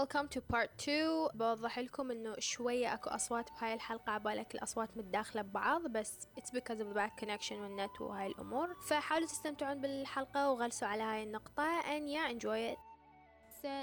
Welcome 0.00 0.28
to 0.28 0.40
part 0.40 0.70
2 0.78 1.28
بوضح 1.34 1.78
لكم 1.78 2.10
إنه 2.10 2.34
شوية 2.38 2.94
أكو 2.94 3.10
أصوات 3.10 3.50
بهاي 3.50 3.74
الحلقة 3.74 4.12
عبالك 4.12 4.54
الأصوات 4.54 4.96
متداخلة 4.96 5.42
ببعض 5.42 5.86
بس 5.86 6.28
it's 6.38 6.50
because 6.50 6.80
of 6.80 6.86
the 6.92 6.94
back 6.94 7.24
connection 7.24 7.52
والنت 7.52 8.00
وهاي 8.00 8.26
الأمور. 8.26 8.74
فحاولوا 8.74 9.26
تستمتعون 9.26 9.80
بالحلقة 9.80 10.50
وغلسوا 10.50 10.88
على 10.88 11.02
هاي 11.02 11.22
النقطة 11.22 11.80
and 11.82 12.04
yeah 12.14 12.34
enjoy 12.34 12.74
it. 12.74 12.80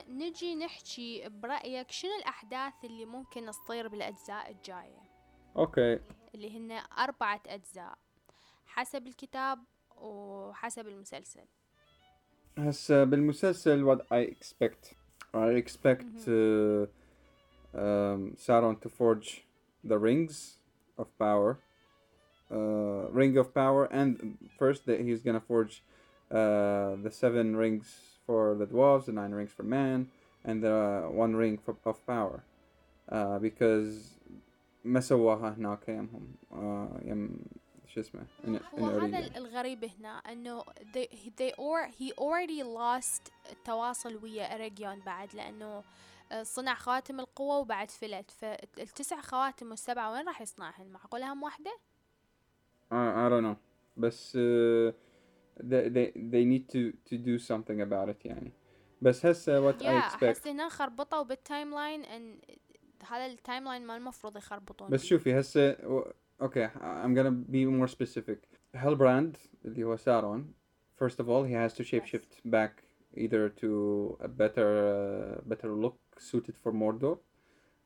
نجي 0.10 0.56
نحكي 0.56 1.30
برأيك 1.30 1.92
شنو 1.92 2.12
الأحداث 2.20 2.74
اللي 2.84 3.06
ممكن 3.06 3.46
تصير 3.46 3.88
بالأجزاء 3.88 4.52
الجاية؟ 4.52 5.02
أوكي. 5.58 6.00
اللي 6.36 6.58
هن 6.58 6.82
أربعة 6.98 7.42
أجزاء 7.48 7.98
حسب 8.66 9.08
الكتاب 9.08 9.64
وحسب 9.96 10.88
المسلسل. 10.88 11.46
هسه 12.58 13.04
بالمسلسل 13.04 13.96
what 13.96 14.02
I 14.02 14.36
expect. 14.36 15.07
I 15.35 15.49
expect 15.49 16.29
uh, 16.29 16.87
um, 17.75 18.37
Sauron 18.37 18.81
to 18.83 18.89
forge 18.89 19.45
the 19.83 19.99
rings 19.99 20.57
of 20.99 21.07
power 21.19 21.59
uh, 22.53 23.09
ring 23.11 23.37
of 23.39 23.55
power 23.55 23.85
and 23.87 24.37
first 24.59 24.87
that 24.87 25.01
he's 25.01 25.23
gonna 25.23 25.41
forge 25.41 25.83
uh, 26.31 26.97
the 27.03 27.11
seven 27.11 27.57
rings 27.57 27.87
for 28.27 28.55
the 28.55 28.67
dwarves 28.67 29.07
the 29.07 29.13
nine 29.13 29.33
rings 29.33 29.53
for 29.53 29.63
man 29.63 30.09
and 30.45 30.63
the 30.63 31.09
one 31.11 31.35
ring 31.35 31.57
for, 31.57 31.77
of 31.87 32.07
power 32.07 32.45
uh, 33.11 33.39
because 33.39 34.19
ما 34.85 35.01
سواها 35.01 35.55
هناك 35.59 35.89
يمهم 35.89 36.27
uh, 36.53 37.09
يم 37.09 37.39
شو 37.98 38.02
اسمه 38.02 38.22
in, 38.44 38.48
in 38.48 38.80
هو. 38.80 39.00
هذا 39.00 39.38
الغريب 39.38 39.84
هنا 39.86 40.10
إنه 40.18 40.62
they, 40.64 41.08
they 41.40 41.52
or, 41.58 41.88
he 42.00 42.12
already 42.14 42.64
lost 42.64 43.32
التواصل 43.52 44.16
ويا 44.24 44.56
أريجيون 44.56 45.00
بعد 45.00 45.36
لأنه 45.36 45.84
آه، 46.32 46.44
صنع 46.44 46.76
خواتم 46.76 47.20
القوة 47.20 47.58
وبعد 47.58 47.92
فلت 47.92 48.32
فالتسع 48.32 49.22
خواتم 49.22 49.70
والسبعة 49.70 50.12
وين 50.12 50.28
راح 50.28 50.42
يصنعهن 50.42 50.88
معقول 50.92 51.24
هم 51.24 51.44
واحدة؟ 51.44 51.72
I, 52.92 52.96
I 52.96 53.30
don't 53.30 53.44
know 53.44 53.58
بس 53.98 54.38
uh, 54.38 54.94
they, 55.60 55.90
they, 55.90 56.12
they 56.16 56.46
need 56.46 56.70
to, 56.74 56.92
to 57.10 57.18
do 57.18 57.40
something 57.40 57.82
about 57.82 58.10
it 58.10 58.26
يعني 58.26 58.52
بس 59.02 59.26
هسه 59.26 59.72
what 59.72 59.76
I 59.82 59.86
يا 59.86 60.10
expect 60.10 60.48
هنا 60.48 60.70
خربطوا 60.70 61.24
بالتايم 61.24 61.74
لاين 61.76 62.06
إن 62.06 62.40
هذا 63.08 63.26
التايم 63.26 63.64
لاين 63.64 63.86
ما 63.86 63.98
المفروض 63.98 64.38
يخربطون 64.38 64.90
بس. 64.90 65.06
شوفي 65.06 65.40
هسه 65.40 65.78
و- 66.41 66.43
اوكي 66.45 66.69
I'm 66.69 67.15
gonna 67.15 67.53
be 67.53 67.65
more 67.67 67.89
specific 67.89 68.39
Hellbrand 68.77 69.37
اللي 69.65 69.85
هو 69.85 69.97
سارون 69.97 70.53
first 71.03 71.19
of 71.21 71.27
all 71.29 71.45
he 71.45 71.53
has 71.53 71.73
to 71.77 71.85
shapeshift 71.85 72.41
back 72.45 72.83
either 73.17 73.49
to 73.49 74.17
a 74.21 74.29
better 74.29 74.71
uh, 74.87 75.49
better 75.53 75.71
look 75.85 75.99
suited 76.19 76.55
for 76.63 76.73
Mordor 76.73 77.17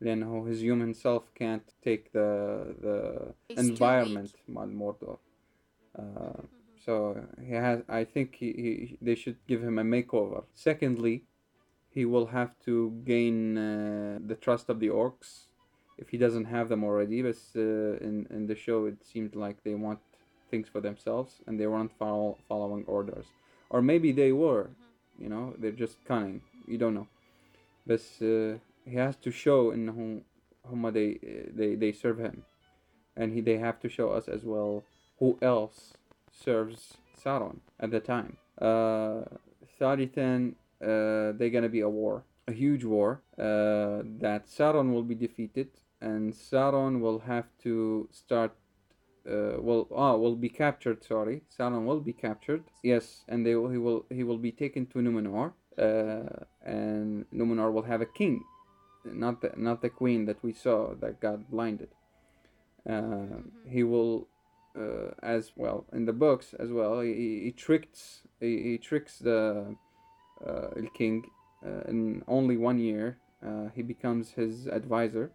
لأنه 0.01 0.47
his 0.51 0.61
human 0.61 0.95
self 0.95 1.23
can't 1.35 1.69
take 1.85 2.13
the 2.13 2.29
the 2.85 2.97
He's 3.49 3.57
too 3.59 3.63
environment 3.75 4.35
مال 4.49 4.73
Mordor 4.79 5.17
uh, 5.99 6.43
so 6.85 6.93
he 7.49 7.53
has 7.67 7.79
I 7.89 8.05
think 8.05 8.29
he, 8.41 8.49
he 8.65 8.99
they 9.07 9.15
should 9.23 9.39
give 9.51 9.63
him 9.63 9.79
a 9.79 9.85
makeover 9.97 10.45
secondly 10.55 11.17
he 11.97 12.05
will 12.05 12.27
have 12.39 12.53
to 12.67 12.75
gain 13.13 13.37
uh, 13.59 14.19
the 14.31 14.37
trust 14.45 14.67
of 14.73 14.77
the 14.83 14.89
orcs 15.05 15.31
if 16.02 16.10
he 16.10 16.18
doesn't 16.18 16.46
have 16.46 16.68
them 16.68 16.84
already. 16.84 17.22
But 17.22 17.38
uh, 17.56 18.08
in 18.08 18.28
in 18.30 18.48
the 18.48 18.56
show, 18.56 18.86
it 18.86 19.06
seemed 19.06 19.36
like 19.36 19.64
they 19.64 19.76
want 19.76 20.00
things 20.50 20.68
for 20.68 20.82
themselves 20.82 21.32
and 21.48 21.58
they 21.58 21.68
weren't 21.68 21.94
follow, 21.98 22.38
following 22.50 22.84
orders, 22.88 23.28
or 23.70 23.82
maybe 23.82 24.12
they 24.12 24.32
were. 24.34 24.64
Mm-hmm. 24.64 25.24
You 25.24 25.30
know, 25.30 25.54
they're 25.60 25.80
just 25.86 26.04
cunning. 26.06 26.42
You 26.68 26.78
don't 26.78 26.96
know. 26.96 27.08
But 27.86 28.02
uh, 28.22 28.58
he 28.90 28.96
has 28.96 29.16
to 29.18 29.32
show 29.32 29.72
in 29.72 29.88
whom 29.88 30.24
whom 30.68 30.82
they 30.94 31.10
they 31.60 31.76
they 31.76 31.92
serve 31.92 32.18
him, 32.18 32.44
and 33.16 33.34
he 33.34 33.42
they 33.42 33.58
have 33.58 33.80
to 33.82 33.90
show 33.90 34.10
us 34.10 34.28
as 34.28 34.44
well 34.44 34.84
who 35.20 35.38
else 35.42 35.94
serves 36.32 36.98
Sauron 37.24 37.58
at 37.80 37.92
the 37.92 38.00
time. 38.00 38.38
Uh, 38.60 39.22
Thalitan, 39.80 40.56
uh, 40.82 41.38
they're 41.38 41.50
gonna 41.50 41.70
be 41.70 41.82
a 41.82 41.90
war, 41.90 42.24
a 42.48 42.52
huge 42.52 42.84
war. 42.84 43.22
Uh, 43.38 44.02
that 44.20 44.48
Sauron 44.48 44.92
will 44.94 45.04
be 45.04 45.16
defeated 45.16 45.70
and 46.02 46.34
Sauron 46.34 47.00
will 47.00 47.20
have 47.20 47.46
to 47.64 48.08
start. 48.12 48.54
Uh, 49.24 49.62
will 49.62 49.88
ah 49.96 50.16
will 50.16 50.36
be 50.36 50.50
captured. 50.50 51.04
Sorry, 51.04 51.44
Sauron 51.56 51.86
will 51.86 52.00
be 52.00 52.14
captured. 52.14 52.64
Yes, 52.84 53.24
and 53.28 53.46
they 53.46 53.56
will, 53.56 53.70
he 53.70 53.78
will 53.78 54.06
he 54.10 54.24
will 54.24 54.40
be 54.40 54.52
taken 54.52 54.88
to 54.88 54.98
Numenor, 54.98 55.54
uh, 55.78 56.46
and 56.66 57.26
Numenor 57.32 57.72
will 57.72 57.84
have 57.84 58.02
a 58.02 58.08
king, 58.08 58.44
not 59.06 59.42
the 59.42 59.52
not 59.56 59.82
the 59.82 59.90
queen 59.90 60.26
that 60.26 60.42
we 60.42 60.54
saw 60.54 60.96
that 60.96 61.22
got 61.22 61.52
blinded. 61.52 61.90
Uh, 62.90 63.46
he 63.68 63.84
will 63.84 64.28
uh, 64.76 65.12
as 65.22 65.52
well 65.56 65.86
in 65.94 66.06
the 66.06 66.14
books 66.14 66.56
as 66.60 66.72
well. 66.72 67.02
He, 67.02 67.42
he, 67.44 67.52
tricks 67.52 68.22
he, 68.40 68.64
he 68.64 68.78
tricks 68.80 69.20
the 69.20 69.76
uh, 70.46 70.68
King 70.96 71.26
uh, 71.64 71.82
in 71.88 72.24
only 72.28 72.58
one 72.58 72.80
year. 72.80 73.18
Uh, 73.46 73.70
he 73.76 73.82
becomes 73.82 74.32
his 74.32 74.68
advisor 74.68 75.32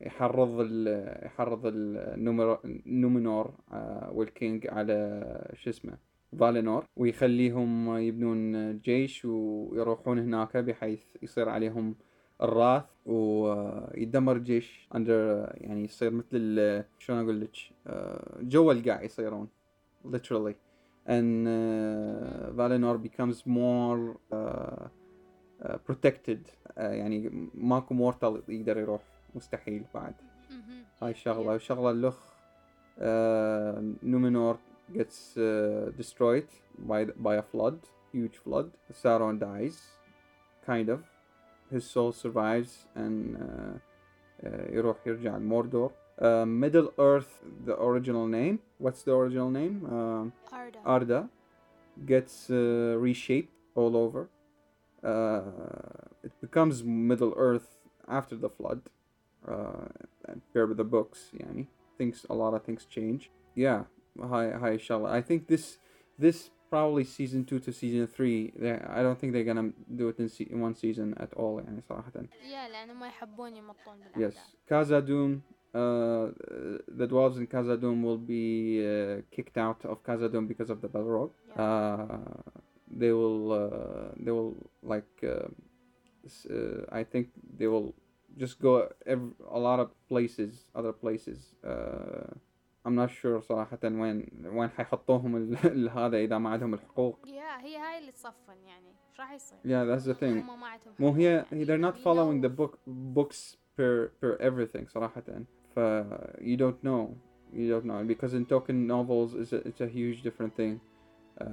يحرض 0.00 0.60
ال 0.60 1.26
يحرض 1.26 1.60
النومينور 1.64 3.46
uh, 3.46 3.74
والكينج 4.12 4.66
على 4.66 5.50
شو 5.54 5.70
اسمه 5.70 5.98
فالينور 6.40 6.84
ويخليهم 6.96 7.96
يبنون 7.96 8.78
جيش 8.78 9.24
ويروحون 9.24 10.18
هناك 10.18 10.56
بحيث 10.56 11.02
يصير 11.22 11.48
عليهم 11.48 11.94
الراث 12.42 12.84
ويدمر 13.06 14.36
الجيش 14.36 14.88
under 14.94 15.48
يعني 15.54 15.84
يصير 15.84 16.10
مثل 16.10 16.82
شلون 16.98 17.18
أقول 17.18 17.40
لك 17.40 17.56
آه، 17.86 18.38
جوا 18.40 18.72
القاع 18.72 19.02
يصيرون 19.02 19.48
literally. 20.04 20.54
And 21.06 21.46
uh, 21.46 22.50
Valinor 22.52 23.02
becomes 23.02 23.44
more 23.46 24.16
uh, 24.32 24.36
uh, 24.36 25.76
protected. 25.86 26.40
uh, 26.76 26.80
يعني 26.80 27.48
ماكو 27.54 27.94
mortal 27.94 28.42
يقدر 28.48 28.78
يروح. 28.78 29.13
مستحيل 29.35 29.83
بعد 29.93 30.13
مهم. 30.49 30.83
هاي 31.01 31.11
الشغلة 31.11 31.55
الشغلة 31.55 31.91
اللخ 31.91 32.17
uh, 32.97 33.03
Numenor 34.03 34.57
gets 34.97 35.37
uh, 35.37 35.91
destroyed 36.01 36.47
by 36.89 37.05
by 37.05 37.35
a 37.35 37.43
flood 37.51 37.77
huge 38.13 38.37
flood 38.43 38.69
Sauron 39.03 39.39
dies 39.39 39.77
kind 40.65 40.89
of 40.89 40.99
his 41.71 41.83
soul 41.93 42.11
survives 42.11 42.85
and 42.95 43.35
uh, 43.37 43.77
uh, 44.43 44.71
يروح 44.71 45.07
يرجع 45.07 45.37
لموردور 45.37 45.91
uh, 45.91 46.45
Middle 46.45 46.91
Earth 46.99 47.43
the 47.65 47.75
original 47.81 48.27
name 48.27 48.59
what's 48.79 49.03
the 49.03 49.11
original 49.11 49.49
name 49.49 49.85
um, 49.85 50.31
أردا 50.53 50.79
Arda 50.85 51.29
gets 52.05 52.49
uh, 52.49 52.95
reshaped 52.97 53.53
all 53.75 53.95
over. 53.95 54.29
Uh, 55.03 55.41
it 56.23 56.33
becomes 56.41 56.83
Middle 56.83 57.33
Earth 57.35 57.69
after 58.07 58.35
the 58.35 58.49
flood. 58.49 58.81
Uh, 59.47 59.87
and 60.27 60.41
pair 60.53 60.67
with 60.67 60.77
the 60.77 60.83
books, 60.83 61.33
يعني. 61.33 61.67
Things 61.97 62.25
a 62.29 62.33
lot 62.35 62.53
of 62.53 62.63
things 62.63 62.85
change. 62.85 63.29
Yeah, 63.55 63.83
hi 64.19 64.51
hi 64.51 64.71
inshallah. 64.73 65.11
I 65.11 65.21
think 65.21 65.47
this 65.47 65.77
this 66.19 66.49
probably 66.69 67.03
season 67.03 67.45
two 67.45 67.59
to 67.59 67.71
season 67.71 68.05
three. 68.07 68.51
they- 68.55 68.81
I 68.97 69.01
don't 69.01 69.17
think 69.19 69.33
they're 69.33 69.49
gonna 69.51 69.71
do 70.01 70.07
it 70.09 70.19
in, 70.19 70.29
se- 70.29 70.49
in 70.53 70.59
one 70.61 70.75
season 70.75 71.13
at 71.17 71.33
all. 71.33 71.61
يعني 71.61 71.81
صراحة. 71.81 72.11
يا 72.51 72.67
لأنه 72.69 72.93
ما 72.93 73.07
يحبون 73.07 73.55
يمطون 73.55 73.97
Yes, 74.15 74.35
بالأحداث 74.35 74.55
Khazad-dûm. 74.69 75.41
Uh, 75.71 76.31
the 76.99 77.07
dwarves 77.07 77.37
in 77.37 77.47
Khazad-dûm 77.47 78.01
will 78.03 78.17
be 78.17 78.45
uh, 78.85 79.21
kicked 79.31 79.57
out 79.57 79.85
of 79.85 80.03
Khazad-dûm 80.03 80.47
because 80.47 80.69
of 80.69 80.81
the 80.81 80.87
Balrog. 80.89 81.31
Yeah. 81.47 81.61
Uh, 81.63 82.17
they 83.01 83.11
will, 83.11 83.51
uh, 83.51 84.11
they 84.23 84.31
will 84.31 84.55
like, 84.83 85.11
uh, 85.23 85.47
s- 86.25 86.47
uh, 86.47 86.85
I 86.91 87.03
think 87.03 87.25
they 87.59 87.67
will 87.67 87.93
just 88.37 88.59
go 88.61 88.87
ev- 89.05 89.33
a 89.51 89.59
lot 89.59 89.79
of 89.79 89.89
places, 90.11 90.53
other 90.75 90.93
places. 91.03 91.39
Uh, 91.63 92.33
I'm 92.85 92.95
not 92.95 93.09
sure 93.11 93.39
صراحة 93.41 93.79
وين 93.83 94.27
وين 94.45 94.69
حيحطوهم 94.69 95.35
ال- 95.35 95.57
ال- 95.65 95.89
هذا 95.89 96.17
إذا 96.17 96.37
ما 96.37 96.49
عندهم 96.49 96.73
الحقوق. 96.73 97.19
يا 97.27 97.57
هي 97.61 97.77
هاي 97.77 97.97
اللي 97.99 98.11
تصفن 98.11 98.57
يعني 98.67 98.87
ايش 99.11 99.19
راح 99.19 99.31
يصير؟ 99.33 99.57
Yeah, 99.63 99.85
that's 99.85 100.05
the 100.05 100.13
thing. 100.19 100.23
هم 100.49 100.59
ما 100.59 100.67
عندهم 100.67 100.93
مو 100.99 101.11
حق 101.11 101.17
هي 101.17 101.45
يعني. 101.51 101.65
they're 101.65 101.91
not 101.91 101.95
We 101.97 102.03
following 102.03 102.41
know. 102.41 102.47
the 102.47 102.61
book 102.61 102.77
books 103.15 103.57
per 103.77 104.11
per 104.21 104.37
everything 104.41 104.87
صراحة 104.87 105.23
ف 105.75 105.79
you 106.39 106.57
don't 106.57 106.83
know 106.83 107.15
you 107.53 107.67
don't 107.73 107.85
know 107.85 108.03
because 108.13 108.33
in 108.33 108.45
token 108.45 108.87
novels 108.87 109.33
it's 109.33 109.53
a, 109.53 109.67
it's 109.67 109.81
a 109.81 109.87
huge 109.87 110.21
different 110.23 110.53
thing 110.55 110.79
uh, 111.41 111.45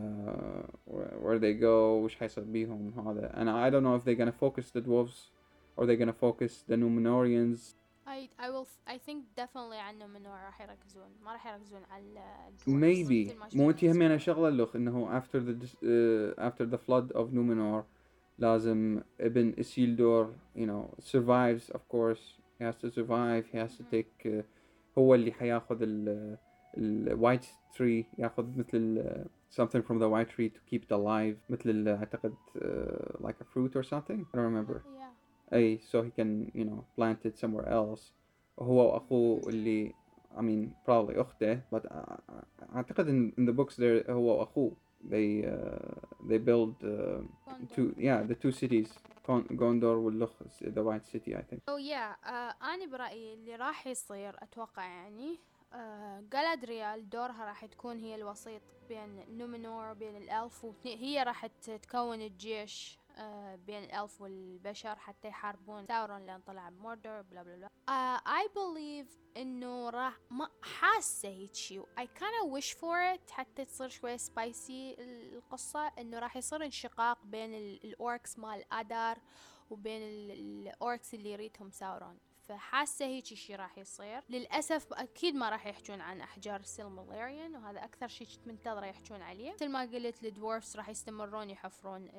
where, 0.85 1.15
where 1.25 1.39
they 1.39 1.53
go 1.55 2.05
وش 2.05 2.17
حيصير 2.17 2.45
بيهم 2.45 2.93
هذا 3.09 3.33
and 3.35 3.49
I 3.49 3.71
don't 3.75 3.85
know 3.85 3.97
if 4.01 4.05
they're 4.05 4.25
gonna 4.25 4.41
focus 4.47 4.71
the 4.71 4.81
dwarves 4.81 5.31
or 5.77 5.87
they're 5.87 6.01
gonna 6.05 6.21
focus 6.27 6.53
the 6.71 6.77
Numenorians 6.77 7.61
I 8.17 8.29
I 8.45 8.49
will 8.55 8.69
I 8.95 8.99
think 9.07 9.19
definitely 9.37 9.77
عنه 9.79 10.07
من 10.07 10.27
ورا 10.27 10.45
راح 10.47 10.61
يركزون 10.61 11.09
ما 11.25 11.33
راح 11.33 11.47
يركزون 11.47 11.83
على 11.91 12.05
ال- 12.69 12.81
maybe 12.81 13.31
مثل 13.31 13.39
ما 13.39 13.49
مو 13.55 13.71
انت 13.71 13.79
شفنا 13.79 13.93
همينة 13.93 14.09
بالسوق. 14.15 14.35
شغلة 14.37 14.51
لخ 14.51 14.77
انه 14.77 15.21
after 15.21 15.39
the 15.41 15.65
dis- 15.65 15.77
uh, 15.83 16.41
after 16.49 16.65
the 16.67 16.79
flood 16.79 17.17
of 17.17 17.27
Numenor 17.33 17.85
لازم 18.39 19.03
ابن 19.21 19.55
اسيلدور 19.61 20.35
you 20.57 20.67
know 20.67 21.01
survives 21.05 21.71
of 21.75 21.81
course 21.89 22.21
he 22.61 22.65
has 22.65 22.77
to 22.77 22.91
survive 22.91 23.45
he 23.53 23.57
has 23.59 23.77
to 23.79 23.83
take 23.95 24.27
uh, 24.27 24.43
هو 24.99 25.15
اللي 25.15 25.33
حياخذ 25.33 25.79
ال 25.83 26.39
ال 26.79 27.19
white 27.21 27.47
tree 27.79 28.05
ياخذ 28.19 28.47
مثل 28.59 28.69
ال 28.77 29.27
something 29.61 29.83
from 29.83 29.99
the 29.99 30.09
white 30.09 30.31
tree 30.37 30.51
to 30.51 30.61
keep 30.71 30.83
it 30.85 30.91
alive 30.93 31.37
مثل 31.51 31.71
ال- 31.71 31.89
اعتقد 31.89 32.35
uh, 32.57 33.27
like 33.27 33.41
a 33.41 33.45
fruit 33.55 33.77
or 33.77 33.83
something 33.83 34.21
I 34.33 34.37
don't 34.37 34.53
remember 34.55 34.83
Yeah. 34.85 35.00
اي 35.54 35.78
so 35.80 35.98
he 36.04 36.10
can 36.22 36.52
you 36.60 36.64
know 36.66 36.84
plant 36.98 37.30
it 37.30 37.46
somewhere 37.46 37.68
else 37.68 38.02
وهو 38.58 38.94
واخوه 38.94 39.50
اللي 39.50 39.94
I 40.38 40.42
mean 40.42 40.70
probably 40.88 41.18
اخته 41.20 41.62
but 41.76 41.80
uh, 41.84 42.16
اعتقد 42.76 43.06
in, 43.08 43.40
in 43.40 43.46
the 43.46 43.54
books 43.58 43.76
there 43.76 44.10
هو 44.10 44.40
واخوه 44.40 44.72
they 45.10 45.44
uh, 45.46 46.30
they 46.30 46.38
build 46.38 46.76
uh, 46.84 47.22
two 47.76 47.94
yeah 47.98 48.22
the 48.32 48.36
two 48.44 48.52
cities 48.52 48.90
Gon- 49.28 49.48
Gondor 49.62 49.98
واللخ 50.04 50.32
the 50.62 50.84
white 50.84 51.06
city 51.14 51.36
I 51.36 51.42
think 51.50 51.60
Oh 51.70 51.78
yeah 51.78 52.16
uh, 52.26 52.64
أنا 52.64 52.86
برأيي 52.92 53.34
اللي 53.34 53.56
راح 53.56 53.88
يصير 53.88 54.36
أتوقع 54.44 54.84
يعني 54.86 55.36
uh, 55.74 55.76
جالادريال 56.32 57.10
دورها 57.10 57.46
راح 57.46 57.66
تكون 57.66 57.98
هي 58.00 58.16
الوسيط 58.16 58.62
بين 58.90 59.20
نومينور 59.38 59.92
وبين 59.92 60.16
الألف 60.18 60.66
وتني- 60.66 60.96
هي 60.98 61.24
راح 61.24 61.46
تكون 61.48 62.22
الجيش 62.22 62.98
uh, 62.98 63.01
بين 63.56 63.84
ال 63.84 63.93
elf 63.93 64.22
والبشر 64.22 64.96
حتى 65.00 65.28
يحاربون. 65.28 65.86
ساورون 65.88 66.26
لأن 66.26 66.42
طلع 66.42 66.70
بموردر 66.70 67.22
بلا 67.22 67.44
بلا 67.44 67.56
بلا. 67.56 67.68
uh, 67.90 68.22
I 68.28 68.48
believe 68.54 69.38
إنه 69.38 69.90
راح 69.90 70.18
ما 70.30 70.50
حاسة 70.62 71.30
هيجي 71.30 71.82
I 71.82 72.04
kinda 72.04 72.60
wish 72.60 72.74
for 72.74 73.16
it 73.18 73.32
حتى 73.32 73.66
تصير 73.66 73.90
شوية 73.90 74.18
spicy 74.18 74.96
القصة 75.00 75.88
إنه 75.88 76.20
راح 76.20 76.38
يصير 76.38 76.66
انشقاق 76.66 77.26
بين 77.26 77.54
ال- 77.54 77.84
ال 77.86 77.96
orcs 77.96 78.40
مال 78.40 78.74
أدار 78.74 79.18
وبين 79.70 80.02
ال- 80.02 80.32
ال 80.32 80.48
orcs 80.48 81.14
اللي 81.14 81.32
يريدهم 81.32 81.72
ساورون 81.72 82.18
فحاسة 82.48 83.06
هيك 83.06 83.26
شي 83.26 83.56
راح 83.56 83.78
يصير. 83.78 84.24
للأسف 84.30 84.94
أكيد 84.94 85.36
ما 85.36 85.50
راح 85.50 85.66
يحجون 85.68 86.02
عن 86.02 86.22
أحجار 86.22 86.60
السيلماليريان 86.60 87.56
وهذا 87.56 87.84
أكثر 87.84 88.08
شي 88.08 88.26
كنت 88.26 88.48
منتظرة 88.48 88.86
يحجون 88.86 89.22
عليه. 89.22 89.54
مثل 89.54 89.70
ما 89.70 89.82
قلت 89.82 90.24
ال 90.26 90.32
dwarves 90.32 90.78
راح 90.78 90.90
يستمرون 90.90 91.50
يحفرون 91.50 92.10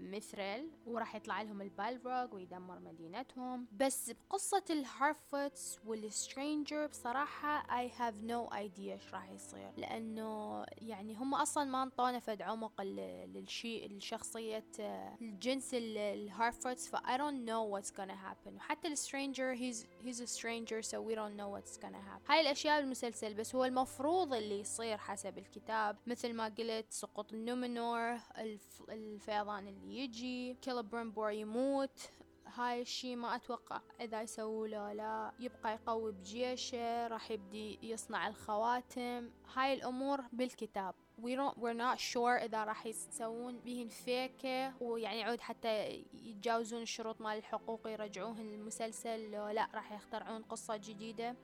ال 0.00 0.09
mithril 0.09 0.70
وراح 0.86 1.14
يطلع 1.16 1.42
لهم 1.42 1.60
ال 1.60 1.71
Balrog 1.71 2.34
ويدمر 2.34 2.78
مدينتهم. 2.78 3.66
بس 3.72 4.10
بقصة 4.10 4.64
ال 4.70 4.82
Harfoots 4.82 5.78
وال 5.86 6.06
Stranger 6.06 6.86
بصراحة 6.86 7.62
I 7.86 7.90
have 7.90 8.14
no 8.30 8.52
idea 8.54 8.80
إيش 8.80 9.14
راح 9.14 9.30
يصير. 9.30 9.70
لأنه 9.76 10.64
يعني 10.78 11.14
هم 11.14 11.34
أصلا 11.34 11.64
ما 11.64 11.82
انطونا 11.82 12.18
فد 12.18 12.42
عمق 12.42 12.82
للشيء 12.82 13.86
الشخصية 13.86 14.64
آه، 14.80 15.16
الجنس 15.20 15.74
ال- 15.74 15.98
ال 15.98 16.08
Harfoots 16.08 16.88
ف 16.88 16.96
I 16.96 17.16
don't 17.18 17.46
know 17.48 17.64
what's 17.76 17.90
gonna 17.90 18.16
happen. 18.28 18.52
وحتى 18.56 18.88
ال 18.88 18.96
Stranger 18.96 19.56
he's 19.56 19.76
he's 20.04 20.20
a 20.20 20.26
stranger 20.26 20.82
so 20.82 20.94
we 20.96 21.14
don't 21.14 21.36
know 21.40 21.48
what's 21.56 21.76
gonna 21.76 22.02
happen. 22.10 22.30
هاي 22.30 22.40
الأشياء 22.40 22.80
بالمسلسل 22.80 23.34
بس 23.34 23.54
هو 23.54 23.64
المفروض 23.64 24.34
اللي 24.34 24.60
يصير 24.60 24.98
حسب 24.98 25.38
الكتاب. 25.38 25.96
مثل 26.06 26.32
ما 26.32 26.44
قلت 26.58 26.86
سقوط 26.90 27.32
النومينور 27.32 28.14
الف... 28.38 28.82
الفيضان 28.88 29.68
اللي 29.68 29.89
يجي 29.90 30.54
كيلبرنبور 30.54 31.30
يموت 31.30 32.10
هاي 32.54 32.82
الشي 32.82 33.16
ما 33.16 33.36
أتوقع 33.36 33.80
إذا 34.00 34.22
يسووا 34.22 34.66
له 34.66 34.92
لا. 34.92 35.32
يبقى 35.40 35.72
يقوي 35.72 36.12
بجيشه 36.12 37.06
راح 37.06 37.30
يبدي 37.30 37.78
يصنع 37.82 38.28
الخواتم. 38.28 39.30
هاي 39.54 39.74
الأمور 39.74 40.20
بالكتاب. 40.32 40.94
We 41.22 41.36
don't 41.36 41.56
we're 41.58 41.78
not 41.78 41.98
sure 41.98 42.42
إذا 42.42 42.64
راح 42.64 42.86
يسوون 42.86 43.58
بيهن 43.58 43.88
فيكة. 43.88 44.82
ويعني 44.82 45.20
يعود 45.20 45.40
حتى 45.40 46.04
يتجاوزون 46.12 46.82
الشروط 46.82 47.20
مال 47.20 47.38
الحقوق 47.38 47.88
يرجعوهن 47.88 48.54
المسلسل 48.54 49.30
لا 49.30 49.68
راح 49.74 49.92
يخترعون 49.92 50.42
قصة 50.42 50.76
جديدة. 50.76 51.36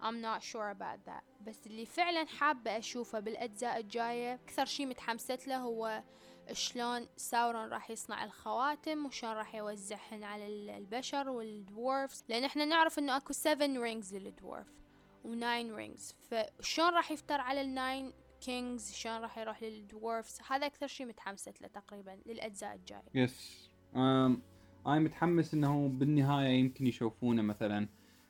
I'm 0.00 0.20
not 0.20 0.42
sure 0.42 0.70
about 0.70 1.10
that. 1.10 1.22
بس 1.46 1.66
اللي 1.66 1.86
فعلا 1.86 2.26
حابة 2.26 2.78
أشوفه 2.78 3.20
بالأجزاء 3.20 3.78
الجاية 3.78 4.34
أكثر 4.34 4.64
شي 4.64 4.86
متحمست 4.86 5.48
له 5.48 5.56
هو 5.56 6.02
شلون 6.52 7.06
ساورون 7.16 7.68
راح 7.68 7.90
يصنع 7.90 8.24
الخواتم 8.24 9.06
وشلون 9.06 9.32
راح 9.32 9.54
يوزعهن 9.54 10.24
على 10.24 10.46
ال- 10.46 10.70
البشر 10.70 11.28
وال 11.28 11.49
dwarves 11.49 12.24
لأن 12.28 12.44
إحنا 12.44 12.64
نعرف 12.64 12.98
إنه 12.98 13.16
أكو 13.16 13.32
7 13.32 13.66
rings 13.66 14.14
لل 14.16 14.30
dwarf 14.30 14.66
و9 15.24 15.44
rings 15.74 16.14
فشلون 16.30 16.90
راح 16.94 17.10
يفتر 17.10 17.40
على 17.40 17.60
ال 17.60 17.70
nine 17.70 18.12
kings 18.40 18.92
شلون 18.92 19.16
راح 19.20 19.38
يروح 19.38 19.62
لل 19.62 19.79
dwarves 19.79 20.38
هذا 20.48 20.66
أكثر 20.66 20.86
شي 20.86 21.04
متحمست 21.04 21.62
له 21.62 21.68
تقريبا 21.68 22.18
للأجزاء 22.26 22.74
الجاية. 22.74 23.02
yes 23.14 23.70
um 23.96 24.42
أنا 24.86 24.98
متحمس 24.98 25.54
إنه 25.54 25.88
بالنهاية 25.88 26.48
يمكن 26.48 26.86
يشوفونه 26.86 27.42
مثلا 27.42 27.88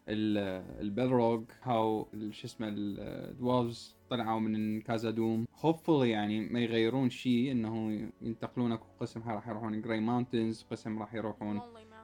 ال 0.08 0.28
Balrog 0.28 1.44
how 1.62 2.08
شو 2.30 2.46
اسمه 2.46 2.68
ال 2.68 2.84
dwarves 2.84 3.96
طلعوا 4.10 4.40
من 4.40 4.80
كازادوم. 4.80 5.44
hopefully 5.60 6.10
يعني 6.10 6.40
ما 6.40 6.60
يغيرون 6.60 7.10
شيء 7.10 7.52
انه 7.52 8.08
ينتقلون 8.22 8.72
أكو 8.72 8.86
قسم 9.00 9.22
راح 9.28 9.48
يروحون 9.48 9.80
Grey 9.82 10.00
Mountains 10.00 10.62
قسم 10.70 10.98
راح 10.98 11.14
يروحون. 11.14 11.60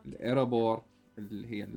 الايرابور 0.06 0.82
اللي 1.18 1.46
هي 1.48 1.68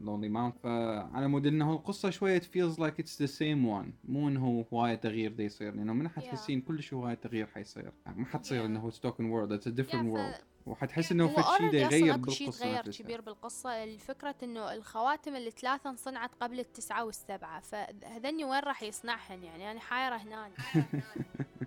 اللونلي 0.00 0.28
ماونت 0.28 0.54
فعلى 0.58 1.28
مود 1.28 1.46
إنه 1.46 1.72
القصة 1.72 2.10
شوية 2.10 2.40
feels 2.40 2.76
like 2.78 3.02
it's 3.02 3.16
the 3.24 3.30
same 3.38 3.64
one. 3.82 3.90
مو 4.04 4.28
إنه 4.28 4.64
هواية 4.72 4.94
تغيير 4.94 5.32
دا 5.32 5.42
يصير 5.44 5.74
لأنه 5.74 5.92
من 5.92 6.08
حتحسين 6.08 6.60
كلش 6.60 6.94
هواية 6.94 7.14
تغيير 7.14 7.46
حيصير. 7.46 7.92
يعني 8.06 8.18
ما 8.20 8.26
حتصير 8.26 8.62
Yeah. 8.62 8.64
إنه 8.64 8.90
سبوكن 8.90 9.24
وورد 9.24 9.52
اتس 9.52 9.68
Yeah, 9.68 9.92
world. 9.94 10.40
ف- 10.40 10.55
وحتحس 10.66 11.12
إنه 11.12 11.28
فد 11.28 11.42
شيء 11.42 11.74
يغير 11.74 11.90
شيء 11.90 12.12
بالقصة 12.16 12.50
تغير 12.50 12.88
نفسها. 12.88 13.04
كبير 13.04 13.20
بالقصة. 13.20 13.84
الفكرة 13.84 14.34
إنه 14.42 14.72
الخواتم 14.72 15.36
الثلاثة 15.36 15.90
انصنعت 15.90 16.30
قبل 16.40 16.60
التسعة 16.60 17.04
والسبعة 17.04 17.60
فهذني 17.60 18.44
وين 18.44 18.60
راح 18.60 18.82
يصنعهن 18.82 19.42
يعني؟ 19.42 19.70
أنا 19.70 19.80
حايرة 19.80 20.16
هنا 20.16 20.50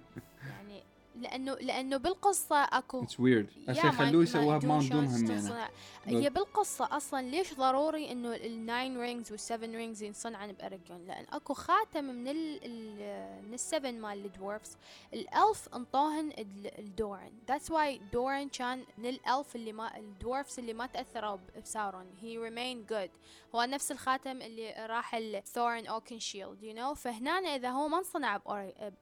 لأنه 1.21 1.54
لأنه 1.54 1.98
بالقصة 1.98 2.56
أكو 2.63 3.04
اتس 3.04 3.19
ويرد 3.19 3.50
ما- 3.68 3.92
خلوه 3.92 4.24
يسووها 4.24 4.57
دوم 4.57 4.71
همينة. 5.16 5.27
تنصنع. 5.27 5.69
هي 6.06 6.30
بالقصة 6.30 6.88
أصلا 6.98 7.21
ليش 7.21 7.54
ضروري 7.54 8.12
إنه 8.12 8.36
الناين 8.36 8.98
رينجز 9.01 9.31
والسفن 9.31 9.75
رينجز 9.75 10.04
ينصنعن 10.04 10.51
باريجون 10.51 11.06
لأن 11.07 11.25
أكو 11.31 11.54
خاتم 11.54 12.04
من 12.06 12.27
ال 12.27 12.60
ال 12.63 13.44
من 13.48 13.54
السفن 13.54 14.01
مال 14.01 14.25
الدورفز 14.25 14.77
الالف 15.13 15.69
انطوهن 15.75 16.30
ال- 16.30 16.80
الدورن 16.80 17.31
ذاتس 17.48 17.72
واي 17.72 18.01
دورن 18.13 18.50
كان 18.50 18.83
من 18.98 19.06
الالف 19.10 19.56
اللي 19.56 19.74
ما 19.74 19.98
الدورفز 19.98 20.60
اللي 20.60 20.74
ما 20.74 20.86
تأثروا 20.86 21.36
ب- 21.36 21.62
بساورون 21.63 22.05
هي 22.22 22.38
ريمين 22.38 22.86
جود 22.86 23.10
هو 23.55 23.63
نفس 23.63 23.91
الخاتم 23.91 24.41
اللي 24.41 24.86
راح 24.89 25.15
الثورن 25.15 25.88
اوكن 25.88 26.20
شيلد 26.20 26.63
يو 26.63 26.74
نو 26.74 26.93
فهنا 26.93 27.32
إذا 27.32 27.70
هو 27.70 27.88
ما 27.88 27.98
انصنع 27.98 28.38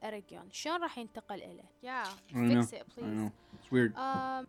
باريجون 0.02 0.48
شلون 0.52 0.82
راح 0.82 0.98
ينتقل 0.98 1.38
له 1.38 1.64
يا 1.82 2.02
I 2.34 2.38
know, 2.38 2.62
fix 2.62 2.72
it 2.72 2.82
I 2.86 3.00
please. 3.00 3.16
know. 3.18 3.30
It's 3.54 3.70
weird. 3.72 3.92
Um, 3.96 4.46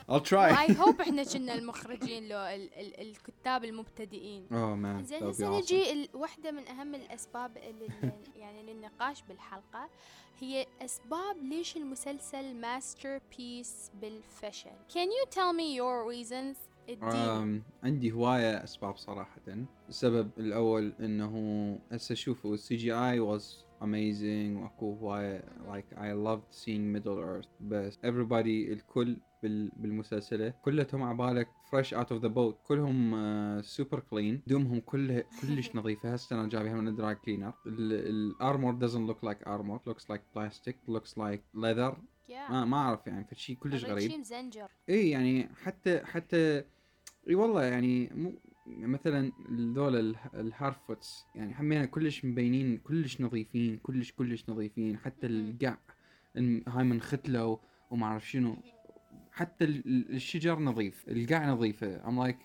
I'll 0.08 0.20
try. 0.20 0.48
I 0.66 0.72
hope 0.82 1.00
إحنا 1.00 1.24
كنا 1.24 1.54
المخرجين 1.54 2.28
لو 2.28 2.38
ال 2.38 2.70
ال 2.78 3.00
الكتاب 3.00 3.64
المبتدئين. 3.64 4.46
Oh 4.50 4.76
man. 4.76 5.04
زين 5.04 5.22
هسه. 5.24 5.58
نجي 5.58 6.10
واحدة 6.14 6.50
من 6.50 6.68
أهم 6.68 6.94
الأسباب 6.94 7.56
اللي 7.56 7.88
يعني 8.40 8.62
للنقاش 8.62 9.22
بالحلقة 9.28 9.88
هي 10.40 10.66
أسباب 10.82 11.36
ليش 11.42 11.76
المسلسل 11.76 12.54
masterpiece 12.54 13.90
بالفشل. 14.00 14.70
Can 14.92 15.08
you 15.10 15.26
tell 15.34 15.52
me 15.52 15.74
your 15.76 16.04
reasons 16.08 16.56
عندي 17.82 18.12
هواية 18.12 18.64
أسباب 18.64 18.96
صراحة. 18.96 19.40
السبب 19.88 20.30
الأول 20.38 20.92
إنه 21.00 21.32
هسه 21.92 22.14
شوفوا 22.14 22.54
ال 22.54 22.76
CGI 22.76 23.20
was 23.38 23.42
amazing 23.82 24.62
وأكو 24.62 24.92
هواية 24.94 25.44
like 25.72 25.96
I 25.96 26.12
loved 26.26 26.54
seeing 26.64 26.92
Middle 26.96 27.18
Earth. 27.20 27.48
بس 27.60 27.96
everybody 27.96 28.70
الكل 28.72 29.16
بال 29.42 29.70
بالمسلسلة 29.76 30.48
كلهم 30.62 31.02
عبالك 31.02 31.48
fresh 31.66 31.88
out 31.92 32.06
of 32.16 32.20
the 32.22 32.28
boat. 32.28 32.54
كلهم 32.66 33.12
uh, 33.60 33.64
super 33.64 33.98
clean. 33.98 34.38
هدومهم 34.46 34.80
كلها 34.80 35.24
كلش 35.42 35.70
نظيفة. 35.76 36.14
هسه 36.14 36.40
أنا 36.40 36.48
جايبها 36.48 36.74
من 36.74 36.88
ال 36.88 36.95
dry 36.95 37.14
cleaner 37.14 37.52
ال 37.66 37.85
armor 37.85 38.78
doesn't 38.88 39.10
look 39.10 39.28
like 39.28 39.46
armor. 39.48 39.78
Looks 39.90 40.04
like 40.12 40.20
plastic. 40.36 40.74
Looks 40.88 41.16
like 41.16 41.42
leather. 41.54 41.94
Yeah. 42.28 42.50
ما 42.50 42.64
ما 42.64 42.76
أعرف 42.76 43.06
يعني 43.06 43.24
فشي 43.24 43.54
كلش 43.54 43.84
غريب. 43.84 44.10
شي 44.10 44.18
مزنجر. 44.18 44.68
اي 44.88 45.10
يعني 45.10 45.48
حتى 45.62 46.00
حتى 46.04 46.64
إي 47.28 47.34
والله 47.34 47.64
يعني 47.64 48.10
مو 48.14 48.32
مثلا 48.66 49.32
ذول 49.52 49.96
ال- 49.96 50.16
الهارفوتس 50.34 51.24
يعني 51.34 51.54
حمينا 51.54 51.84
كلش 51.84 52.24
مبينين 52.24 52.76
كلش 52.78 53.20
نظيفين 53.20 53.76
كلش 53.76 54.12
كلش 54.12 54.44
نظيفين 54.50 54.98
حتى. 54.98 55.26
القع 55.26 55.76
هاي 56.68 56.84
من 56.84 57.00
ختله 57.00 57.58
وما 57.90 58.06
أعرف 58.06 58.30
شنو 58.30 58.56
حتى 59.32 59.64
ال- 59.64 59.86
ال- 59.86 60.14
الشجر 60.14 60.58
نظيف 60.58 61.04
القع 61.08 61.50
نظيفه 61.50 62.08
ام 62.08 62.20
لايك 62.22 62.36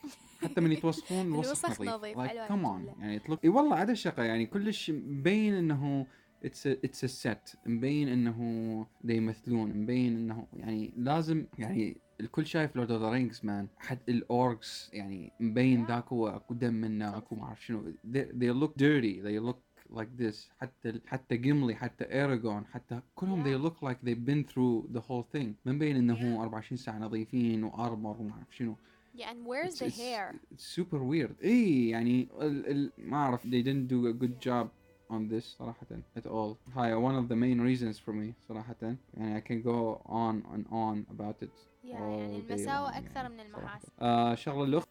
حتى 0.41 0.61
من 0.61 0.71
يتوسخون 0.71 1.25
الوسخ 1.33 1.69
نظيف 1.69 1.81
نظيف، 1.89 2.17
الجملة. 2.19 2.95
يعني 2.99 3.19
تلوك 3.19 3.43
إي 3.43 3.49
والله 3.49 3.75
عدا 3.75 3.93
شقه 3.93 4.23
يعني 4.23 4.45
كلش 4.45 4.91
مبين 4.91 5.53
إنه 5.53 6.07
اتس 6.45 6.67
اتس 6.67 7.05
سيت 7.05 7.49
مبين 7.65 8.07
إنه 8.07 8.85
يمثلون 9.05 9.69
مبين 9.77 10.15
إنه 10.15 10.47
يعني 10.53 10.93
لازم 10.97 11.45
يعني 11.57 11.97
الكل 12.20 12.46
شايف 12.46 12.76
لورد 12.76 12.90
اوف 12.90 13.02
ذا 13.02 13.10
رينجز 13.10 13.40
مان 13.44 13.68
حد 13.78 13.98
الاوركس 14.08 14.90
يعني 14.92 15.32
مبين 15.40 15.84
Yeah. 15.84 15.88
ذاك 15.88 16.04
هو 16.12 16.28
اكو 16.28 16.54
دم 16.54 16.74
منه 16.74 17.16
اكو 17.16 17.34
ما 17.34 17.42
اعرف 17.44 17.64
شنو 17.66 17.92
they, 18.12 18.16
they 18.18 18.62
look 18.62 18.72
dirty 18.82 19.22
they 19.26 19.50
look 19.50 19.58
like 19.96 20.22
this 20.22 20.50
حتى 20.60 20.88
ال- 20.88 21.00
حتى 21.06 21.36
جيملي 21.36 21.74
حتى 21.74 22.04
ايراغون 22.04 22.66
حتى 22.66 23.00
كلهم 23.14 23.42
Yeah. 23.42 23.46
they 23.46 23.62
look 23.68 23.76
like 23.88 23.96
they've 24.06 24.26
been 24.30 24.52
through 24.52 24.96
the 24.96 25.00
whole 25.00 25.36
thing 25.36 25.46
ما 25.64 25.72
مبين 25.72 25.96
انه 25.96 26.14
هو 26.36 26.42
24 26.42 26.76
ساعه 26.76 26.98
نظيفين 26.98 27.64
وارمر 27.64 28.16
وما 28.20 28.32
اعرف 28.32 28.56
شنو 28.56 28.76
Yeah, 29.16 29.30
and 29.32 29.46
where's 29.46 29.74
It's- 29.74 29.78
the 29.78 29.86
it's- 29.86 30.00
hair? 30.06 30.34
It's 30.54 30.66
super 30.78 30.98
weird. 31.12 31.44
اي 31.44 31.88
يعني 31.88 32.28
ال 32.40 32.66
ال 32.70 32.92
ما 32.98 33.16
اعرف 33.16 33.42
they 33.46 33.62
didn't 33.62 33.88
do 33.92 34.06
a 34.12 34.22
good 34.24 34.48
job 34.48 34.66
on 35.10 35.28
this 35.32 35.44
صراحة 35.58 35.86
at 36.18 36.22
all. 36.26 36.56
هاي 36.76 36.94
one 36.94 37.24
of 37.24 37.28
the 37.32 37.36
main 37.36 37.60
reasons 37.60 37.98
for 37.98 38.12
me 38.12 38.32
صراحة. 38.48 38.96
يعني 39.14 39.40
I 39.40 39.44
can 39.44 39.62
go 39.66 40.00
on 40.08 40.54
and 40.54 40.66
on 40.70 41.14
about 41.16 41.46
it. 41.46 41.50
Yeah, 41.83 41.87
يعني 41.87 42.39
المساوئ 42.39 42.91
يعني 42.91 43.29
من 43.29 43.37
صراحة. 43.37 43.45
المحاسن. 43.45 43.87
آه 44.01 44.35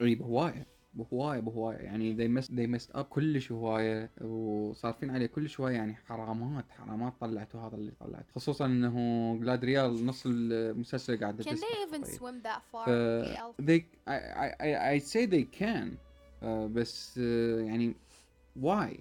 غريبة 0.01 0.25
هواية 0.25 0.67
بهواية 0.95 1.41
بهواية 1.41 1.77
يعني 1.77 2.17
they 2.17 2.41
messed 2.43 2.49
they 2.49 2.79
messed 2.81 2.97
up 2.97 3.01
كلش 3.01 3.53
هواية 3.53 4.11
وصارفين 4.21 5.11
عليه 5.11 5.27
كلش 5.27 5.61
هواية 5.61 5.75
يعني 5.75 5.95
حرامات 5.95 6.65
حرامات 6.71 7.13
طلعتوا 7.21 7.61
هذا 7.61 7.77
اللي 7.77 7.93
طلعت 8.01 8.27
خصوصا 8.35 8.67
إنه 8.67 9.37
جلادريال 9.37 10.07
نص 10.07 10.23
المسلسل 10.27 11.21
قاعد 11.21 11.43
Can 11.43 11.45
they 11.45 11.49
even 11.91 12.05
طيب. 12.05 12.19
swim 12.21 12.45
that 12.47 12.61
far? 12.73 12.87
ف 12.87 13.63
they 13.63 13.81
I 14.09 14.13
I 14.13 14.51
I 14.61 15.01
I 15.01 15.05
say 15.13 15.27
they 15.27 15.59
can 15.61 15.89
uh, 16.43 16.47
بس 16.47 17.15
uh, 17.19 17.21
يعني 17.67 17.95
why 18.63 18.97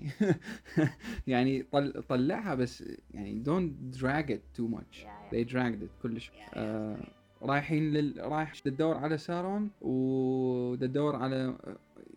يعني 1.27 1.63
طل 1.63 2.03
طلعها 2.10 2.55
بس 2.55 2.84
يعني 3.13 3.43
don't 3.43 3.96
drag 3.98 4.29
it 4.29 4.60
too 4.62 4.75
much 4.75 4.98
Yeah, 5.01 5.03
yeah. 5.03 5.36
they 5.36 5.51
dragged 5.53 5.84
it 5.84 6.01
كلش 6.03 6.31
uh, 6.53 7.18
رايحين 7.41 7.91
لل 7.93 8.13
رايح 8.19 8.60
تدور 8.60 8.98
على 8.98 9.17
سارون 9.17 9.69
وتدور 9.81 11.15
على 11.15 11.55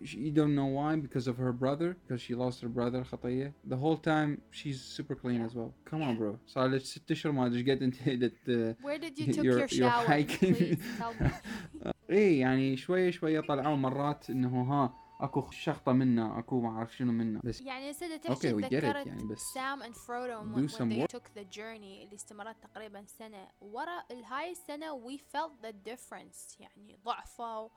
you 0.04 0.32
don't 0.32 0.54
know 0.58 0.66
why 0.78 0.96
because 0.96 1.26
of 1.28 1.36
her 1.36 1.52
brother 1.52 1.94
because 2.02 2.20
she 2.20 2.34
lost 2.34 2.60
her 2.62 2.68
brother 2.68 3.04
خطية 3.04 3.52
the 3.70 3.76
whole 3.76 3.96
time 3.96 4.40
she's 4.50 4.80
super 4.80 5.14
clean 5.14 5.40
as 5.48 5.54
well 5.54 5.72
come 5.90 6.02
on 6.02 6.16
bro 6.18 6.36
صار 6.46 6.66
لك 6.68 6.80
ست 6.80 7.10
اشهر 7.10 7.32
ما 7.32 7.46
ادري 7.46 7.58
إيش 7.60 7.70
قد 7.70 7.82
انت 7.82 8.76
Where 8.82 8.98
did 8.98 9.18
you 9.18 9.32
took 9.32 9.44
you're- 9.44 9.44
your 9.44 9.58
you're 9.58 9.68
shower? 9.68 10.06
hiking. 10.08 10.76
Tell 10.98 11.24
me. 11.24 11.30
إيه 12.10 12.40
يعني 12.40 12.76
شوية 12.76 13.10
شوية 13.10 13.40
طلعوا 13.40 13.76
مرات 13.76 14.30
انه 14.30 14.62
ها 14.62 14.94
اكو 15.22 15.50
شخطة 15.50 15.92
منا 15.92 16.38
اكو 16.38 16.60
ما 16.60 16.68
اعرف 16.68 16.96
شنو 16.96 17.12
منا 17.12 17.40
بس 17.44 17.60
يعني 17.60 17.92
سيدة 17.92 18.16
تحكي 18.16 18.34
Okay, 18.34 18.54
we 18.54 18.62
get 18.62 18.66
it 18.66 18.70
تذكرت 18.70 19.06
يعني 19.06 19.24
بس 19.24 19.40
سام 19.40 19.82
and 19.82 19.94
Frodo 19.96 20.42
do 20.42 20.54
when, 20.56 20.88
they 20.88 21.02
work. 21.02 21.10
took 21.16 21.26
the 21.40 21.56
journey 21.56 22.02
اللي 22.02 22.14
استمرت 22.14 22.56
تقريبا 22.62 23.04
سنة 23.06 23.48
ورا 23.60 24.02
هاي 24.30 24.50
السنة 24.52 25.02
we 25.08 25.18
felt 25.18 25.66
the 25.66 25.72
difference 25.90 26.60
يعني 26.60 26.98
ضعفوا 27.04 27.68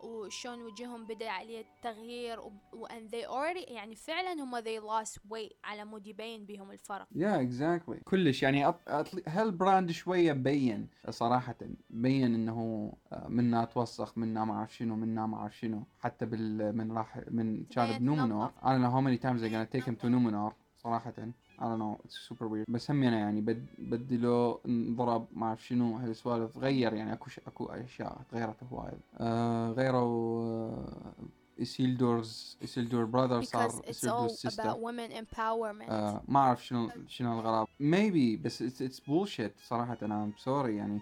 وشون 0.00 0.62
وجههم 0.62 1.06
بدأ 1.06 1.30
عليه 1.30 1.60
التغيير 1.60 2.40
و 2.40 2.52
و- 2.72 2.86
and 2.86 3.10
they 3.10 3.26
already 3.28 3.70
يعني 3.72 3.94
فعلا 3.94 4.32
هم 4.42 4.60
they 4.60 4.80
lost 4.82 5.16
weight 5.16 5.54
على 5.64 5.84
مود 5.84 6.06
يبين 6.06 6.44
بهم 6.46 6.70
الفرق. 6.70 7.06
Yeah 7.14 7.40
exactly. 7.40 8.02
كلش. 8.04 8.42
يعني 8.42 8.68
أط... 8.68 8.80
أطل... 8.88 9.22
هالبراند 9.26 9.90
شوية 9.90 10.32
بين 10.32 10.88
صراحة 11.10 11.56
بين 11.90 12.34
إنه 12.34 12.92
آه، 13.12 13.28
منا 13.28 13.64
توسخ 13.64 14.18
منا 14.18 14.44
ما 14.44 14.54
أعرف 14.54 14.76
شنو 14.76 14.96
منا 14.96 15.26
ما 15.26 15.36
أعرف 15.36 15.56
شنو. 15.58 15.82
حتى 16.00 16.26
بال 16.26 16.76
من 16.76 16.92
راح 16.92 17.20
من 17.30 17.64
كان 17.64 17.98
بنومنور. 17.98 18.48
I 18.48 18.66
don't 18.66 18.82
know 18.82 18.90
how 18.96 19.00
many 19.00 19.18
times 19.26 19.40
they're 19.40 19.50
gonna 19.56 19.76
take 19.80 19.86
him 19.88 19.96
to 20.02 20.06
Numenor 20.08 20.52
صراحة. 20.76 21.12
I 21.58 21.64
don't 21.64 21.78
know 21.78 22.00
it's 22.04 22.18
super 22.28 22.48
weird 22.48 22.64
بس 22.68 22.90
هم 22.90 23.02
يعني 23.02 23.40
بد... 23.40 23.66
بدلوا 23.78 24.56
انضرب 24.66 25.26
ما 25.32 25.46
اعرف 25.46 25.66
شنو 25.66 25.96
هالسوالف 25.96 26.58
غير 26.58 26.94
يعني 26.94 27.12
اكو 27.12 27.30
ش... 27.30 27.38
اكو 27.38 27.66
اشياء 27.66 28.22
تغيرت 28.30 28.62
هواية 28.72 28.98
آه 29.20 29.70
غيروا 29.70 30.42
آه 30.42 31.12
إسيلدورز 31.62 32.58
إسيلدور 32.64 33.04
براذر 33.04 33.42
صار 33.42 33.70
all 33.70 34.30
سيستر 34.30 34.74
آه 35.90 36.22
ما 36.28 36.40
اعرف 36.40 36.66
شنو 36.66 36.90
شنو 37.08 37.40
الغرابة 37.40 37.68
maybe 37.80 38.44
بس 38.44 38.62
it's, 38.62 38.80
it's 38.80 39.00
bullshit 39.00 39.64
صراحة 39.64 39.98
أنا 40.02 40.30
I'm 40.30 40.42
sorry 40.42 40.68
يعني 40.68 41.00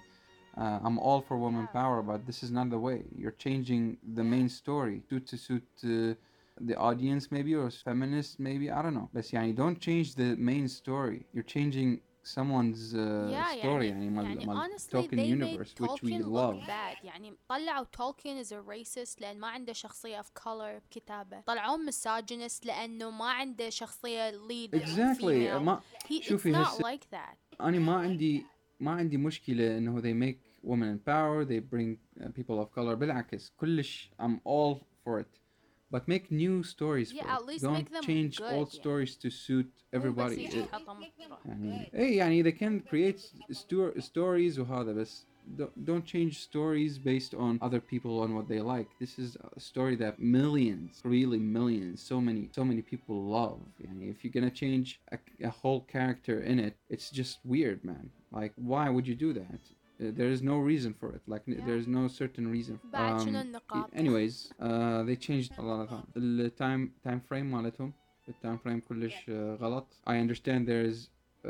uh, 0.57 0.87
I'm 0.87 0.99
all 0.99 1.21
for 1.21 1.37
women 1.37 1.67
power 1.73 2.03
but 2.03 2.27
this 2.27 2.43
is 2.43 2.51
not 2.51 2.71
the 2.71 2.79
way 2.79 3.03
you're 3.19 3.39
changing 3.47 3.97
the 4.15 4.25
main 4.25 4.49
story 4.49 5.03
to 5.11 5.19
to 5.21 5.37
suit 5.37 5.69
uh, 5.85 6.15
the 6.62 6.76
audience 6.76 7.32
maybe 7.32 7.54
or 7.56 7.70
feminist 7.70 8.40
maybe 8.40 8.70
I 8.72 8.82
don't 8.82 8.94
know 8.96 9.10
بس 9.14 9.34
يعني 9.34 9.56
don't 9.56 9.80
change 9.80 10.16
the 10.16 10.36
main 10.38 10.68
story 10.68 11.26
you're 11.34 11.52
changing 11.56 12.00
someone's 12.24 12.94
uh, 12.94 13.30
yeah, 13.32 13.52
story 13.60 13.86
يعني, 13.86 13.88
يعني 13.90 14.10
مال 14.10 14.26
يعني 14.26 14.46
مال 14.46 14.58
honestly 14.58 14.92
Tolkien 14.92 15.16
they 15.16 15.30
universe 15.40 15.74
made 15.74 15.90
which 15.90 16.04
we 16.04 16.12
Tolkien 16.12 16.22
love 16.26 16.56
look 16.56 16.68
bad 16.68 17.06
يعني 17.06 17.34
طلعوا 17.50 17.86
Tolkien 17.98 18.46
as 18.46 18.52
a 18.52 18.62
racist 18.62 19.22
لأن 19.22 19.40
ما 19.40 19.48
عنده 19.48 19.74
شخصية 19.74 20.22
of 20.22 20.26
color 20.44 20.82
بكتابه 20.90 21.42
طلعوه 21.42 21.78
misogynist 21.92 22.66
لأنه 22.66 23.10
ما 23.12 23.26
عنده 23.32 23.70
شخصية 23.70 24.32
lead 24.32 24.76
exactly 24.80 25.22
female. 25.22 25.60
ما 25.62 25.82
He, 26.08 26.20
it's 26.22 26.24
شوفي 26.30 26.54
not 26.54 26.58
هسه- 26.68 26.84
like 26.84 27.04
that 27.16 27.62
أنا 27.62 27.80
ما 27.80 27.96
عندي 27.96 28.46
ما 28.80 28.92
عندي 28.92 29.18
مشكلة 29.18 29.78
إنه 29.78 30.02
they 30.02 30.14
make 30.28 30.38
women 30.70 30.84
in 30.96 31.00
power 31.10 31.46
they 31.46 31.60
bring 31.76 31.98
uh, 32.24 32.26
people 32.40 32.60
of 32.66 32.72
color 32.80 32.94
بالعكس 32.96 33.50
كلش 33.58 34.10
I'm 34.22 34.40
all 34.48 34.76
for 35.06 35.20
it 35.20 35.40
but 35.94 36.08
make 36.08 36.32
new 36.32 36.64
stories 36.64 37.12
Yeah, 37.14 37.24
for 37.24 37.30
at 37.30 37.42
it 37.42 37.48
least 37.48 37.64
don't 37.64 37.74
make 37.74 37.92
them 37.92 38.04
change 38.04 38.38
good, 38.38 38.54
old 38.54 38.70
يعني. 38.74 38.82
stories 38.82 39.16
to 39.18 39.30
suit 39.30 39.66
مو 39.94 40.00
بس 40.00 40.02
everybody 40.02 40.32
يجي 40.40 40.54
إيه، 40.58 40.64
يحطهم 40.64 40.98
مطرح. 41.02 41.46
يعني 41.46 41.92
ايه 41.94 42.18
يعني 42.18 42.44
they 42.44 42.56
can 42.56 42.82
create 42.90 43.20
sto- 43.54 44.00
stories 44.02 44.60
وهذا 44.60 44.94
بس 44.94 45.26
don't- 45.58 45.86
don't 45.90 46.06
change 46.06 46.34
stories 46.50 46.98
based 47.00 47.34
on 47.34 47.58
other 47.68 47.80
people 47.82 48.24
and 48.24 48.32
what 48.38 48.48
they 48.48 48.62
like 48.62 48.90
this 49.00 49.18
is 49.18 49.36
a 49.58 49.60
story 49.60 49.96
that 49.96 50.20
millions 50.20 51.02
really 51.06 51.40
millions 51.40 51.98
so 52.12 52.18
many 52.28 52.50
so 52.60 52.64
many 52.64 52.82
people 52.82 53.16
love 53.40 53.60
يعني 53.80 54.12
if 54.14 54.24
you're 54.24 54.34
gonna 54.42 54.52
change 54.64 55.00
a, 55.12 55.18
a 55.44 55.50
whole 55.50 55.82
character 55.96 56.40
in 56.52 56.60
it 56.60 56.74
it's 56.94 57.10
just 57.22 57.36
weird 57.46 57.84
man 57.84 58.06
like 58.32 58.54
why 58.72 58.86
would 58.94 59.08
you 59.08 59.16
do 59.28 59.34
that 59.34 59.62
Uh, 59.72 59.83
there 60.00 60.32
is 60.32 60.42
no 60.42 60.58
reason 60.72 60.94
for 60.94 61.10
it 61.16 61.22
like 61.28 61.44
n- 61.48 61.54
Yeah. 61.58 61.66
there 61.68 61.78
is 61.78 61.88
no 61.88 62.08
certain 62.08 62.48
reason 62.56 62.78
بعد 62.94 63.20
شنو 63.26 63.40
Um, 63.40 63.44
النقاط 63.46 63.90
anyways 63.94 64.54
uh, 64.60 65.04
they 65.08 65.16
changed 65.28 65.52
a 65.58 65.62
lot 65.62 65.82
of 65.86 65.90
time 65.90 66.08
التايم 66.18 66.94
تايم 67.04 67.20
فريم 67.20 67.52
مالتهم 67.52 67.94
التايم 68.30 68.58
فريم 68.58 68.80
كلش 68.80 69.26
uh, 69.30 69.32
غلط 69.34 69.94
I 70.08 70.14
understand 70.14 70.66
there 70.68 70.86
is 70.92 71.10
uh, 71.46 71.50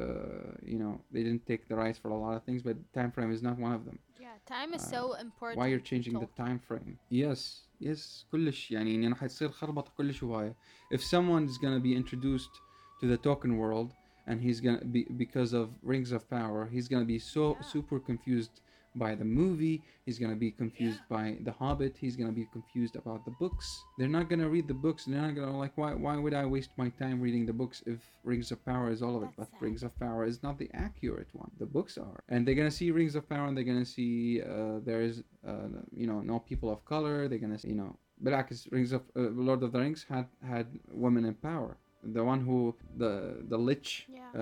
you 0.71 0.77
know 0.79 0.93
they 1.13 1.23
didn't 1.23 1.45
take 1.45 1.67
the 1.67 1.75
rights 1.75 1.97
for 2.03 2.09
a 2.09 2.17
lot 2.25 2.33
of 2.37 2.43
things 2.43 2.61
but 2.63 2.75
time 2.99 3.11
frame 3.11 3.31
is 3.37 3.41
not 3.47 3.55
one 3.67 3.73
of 3.79 3.83
them 3.89 3.97
yeah 4.25 4.35
time 4.55 4.71
is 4.77 4.83
uh, 4.83 4.95
so 4.95 5.01
important 5.27 5.57
why 5.59 5.65
you're 5.71 5.87
changing 5.91 6.13
the 6.23 6.29
Tolkien. 6.31 6.43
time 6.45 6.59
frame 6.67 6.93
yes 7.23 7.39
yes 7.87 8.25
كلش 8.31 8.71
يعني 8.71 8.93
يعني 8.93 9.07
راح 9.07 9.25
تصير 9.25 9.49
خربطة 9.51 9.91
كلش 9.97 10.23
هواية 10.23 10.55
if 10.93 10.99
someone's 10.99 11.57
gonna 11.57 11.83
be 11.89 11.93
introduced 12.03 12.53
to 13.01 13.05
the 13.07 13.17
Tolkien 13.27 13.53
world 13.57 13.93
and 14.26 14.40
he's 14.40 14.60
gonna 14.60 14.84
be 14.84 15.04
because 15.16 15.52
of 15.52 15.70
Rings 15.82 16.12
of 16.12 16.28
Power, 16.28 16.68
he's 16.70 16.88
gonna 16.88 17.04
be 17.04 17.18
so 17.18 17.56
yeah. 17.56 17.66
super 17.66 17.98
confused 17.98 18.60
by 18.94 19.14
the 19.14 19.24
movie. 19.24 19.82
He's 20.06 20.18
gonna 20.18 20.36
be 20.36 20.50
confused 20.50 21.00
yeah. 21.10 21.16
by 21.16 21.36
The 21.42 21.52
Hobbit. 21.52 21.96
He's 21.98 22.16
gonna 22.16 22.32
be 22.32 22.46
confused 22.52 22.96
about 22.96 23.24
the 23.24 23.32
books. 23.32 23.84
They're 23.98 24.08
not 24.08 24.28
gonna 24.28 24.48
read 24.48 24.68
the 24.68 24.74
books. 24.74 25.04
They're 25.04 25.20
not 25.20 25.34
gonna 25.34 25.56
like 25.56 25.76
why 25.76 25.94
why 25.94 26.16
would 26.16 26.34
I 26.34 26.46
waste 26.46 26.70
my 26.76 26.90
time 26.90 27.20
reading 27.20 27.46
the 27.46 27.52
books 27.52 27.82
if 27.86 27.98
Rings 28.22 28.50
of 28.50 28.64
Power 28.64 28.90
is 28.90 29.02
all 29.02 29.16
of 29.16 29.22
it? 29.22 29.30
But 29.36 29.50
sad. 29.50 29.62
Rings 29.62 29.82
of 29.82 29.98
Power 29.98 30.24
is 30.24 30.42
not 30.42 30.58
the 30.58 30.70
accurate 30.74 31.28
one. 31.32 31.50
The 31.58 31.66
books 31.66 31.98
are, 31.98 32.22
and 32.28 32.46
they're 32.46 32.54
gonna 32.54 32.70
see 32.70 32.90
Rings 32.90 33.14
of 33.14 33.28
Power 33.28 33.46
and 33.48 33.56
they're 33.56 33.64
gonna 33.64 33.84
see 33.84 34.42
uh, 34.42 34.80
there's 34.84 35.22
uh, 35.46 35.68
you 35.92 36.06
know 36.06 36.20
no 36.20 36.38
people 36.38 36.70
of 36.70 36.84
color. 36.84 37.28
They're 37.28 37.38
gonna 37.38 37.58
see, 37.58 37.68
you 37.68 37.76
know. 37.76 37.96
Black 38.20 38.52
is 38.52 38.68
Rings 38.70 38.92
of 38.92 39.02
uh, 39.16 39.22
Lord 39.22 39.64
of 39.64 39.72
the 39.72 39.80
Rings 39.80 40.06
had 40.08 40.28
had 40.40 40.66
women 40.88 41.24
in 41.24 41.34
power 41.34 41.76
the 42.03 42.23
one 42.23 42.39
who 42.47 42.75
the 42.97 43.11
the 43.49 43.57
lich 43.57 44.05
Yeah. 44.09 44.31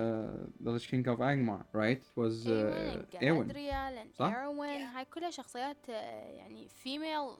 the 0.64 0.70
Lich 0.74 0.86
King 0.90 1.04
of 1.08 1.18
Angmar 1.18 1.62
right 1.72 2.02
was 2.14 2.34
uh, 2.46 2.52
Eowyn, 2.52 3.22
Eowyn 3.22 3.46
Galadriel, 3.48 3.92
and 4.02 4.10
صح؟ 4.18 4.32
Arwen 4.34 4.80
هاي 4.96 5.04
كلها 5.04 5.30
شخصيات 5.30 5.90
آه، 5.90 6.28
يعني 6.38 6.68
female 6.68 7.38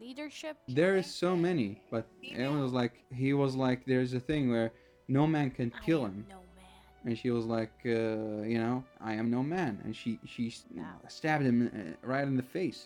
leadership 0.00 0.56
there 0.68 0.96
is 0.96 1.06
so 1.06 1.36
many 1.36 1.80
but 1.90 2.04
Eowyn 2.32 2.62
was 2.62 2.72
like 2.72 2.94
he 3.12 3.32
was 3.32 3.54
like 3.56 3.80
there's 3.86 4.14
a 4.14 4.20
thing 4.20 4.50
where 4.50 4.70
no 5.08 5.26
man 5.26 5.50
can 5.50 5.70
I 5.74 5.84
kill 5.86 6.04
am 6.04 6.12
him 6.12 6.26
no 6.28 6.40
man 6.60 6.80
and 7.06 7.18
she 7.18 7.30
was 7.30 7.44
like 7.58 7.76
uh, 7.86 8.42
you 8.52 8.58
know 8.64 8.76
I 9.00 9.12
am 9.20 9.26
no 9.30 9.42
man 9.56 9.72
and 9.84 9.92
she 10.00 10.10
she 10.32 10.44
s- 10.48 10.64
Wow. 10.74 10.98
stabbed 11.18 11.44
him 11.50 11.58
uh, 11.66 11.70
right 12.12 12.26
in 12.32 12.36
the 12.42 12.48
face 12.58 12.80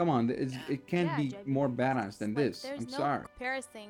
come 0.00 0.08
on 0.16 0.22
it's, 0.30 0.54
it 0.74 0.86
can't 0.92 1.10
Yeah, 1.10 1.16
be 1.22 1.28
Jed, 1.28 1.46
more 1.56 1.68
it's 1.68 1.80
badass 1.82 2.14
than 2.18 2.30
like 2.34 2.44
this 2.44 2.62
there's 2.62 2.80
I'm 2.84 2.90
no 2.96 2.98
sorry 3.02 3.22
comparison 3.30 3.88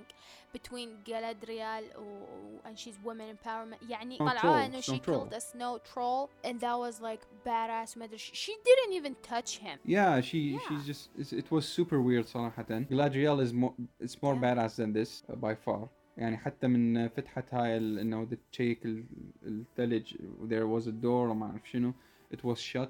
between 0.52 0.88
Galadriel 1.04 1.82
و- 1.98 2.60
and 2.66 2.74
she's 2.78 2.96
women 3.04 3.26
empowerment 3.36 3.90
يعني 3.90 4.16
Snow 4.18 4.28
طلعوها 4.28 4.40
troll, 4.40 4.74
انه 4.74 4.80
snow 4.80 4.84
she 4.94 4.98
troll. 5.00 5.28
killed 5.28 5.32
a 5.32 5.40
snow 5.40 5.78
troll 5.92 6.30
and 6.44 6.60
that 6.60 6.78
was 6.78 7.00
like 7.00 7.22
badass 7.46 7.96
ما 7.96 8.04
ادري 8.04 8.18
ش- 8.18 8.30
she 8.34 8.52
didn't 8.52 8.92
even 9.00 9.14
touch 9.30 9.58
him 9.58 9.78
Yeah, 9.84 10.20
she 10.20 10.38
Yeah. 10.38 10.58
she's 10.68 10.84
just 10.86 11.10
it's, 11.20 11.32
it 11.32 11.50
was 11.50 11.64
super 11.78 12.00
weird 12.00 12.26
صراحة. 12.26 12.86
Galadriel 12.90 13.40
is 13.42 13.52
more 13.52 13.74
it's 14.00 14.22
more 14.22 14.34
Yeah. 14.34 14.40
badass 14.54 14.76
than 14.76 14.92
this 14.92 15.22
uh, 15.28 15.34
by 15.34 15.54
far. 15.54 15.88
يعني 16.18 16.36
حتى 16.36 16.66
من 16.66 17.08
فتحة 17.08 17.44
هاي 17.52 17.76
ال- 17.76 17.98
انه 17.98 18.24
بدها 18.24 18.38
تشيك 18.52 18.84
ال- 18.86 19.04
الثلج 19.42 20.14
there 20.48 20.66
was 20.66 20.86
a 20.86 20.92
door 21.04 21.04
وما 21.30 21.46
اعرف 21.50 21.68
شنو 21.70 21.92
it 22.34 22.38
was 22.38 22.58
shut 22.58 22.88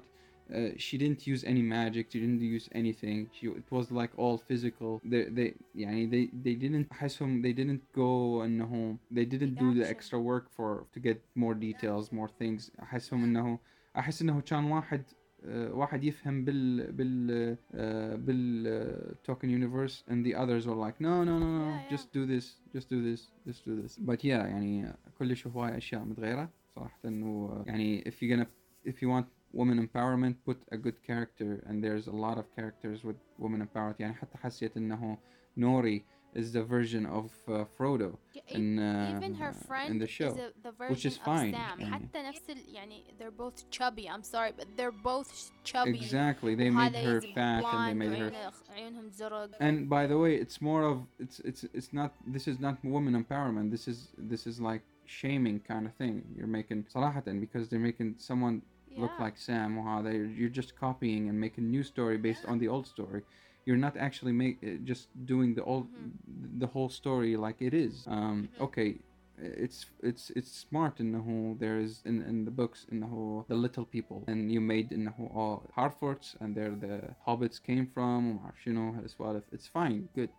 uh, 0.51 0.69
she 0.77 0.97
didn't 0.97 1.27
use 1.27 1.43
any 1.43 1.61
magic 1.61 2.03
she 2.11 2.19
didn't 2.19 2.39
use 2.41 2.69
anything 2.71 3.29
she, 3.35 3.47
it 3.47 3.69
was 3.71 3.91
like 3.91 4.11
all 4.17 4.37
physical 4.37 5.01
they 5.03 5.23
they 5.37 5.53
يعني 5.75 6.09
they 6.09 6.29
they 6.45 6.55
didn't 6.55 6.87
أحسهم 6.91 7.41
they 7.41 7.53
didn't 7.53 7.83
go 7.95 8.41
إنه 8.45 8.97
they 9.13 9.25
didn't 9.25 9.55
do 9.55 9.73
the 9.73 9.81
Action. 9.83 9.95
extra 9.95 10.19
work 10.19 10.45
for 10.57 10.85
to 10.93 10.99
get 10.99 11.17
more 11.35 11.53
details 11.53 12.11
more 12.11 12.29
things 12.41 12.71
أحسهم 12.81 13.23
إنه 13.23 13.59
أحس 13.97 14.21
إنه 14.21 14.41
كان 14.41 14.63
واحد 14.63 15.03
uh, 15.43 15.45
واحد 15.47 16.03
يفهم 16.03 16.45
بال 16.45 16.91
بال 16.91 17.57
uh, 17.73 17.77
بال 18.15 18.67
uh, 18.67 19.31
token 19.31 19.49
universe 19.49 20.03
and 20.11 20.25
the 20.25 20.33
others 20.35 20.65
were 20.67 20.75
like 20.87 21.01
no 21.01 21.23
no 21.23 21.37
no 21.39 21.47
no 21.57 21.67
Yeah, 21.67 21.81
yeah. 21.83 21.89
just 21.95 22.07
do 22.13 22.25
this 22.25 22.45
just 22.75 22.89
do 22.89 22.99
this 23.09 23.21
just 23.47 23.65
do 23.65 23.81
this 23.81 23.97
but 23.99 24.23
yeah 24.23 24.45
يعني 24.45 24.93
كلش 25.19 25.47
هواي 25.47 25.77
أشياء 25.77 26.03
متغيرة 26.03 26.49
صراحة 26.75 26.99
إنه 27.05 27.63
يعني 27.67 28.01
if 28.01 28.13
you're 28.21 28.35
gonna 28.37 28.47
if 28.89 29.01
you 29.01 29.09
want 29.09 29.25
women 29.53 29.77
empowerment 29.87 30.35
put 30.45 30.57
a 30.71 30.77
good 30.77 31.01
character 31.03 31.63
and 31.67 31.83
there's 31.83 32.07
a 32.07 32.17
lot 32.25 32.37
of 32.37 32.45
characters 32.55 33.03
with 33.03 33.15
women 33.39 33.61
empowerment 33.67 33.99
يعني 33.99 34.13
حتى 34.13 34.37
حسيت 34.37 34.77
إنه 34.77 35.17
نوري 35.57 36.03
is 36.35 36.51
the 36.51 36.61
version 36.61 37.05
of 37.05 37.31
uh, 37.47 37.63
Frodo 37.77 38.09
Yeah, 38.33 38.57
in 38.57 38.77
uh, 38.79 39.15
even 39.17 39.33
her 39.35 39.53
friend 39.53 39.89
in 39.91 39.97
the 39.97 40.07
show 40.07 40.27
is 40.33 40.37
a, 40.37 40.51
the 40.67 40.71
version 40.71 40.93
which 40.93 41.05
is 41.05 41.17
of 41.17 41.23
fine 41.23 41.53
Sam 41.53 41.79
يعني. 41.79 41.93
حتى 41.93 42.21
نفس 42.21 42.49
ال, 42.49 42.57
يعني 42.75 43.03
they're 43.19 43.31
both 43.43 43.63
chubby 43.71 44.07
I'm 44.09 44.23
sorry 44.23 44.51
but 44.57 44.67
they're 44.77 44.91
both 44.91 45.51
chubby 45.63 45.89
exactly 45.97 46.53
they 46.55 46.69
made 46.69 46.93
وهذا 46.93 47.03
her 47.03 47.17
يزي 47.17 47.33
fat 47.33 47.63
and 47.63 47.65
they 47.65 47.93
blonde 47.93 47.97
made 47.97 48.19
her 48.19 48.31
وعيونه- 48.31 48.71
عيونهم 48.71 49.09
زرق 49.09 49.49
and 49.59 49.89
by 49.89 50.05
the 50.05 50.17
way 50.17 50.35
it's 50.35 50.61
more 50.61 50.83
of 50.83 50.97
it's 51.19 51.39
it's 51.39 51.63
it's 51.73 51.91
not 51.93 52.11
this 52.35 52.47
is 52.47 52.59
not 52.59 52.75
woman 52.83 53.13
empowerment 53.23 53.71
this 53.71 53.87
is 53.87 53.97
this 54.17 54.45
is 54.45 54.59
like 54.61 54.83
shaming 55.05 55.59
kind 55.71 55.85
of 55.87 55.93
thing 55.95 56.21
you're 56.35 56.53
making 56.59 56.83
صراحة 56.89 57.23
because 57.41 57.67
they're 57.69 57.79
making 57.91 58.15
someone 58.17 58.61
yeah. 58.94 59.02
look 59.02 59.12
like 59.18 59.36
Sam. 59.38 59.76
Wow, 59.76 60.06
you're 60.08 60.48
just 60.48 60.76
copying 60.76 61.28
and 61.28 61.38
making 61.38 61.70
new 61.70 61.82
story 61.82 62.16
based 62.16 62.44
on 62.46 62.58
the 62.58 62.68
old 62.68 62.86
story. 62.86 63.22
You're 63.64 63.76
not 63.76 63.96
actually 63.96 64.32
make 64.32 64.58
eh, 64.62 64.76
just 64.84 65.08
doing 65.26 65.54
the 65.54 65.64
old 65.64 65.86
mm-hmm. 65.86 66.58
the 66.58 66.66
whole 66.66 66.88
story 66.88 67.36
like 67.36 67.56
it 67.60 67.74
is. 67.74 68.04
Um, 68.08 68.48
mm-hmm. 68.54 68.64
Okay, 68.64 68.96
it's 69.42 69.86
it's 70.02 70.30
it's 70.36 70.50
smart 70.50 71.00
in 71.00 71.12
the 71.12 71.18
whole 71.18 71.56
there 71.58 71.78
is 71.78 72.02
in, 72.04 72.22
in 72.22 72.44
the 72.44 72.50
books 72.50 72.86
in 72.90 73.00
the 73.00 73.06
whole 73.06 73.44
the 73.48 73.54
little 73.54 73.84
people 73.84 74.24
and 74.28 74.52
you 74.52 74.60
made 74.60 74.92
in 74.92 75.04
the 75.04 75.10
whole 75.10 75.32
all 75.34 75.70
Harfords 75.74 76.36
and 76.40 76.54
there 76.54 76.70
the 76.70 77.02
hobbits 77.26 77.62
came 77.62 77.86
from 77.86 78.40
you 78.64 78.72
know 78.72 78.94
as 79.04 79.18
well 79.18 79.42
it's 79.52 79.66
fine 79.66 80.08
good 80.14 80.30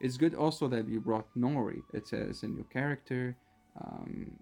it's 0.00 0.16
good 0.16 0.34
also 0.34 0.68
that 0.68 0.88
you 0.88 1.00
brought 1.00 1.26
Nori 1.36 1.82
it 1.92 2.08
says 2.08 2.42
a 2.42 2.48
new 2.48 2.64
character 2.72 3.36
um, 3.80 4.32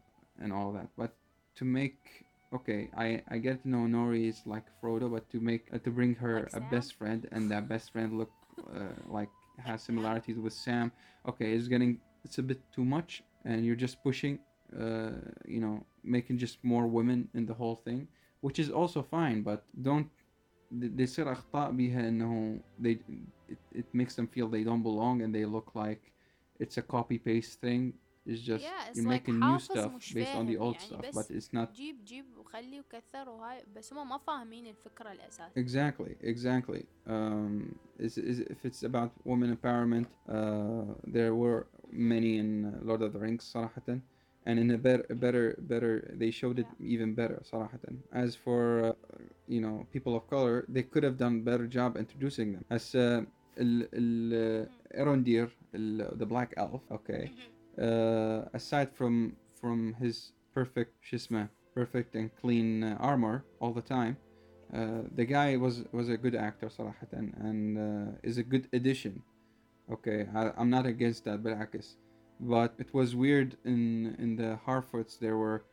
and 0.40 0.52
all 0.52 0.72
that 0.72 0.88
but 0.96 1.14
to 1.56 1.64
make 1.64 2.24
okay 2.55 2.89
I 2.95 3.21
I 3.29 3.37
get 3.37 3.61
to 3.63 3.69
know 3.69 3.83
Nori 3.97 4.27
is 4.29 4.41
like 4.45 4.65
Frodo 4.81 5.09
but 5.11 5.29
to 5.31 5.39
make 5.39 5.63
uh, 5.73 5.77
to 5.79 5.89
bring 5.91 6.15
her 6.15 6.35
Like 6.35 6.49
a 6.53 6.59
Sam? 6.59 6.69
best 6.73 6.93
friend 6.95 7.27
and 7.31 7.49
that 7.51 7.67
best 7.67 7.91
friend 7.91 8.17
look 8.17 8.31
uh, 8.75 8.93
like 9.07 9.29
has 9.59 9.83
similarities 9.83 10.37
with 10.37 10.53
Sam 10.53 10.91
okay 11.27 11.53
it's 11.53 11.67
getting 11.67 11.99
it's 12.25 12.37
a 12.37 12.43
bit 12.43 12.59
too 12.75 12.85
much 12.85 13.23
and 13.45 13.65
you're 13.65 13.81
just 13.87 14.03
pushing 14.03 14.39
uh, 14.79 15.11
you 15.47 15.59
know 15.59 15.83
making 16.03 16.37
just 16.37 16.57
more 16.63 16.87
women 16.87 17.29
in 17.33 17.45
the 17.45 17.53
whole 17.53 17.75
thing 17.75 18.07
which 18.41 18.59
is 18.59 18.69
also 18.69 19.01
fine 19.01 19.41
but 19.43 19.63
don't 19.81 20.09
they 20.71 21.03
يصير 21.03 21.31
اخطاء 21.31 21.71
بيها 21.71 22.07
انه 22.09 22.59
they 22.81 22.95
it, 23.49 23.57
it 23.75 23.85
makes 23.93 24.15
them 24.15 24.27
feel 24.27 24.47
they 24.47 24.63
don't 24.63 24.83
belong 24.83 25.21
and 25.21 25.33
they 25.35 25.45
look 25.45 25.71
like 25.75 26.11
it's 26.59 26.77
a 26.77 26.81
copy 26.81 27.17
paste 27.17 27.59
thing 27.61 27.93
it's 28.25 28.41
just 28.41 28.63
Yeah, 28.63 28.87
it's 28.89 28.97
you're 28.97 29.09
like 29.09 29.27
making 29.27 29.39
new 29.39 29.59
حافظ 29.59 29.77
stuff 29.77 29.91
مش 29.95 30.13
based 30.13 30.35
on 30.35 30.45
the 30.45 30.55
فاهم 30.55 30.61
old 30.63 30.75
يعني 30.75 30.87
stuff 30.87 31.01
بس 31.09 31.15
but 31.17 31.35
it's 31.37 31.53
not 31.53 31.69
جيب 31.75 32.05
جيب 32.05 32.25
وخلي 32.46 32.80
وكثر 32.80 33.28
وهاي 33.28 33.64
بس 33.76 33.92
هم 33.92 34.08
ما 34.08 34.18
فاهمين 34.18 34.66
الفكرة 34.66 35.12
الأساسية 35.12 35.62
Exactly, 35.62 36.12
exactly. 36.20 36.82
Um, 37.06 37.78
is, 37.98 38.18
is 38.18 38.40
if 38.40 38.64
it's 38.64 38.82
about 38.82 39.10
women 39.24 39.48
empowerment, 39.56 40.06
uh, 40.28 40.94
there 41.06 41.34
were 41.34 41.66
many 41.90 42.38
in 42.38 42.48
uh, 42.66 42.70
Lord 42.82 43.02
of 43.02 43.12
the 43.12 43.18
Rings, 43.18 43.44
صراحة, 43.54 44.00
and 44.46 44.58
in 44.58 44.70
a 44.70 44.78
better, 44.78 45.06
better, 45.14 45.56
better, 45.58 46.14
they 46.14 46.30
showed 46.30 46.58
it 46.58 46.66
even 46.80 47.14
better, 47.14 47.42
صراحة. 47.42 47.80
As 48.12 48.34
for 48.34 48.84
uh, 48.84 48.92
you 49.48 49.60
know 49.60 49.86
people 49.92 50.14
of 50.14 50.28
color, 50.28 50.64
they 50.68 50.82
could 50.82 51.02
have 51.02 51.16
done 51.16 51.42
better 51.42 51.66
job 51.66 51.96
introducing 51.96 52.52
them. 52.52 52.64
As 52.70 52.94
uh, 52.94 53.24
ال 53.58 53.88
ال 53.94 54.68
Erondir, 54.94 55.48
the 55.72 56.26
black 56.26 56.54
elf, 56.56 56.82
okay. 56.90 57.32
Uh, 57.78 58.48
aside 58.54 58.90
from 58.98 59.36
from 59.60 59.94
his 59.94 60.32
perfect 60.54 60.92
شو 61.02 61.16
اسمه, 61.16 61.48
perfect 61.75 62.15
and 62.15 62.29
clean 62.35 62.83
uh, 62.83 62.97
armor 62.99 63.45
all 63.59 63.73
the 63.73 63.81
time. 63.81 64.17
Uh, 64.73 65.01
the 65.15 65.25
guy 65.25 65.57
was 65.57 65.83
was 65.91 66.09
a 66.09 66.17
good 66.17 66.35
actor 66.35 66.67
صراحة 66.67 67.11
and 67.11 67.77
uh, 67.77 68.11
is 68.23 68.37
a 68.37 68.43
good 68.43 68.67
addition. 68.73 69.21
Okay, 69.91 70.27
I, 70.33 70.51
I'm 70.57 70.69
not 70.69 70.85
against 70.85 71.25
that 71.25 71.43
بالعكس. 71.43 71.95
But 72.39 72.73
it 72.79 72.93
was 72.93 73.15
weird 73.15 73.57
in 73.65 74.15
in 74.17 74.35
the 74.35 74.55
Harfords 74.65 75.17
there 75.17 75.37
were 75.37 75.65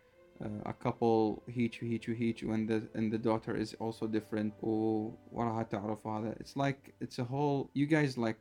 uh, 0.44 0.48
a 0.66 0.72
couple 0.72 1.42
هيج 1.48 1.78
وهيج 1.82 2.10
وهيج 2.10 2.44
and 2.52 2.68
the 2.68 2.88
and 2.94 3.12
the 3.12 3.18
daughter 3.18 3.56
is 3.56 3.74
also 3.74 4.06
different 4.06 4.52
ووراها 4.62 5.62
تعرف 5.70 6.06
هذا. 6.06 6.36
It's 6.40 6.56
like 6.56 6.94
it's 7.00 7.18
a 7.18 7.24
whole 7.24 7.70
you 7.74 7.86
guys 7.86 8.18
like 8.18 8.38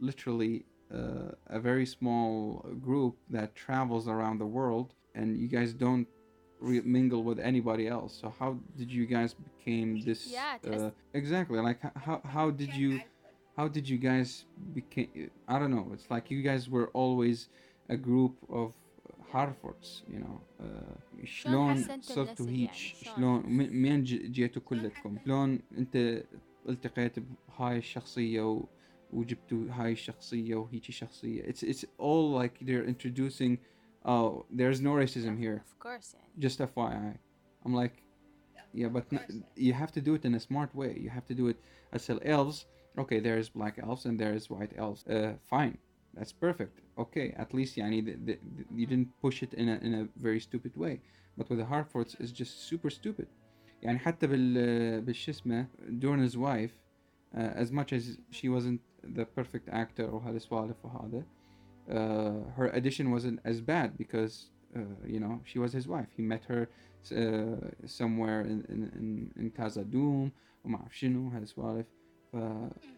literally 0.00 0.64
uh, 0.92 1.32
a 1.46 1.60
very 1.60 1.86
small 1.86 2.66
group 2.80 3.16
that 3.30 3.54
travels 3.54 4.08
around 4.08 4.38
the 4.38 4.46
world 4.46 4.94
and 5.14 5.36
you 5.36 5.48
guys 5.48 5.72
don't 5.72 6.08
re- 6.64 6.82
mingle 6.96 7.22
with 7.22 7.38
anybody 7.50 7.86
else. 7.96 8.12
So 8.20 8.26
how 8.38 8.50
did 8.76 8.90
you 8.98 9.06
guys 9.06 9.30
became 9.48 9.88
this? 10.08 10.20
Yeah, 10.26 10.56
it 10.62 10.68
uh, 10.68 10.72
has- 10.72 10.92
exactly. 11.14 11.58
Like 11.68 11.80
h- 11.84 11.96
how 12.06 12.16
how 12.36 12.46
did 12.50 12.72
you 12.74 12.90
how 13.58 13.66
did 13.76 13.84
you 13.92 13.98
guys 14.10 14.28
became? 14.78 15.30
I 15.48 15.58
don't 15.60 15.72
know. 15.76 15.86
It's 15.94 16.08
like 16.14 16.24
you 16.34 16.40
guys 16.50 16.62
were 16.74 16.88
always 17.02 17.38
a 17.88 17.96
group 18.08 18.34
of 18.60 18.68
Harfords, 19.32 20.02
you 20.12 20.20
know. 20.24 20.40
Uh, 20.60 20.96
شلون 21.24 21.74
حسنت 21.74 22.04
صرتوا 22.04 22.46
النسل 22.46 22.48
هيك؟ 22.48 22.60
يعني؟ 22.60 22.76
شلون؟ 22.76 23.16
شلون 23.16 23.40
م- 23.46 23.76
منين 23.82 24.04
ج- 24.04 24.30
جيتوا 24.32 24.62
كلكم؟ 24.62 25.18
شلون 25.24 25.58
انت 25.78 26.22
التقيت 26.68 27.12
بهاي 27.58 27.78
الشخصية 27.78 28.52
و... 28.52 28.64
وجبتوا 29.12 29.64
هاي 29.70 29.92
الشخصية 29.92 30.54
وهيجي 30.54 30.92
شخصية. 30.92 31.42
It's 31.42 31.62
it's 31.62 31.84
all 31.98 32.32
like 32.42 32.66
they're 32.66 32.84
introducing. 32.94 33.56
Oh, 34.04 34.46
there's 34.50 34.80
no 34.80 34.92
racism 34.94 35.38
here. 35.38 35.62
of 35.66 35.78
course 35.78 36.14
يعني 36.14 36.38
Just 36.46 36.58
FYI. 36.60 37.14
I'm 37.64 37.74
like, 37.74 37.96
yeah, 38.72 38.88
but 38.88 39.04
n- 39.12 39.44
you 39.56 39.72
have 39.72 39.92
to 39.92 40.00
do 40.00 40.14
it 40.14 40.24
in 40.24 40.34
a 40.34 40.40
smart 40.40 40.74
way. 40.74 40.92
You 41.04 41.10
have 41.10 41.26
to 41.26 41.34
do 41.34 41.48
it. 41.48 41.58
I 41.92 41.98
said 41.98 42.18
elves. 42.24 42.66
Okay, 43.02 43.18
there's 43.20 43.48
black 43.48 43.74
elves 43.86 44.04
and 44.06 44.18
there's 44.22 44.44
white 44.50 44.72
elves. 44.76 45.00
Uh, 45.06 45.34
fine, 45.54 45.74
that's 46.16 46.32
perfect. 46.32 46.74
Okay, 47.04 47.26
at 47.44 47.52
least 47.54 47.76
يعني 47.76 48.04
the, 48.04 48.12
the, 48.26 48.38
the- 48.56 48.66
you 48.80 48.86
didn't 48.86 49.10
push 49.22 49.42
it 49.42 49.52
in 49.54 49.68
a 49.68 49.76
in 49.86 49.92
a 50.02 50.04
very 50.26 50.40
stupid 50.40 50.72
way. 50.76 50.94
But 51.38 51.48
with 51.50 51.58
the 51.62 51.68
Harfords, 51.74 52.12
it's 52.20 52.32
just 52.32 52.52
super 52.70 52.90
stupid. 52.90 53.26
يعني 53.82 53.98
حتى 53.98 54.26
بال 54.26 55.00
بالشو 55.00 55.30
اسمه 55.30 55.66
Dorna's 56.00 56.36
wife, 56.36 56.72
uh, 57.34 57.38
as 57.38 57.70
much 57.72 57.92
as 57.92 58.18
she 58.30 58.48
wasn't 58.48 58.80
the 59.16 59.24
perfect 59.24 59.68
actor 59.68 60.08
وهذا 60.12 60.38
سوالف 60.38 60.84
وهذا, 60.84 61.24
uh, 61.90 62.50
her 62.56 62.68
addition 62.72 63.10
wasn't 63.10 63.40
as 63.44 63.60
bad 63.60 63.98
because 63.98 64.50
uh, 64.76 64.80
you 65.06 65.20
know 65.20 65.40
she 65.44 65.58
was 65.58 65.72
his 65.72 65.86
wife. 65.88 66.08
He 66.16 66.22
met 66.22 66.44
her 66.52 66.68
uh, 67.16 67.86
somewhere 67.86 68.40
in 68.42 68.58
in 68.68 68.80
in, 69.00 69.30
in 69.40 69.50
Casa 69.50 69.84
Doom 69.84 70.32
وما 70.64 70.78
أعرف 70.78 70.92
شنو 70.94 71.28
هالسوالف. 71.28 71.86
ف 72.32 72.36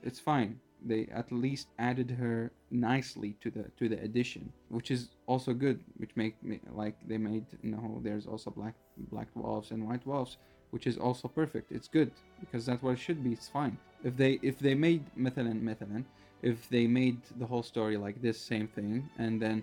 it's 0.02 0.18
fine. 0.18 0.60
They 0.84 1.06
at 1.20 1.30
least 1.30 1.68
added 1.78 2.10
her 2.22 2.50
nicely 2.70 3.36
to 3.42 3.48
the 3.56 3.64
to 3.78 3.88
the 3.88 3.98
addition, 4.02 4.52
which 4.68 4.90
is 4.90 5.02
also 5.26 5.54
good. 5.54 5.78
Which 6.00 6.14
make 6.16 6.34
me 6.42 6.56
like 6.82 6.96
they 7.10 7.18
made 7.18 7.46
you 7.62 7.70
know 7.74 8.00
there's 8.06 8.26
also 8.26 8.50
black 8.50 8.74
black 9.14 9.28
wolves 9.34 9.70
and 9.70 9.80
white 9.88 10.04
wolves, 10.12 10.32
which 10.74 10.86
is 10.90 10.96
also 11.06 11.28
perfect. 11.28 11.66
It's 11.76 11.88
good 11.98 12.10
because 12.42 12.62
that's 12.66 12.82
what 12.84 12.92
it 12.96 13.02
should 13.06 13.20
be. 13.26 13.32
It's 13.38 13.50
fine. 13.60 13.74
If 14.08 14.14
they 14.16 14.32
if 14.50 14.56
they 14.66 14.74
made 14.74 15.04
مثلا 15.16 15.54
مثلا 15.54 16.02
if 16.42 16.68
they 16.68 16.86
made 16.86 17.20
the 17.38 17.46
whole 17.46 17.62
story 17.62 17.96
like 17.96 18.20
this 18.20 18.38
same 18.52 18.68
thing 18.68 19.08
and 19.18 19.40
then 19.40 19.62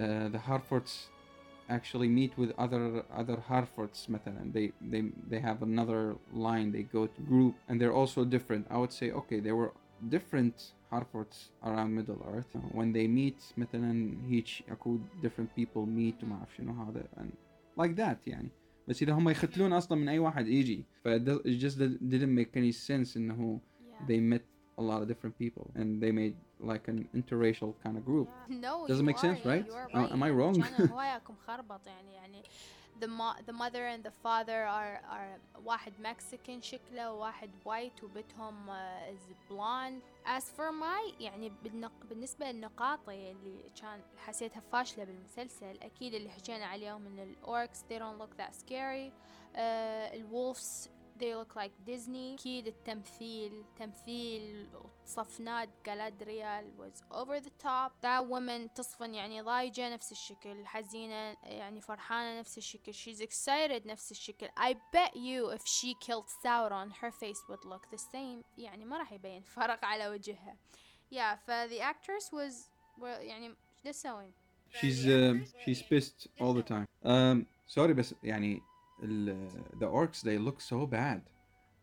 uh, 0.00 0.28
the 0.28 0.38
Harfords 0.38 1.08
actually 1.68 2.08
meet 2.08 2.36
with 2.36 2.52
other 2.58 3.04
other 3.14 3.38
Harfords 3.48 4.08
مثلا 4.08 4.52
they 4.52 4.72
they 4.80 5.02
they 5.30 5.40
have 5.40 5.62
another 5.62 6.16
line 6.32 6.72
they 6.72 6.82
go 6.82 7.06
to 7.06 7.20
group 7.22 7.54
and 7.68 7.80
they're 7.80 7.92
also 7.92 8.24
different 8.24 8.66
I 8.70 8.78
would 8.78 8.92
say 8.92 9.10
okay 9.10 9.40
there 9.40 9.56
were 9.56 9.72
different 10.08 10.72
Harfords 10.90 11.50
around 11.64 11.94
Middle 11.94 12.20
Earth 12.34 12.50
when 12.72 12.92
they 12.92 13.06
meet 13.06 13.38
مثلا 13.56 14.16
هيك 14.28 14.48
اكو 14.68 14.98
different 15.22 15.54
people 15.56 15.86
meet 15.86 16.22
وما 16.24 16.36
اعرف 16.36 16.56
شنو 16.56 16.72
هذا 16.72 17.04
and 17.16 17.32
like 17.76 17.96
that 17.96 18.28
يعني 18.28 18.48
بس 18.88 19.02
اذا 19.02 19.12
هم 19.12 19.28
يختلون 19.28 19.72
اصلا 19.72 19.98
من 19.98 20.08
اي 20.08 20.18
واحد 20.18 20.48
يجي 20.48 20.84
ف 21.04 21.08
it 21.08 21.58
just 21.58 21.78
didn't 21.78 22.34
make 22.38 22.56
any 22.56 22.72
sense 22.72 23.16
انه 23.16 23.60
yeah. 23.60 24.08
they 24.08 24.20
met 24.20 24.44
a 24.78 24.82
lot 24.82 25.00
of 25.02 25.06
different 25.12 25.34
people 25.38 25.64
and 25.78 25.88
they 26.02 26.10
made 26.22 26.34
like 26.70 26.84
an 26.92 26.98
interracial 27.20 27.70
kind 27.84 27.96
of 27.98 28.04
group 28.04 28.28
Yeah. 28.28 28.56
No, 28.66 28.74
Doesn't 28.88 29.04
you 29.04 29.10
make 29.12 29.18
sense, 29.26 29.40
are, 29.44 29.48
right? 29.52 29.66
You 29.70 29.74
are 29.80 29.88
Am- 29.94 30.02
right. 30.02 30.12
am 30.16 30.22
I 30.28 30.30
wrong? 30.38 30.54
كان 30.62 30.88
هواياكم 30.90 31.34
خربط 31.46 31.86
يعني 31.86 32.14
يعني 32.14 32.42
the 33.00 33.06
mo- 33.08 33.36
the 33.48 33.52
mother 33.52 33.84
and 33.94 34.02
the 34.08 34.14
father 34.26 34.60
are 34.78 34.96
are 35.16 35.38
واحد 35.64 35.92
Mexican 36.02 36.60
شكله 36.60 37.12
وواحد 37.12 37.50
white 37.64 38.02
وبنتهم 38.04 38.66
uh, 38.70 39.12
is 39.14 39.52
blonde 39.52 40.02
as 40.38 40.44
for 40.56 40.70
my 40.72 41.20
يعني 41.22 41.52
بالنق... 41.64 41.92
بالنسبة 42.10 42.50
لنقاطي 42.52 43.30
اللي 43.30 43.58
كان 43.80 44.00
حسيتها 44.16 44.60
فاشلة 44.72 45.04
بالمسلسل 45.04 45.78
أكيد 45.82 46.14
اللي 46.14 46.30
حكينا 46.30 46.64
عليهم 46.66 47.02
من 47.02 47.18
الأوركس 47.18 47.80
they 47.90 47.98
don't 47.98 48.18
look 48.22 48.36
that 48.42 48.54
scary 48.54 49.10
uh, 49.10 49.58
الولفز 50.14 50.90
they 51.18 51.34
look 51.34 51.54
like 51.56 51.72
Disney 51.86 52.34
أكيد 52.34 52.66
التمثيل 52.66 53.64
تمثيل 53.76 54.68
صفنات 55.06 55.68
جالادريال 55.86 56.72
was 56.78 57.16
over 57.16 57.40
the 57.40 57.64
top 57.64 57.92
that 58.02 58.26
woman 58.28 58.74
تصفن 58.74 59.14
يعني 59.14 59.42
ضايجة 59.42 59.94
نفس 59.94 60.12
الشكل 60.12 60.66
حزينة 60.66 61.36
يعني 61.42 61.80
فرحانة 61.80 62.38
نفس 62.38 62.58
الشكل 62.58 62.94
she's 62.94 63.20
excited 63.20 63.86
نفس 63.86 64.10
الشكل 64.10 64.48
I 64.48 64.72
bet 64.72 65.14
you 65.14 65.50
if 65.50 65.62
she 65.66 65.94
killed 66.06 66.28
Sauron 66.44 66.92
her 67.02 67.10
face 67.10 67.42
would 67.48 67.64
look 67.64 67.90
the 67.90 67.98
same 67.98 68.44
يعني 68.58 68.84
ما 68.84 68.98
راح 68.98 69.12
يبين 69.12 69.42
فرق 69.42 69.84
على 69.84 70.08
وجهها 70.08 70.56
yeah 71.10 71.34
ف 71.34 71.50
the 71.50 71.80
actress 71.80 72.32
was 72.32 72.70
well, 72.98 73.20
يعني 73.20 73.46
ايش 73.46 73.82
ده 73.84 73.90
تسوين 73.90 74.32
she's 74.70 75.06
um, 75.06 75.46
she's 75.64 75.82
pissed 75.82 76.26
all 76.40 76.54
the 76.54 76.62
time 76.62 76.86
um 77.04 77.46
sorry 77.66 77.92
بس 77.92 78.14
يعني 78.22 78.54
ال, 78.54 78.60
the 79.80 79.86
orcs 79.86 80.20
they 80.22 80.38
look 80.38 80.60
so 80.60 80.86
bad 80.86 81.20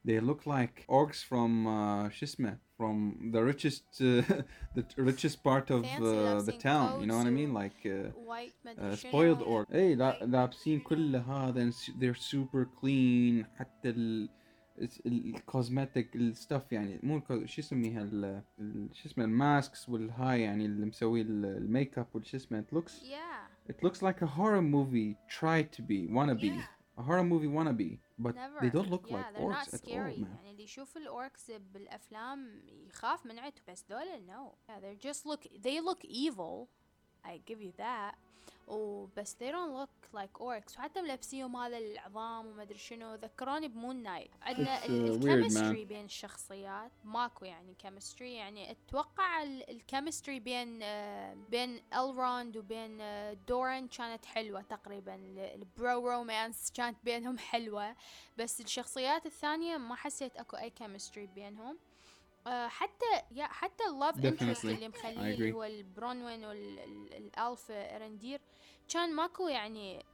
they 0.05 0.19
look 0.19 0.41
like 0.45 0.75
orcs 0.89 1.21
from 1.29 1.67
uh, 1.67 2.09
شو 2.09 2.23
اسمه 2.25 2.57
from 2.79 3.31
the 3.33 3.41
richest 3.51 4.01
uh, 4.01 4.41
the 4.75 4.83
richest 4.97 5.37
part 5.43 5.67
of 5.75 5.81
Fancy 5.85 6.01
uh, 6.01 6.41
the 6.41 6.51
لابسين 6.51 6.59
town 6.59 7.01
you 7.01 7.07
know 7.07 7.17
what 7.17 7.27
I 7.27 7.29
coats 7.29 7.39
mean 7.39 7.51
و- 7.53 7.59
like 7.61 7.79
uh, 7.85 8.11
white 8.31 8.53
uh, 8.67 8.79
مدري 8.79 8.95
شنو. 8.95 9.11
spoiled 9.11 9.41
orc 9.41 9.73
اي 9.75 9.95
لا- 9.95 10.19
لابسين 10.25 10.79
كل 10.79 11.15
هذا 11.15 11.69
and 11.69 11.73
s- 11.73 11.91
they're 11.99 12.21
super 12.33 12.65
clean 12.81 13.45
حتى 13.59 13.89
ال 13.89 14.29
الكوزماتيك 15.05 16.15
الستاف 16.15 16.71
يعني 16.71 16.99
مو 17.03 17.19
الكو- 17.19 17.45
شو 17.45 17.61
يسميها 17.61 18.01
ال- 18.01 18.41
ال- 18.59 18.89
شو 18.93 19.09
اسمه 19.09 19.25
الماسكس 19.25 19.89
والهاي 19.89 20.41
يعني 20.41 20.65
اللي 20.65 20.85
مسوي 20.85 21.21
ال- 21.21 21.45
الميك 21.45 21.97
اب 21.99 22.07
والشو 22.13 22.37
اسمه 22.37 22.61
it 22.71 22.75
looks 22.77 22.91
yeah 22.91 23.71
it 23.71 23.75
looks 23.87 24.01
like 24.01 24.21
a 24.21 24.27
horror 24.37 24.61
movie 24.61 25.15
tried 25.39 25.67
to 25.77 25.81
be 25.81 26.07
wanna 26.17 26.35
be 26.35 26.51
a 26.97 27.01
horror 27.03 27.23
movie 27.23 27.47
wanna 27.47 27.73
be 27.73 27.99
but 28.19 28.35
Never. 28.35 28.59
they 28.61 28.69
don't 28.69 28.89
look 28.89 29.05
yeah, 29.07 29.17
like 29.17 29.33
they're 29.33 29.43
orcs 29.43 29.51
not 29.51 29.67
at 29.67 29.73
all 29.73 29.79
scary. 29.79 30.17
man 30.17 30.27
يعني 30.35 30.51
اللي 30.51 30.63
يشوف 30.63 30.97
الأوركس 30.97 31.51
بالأفلام 31.51 32.61
يخاف 32.67 33.25
من 33.25 33.39
عيته 33.39 33.61
بس 33.67 33.83
دول 33.89 34.05
no. 34.27 34.55
Yeah, 34.69 34.79
they 34.79 34.95
just 35.07 35.25
look 35.25 35.43
they 35.63 35.79
look 35.81 36.05
evil. 36.05 36.67
I 37.23 37.39
give 37.49 37.61
you 37.61 37.71
that. 37.77 38.15
وبس 38.68 39.34
they 39.34 39.52
don't 39.52 39.82
look 39.82 40.18
like 40.18 40.40
orcs. 40.40 40.78
وحتى 40.78 41.02
ملبسيهم 41.02 41.56
هذا 41.56 41.78
العظام 41.78 42.46
وما 42.46 42.62
أدري 42.62 42.78
شنو 42.78 43.14
ذكروني 43.14 43.68
ب 43.68 43.75
Moon 43.75 44.02
Knight. 44.02 44.30
عندنا 44.42 44.80
uh, 44.80 44.90
ال 44.90 44.99
chemistry. 44.99 45.84
بين 45.84 46.04
الشخصيات 46.04 46.90
ماكو 47.04 47.44
يعني 47.44 47.74
chemistry 47.74 48.34
يعني 48.34 48.70
أتوقع 48.70 49.42
ال 49.42 49.52
chemistry 49.52 50.40
بين 50.40 50.80
آه، 50.82 51.34
بين 51.50 51.82
الروند 51.94 52.56
وبين 52.56 53.00
آه، 53.00 53.36
دورين 53.48 53.88
كانت 53.88 54.24
حلوة 54.24 54.62
تقريبا. 54.62 55.14
ال 55.36 56.08
bromance 56.08 56.72
كانت 56.74 56.96
بينهم 57.04 57.38
حلوة. 57.38 57.96
بس 58.38 58.60
الشخصيات 58.60 59.26
الثانية 59.26 59.76
ما 59.76 59.94
حسيت 59.94 60.36
أكو 60.36 60.56
أي 60.56 60.70
chemistry 60.70 61.26
بينهم. 61.26 61.76
آه، 61.76 61.96
حتى 62.68 63.04
يا 63.30 63.46
حتى 63.46 63.84
ال 63.90 63.97
love 63.97 64.24
interest. 64.24 64.64
اللي 64.64 64.88
مخليه 64.88 65.34
اللي. 65.34 65.52
هو 65.52 65.64
البرونوين 65.64 66.44
وال 66.44 66.95
elf 66.95 67.70
ارندير 67.70 68.40
كان 68.88 69.14
ماكو 69.14 69.48
يعني 69.48 70.04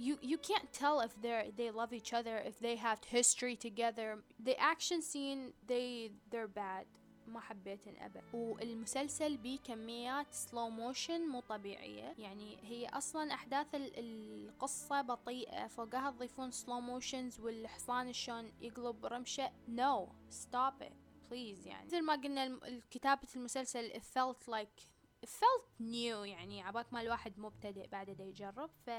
you 0.00 0.16
you 0.22 0.36
can't 0.48 0.72
tell 0.80 1.00
if 1.06 1.12
they 1.22 1.50
they 1.58 1.70
love 1.80 1.92
each 1.92 2.12
other 2.12 2.36
if 2.50 2.56
they 2.60 2.76
have 2.76 3.00
history 3.18 3.56
together. 3.56 4.08
The 4.48 4.56
action 4.74 5.00
scene 5.02 5.52
they 5.68 6.10
they're 6.32 6.54
bad. 6.58 6.86
ما 7.26 7.40
حبيتن 7.40 7.96
أبد. 7.96 8.22
والمسلسل 8.34 9.36
بيه 9.36 9.58
كميات 9.58 10.26
slow 10.34 10.68
motion 10.70 11.28
مو 11.28 11.40
طبيعية. 11.40 12.14
يعني 12.18 12.58
هي 12.62 12.86
أصلا 12.88 13.34
أحداث 13.34 13.74
ال- 13.74 13.92
القصة 13.98 15.02
بطيئة. 15.02 15.66
فوقها 15.66 16.10
تضيفون 16.10 16.50
slow 16.50 16.80
motions 16.80 17.40
والحصان 17.40 18.12
شلون 18.12 18.52
يقلب 18.60 19.06
رمشة. 19.06 19.50
No 19.76 20.06
stop 20.30 20.82
it. 20.82 21.07
Please 21.30 21.66
يعني. 21.66 21.86
مثل 21.86 22.02
ما 22.02 22.12
قلنا 22.12 22.60
كتابه 22.90 23.28
المسلسل 23.36 23.92
it 23.92 24.02
felt 24.02 24.48
like 24.48 24.82
it 25.26 25.28
felt 25.28 25.80
new 25.80 26.24
يعني 26.24 26.62
عباك 26.62 26.92
ما 26.92 27.00
الواحد 27.00 27.38
مبتدئ 27.38 27.86
بعد 27.86 28.10
دا 28.10 28.24
يجرب. 28.24 28.70
ف 28.86 28.90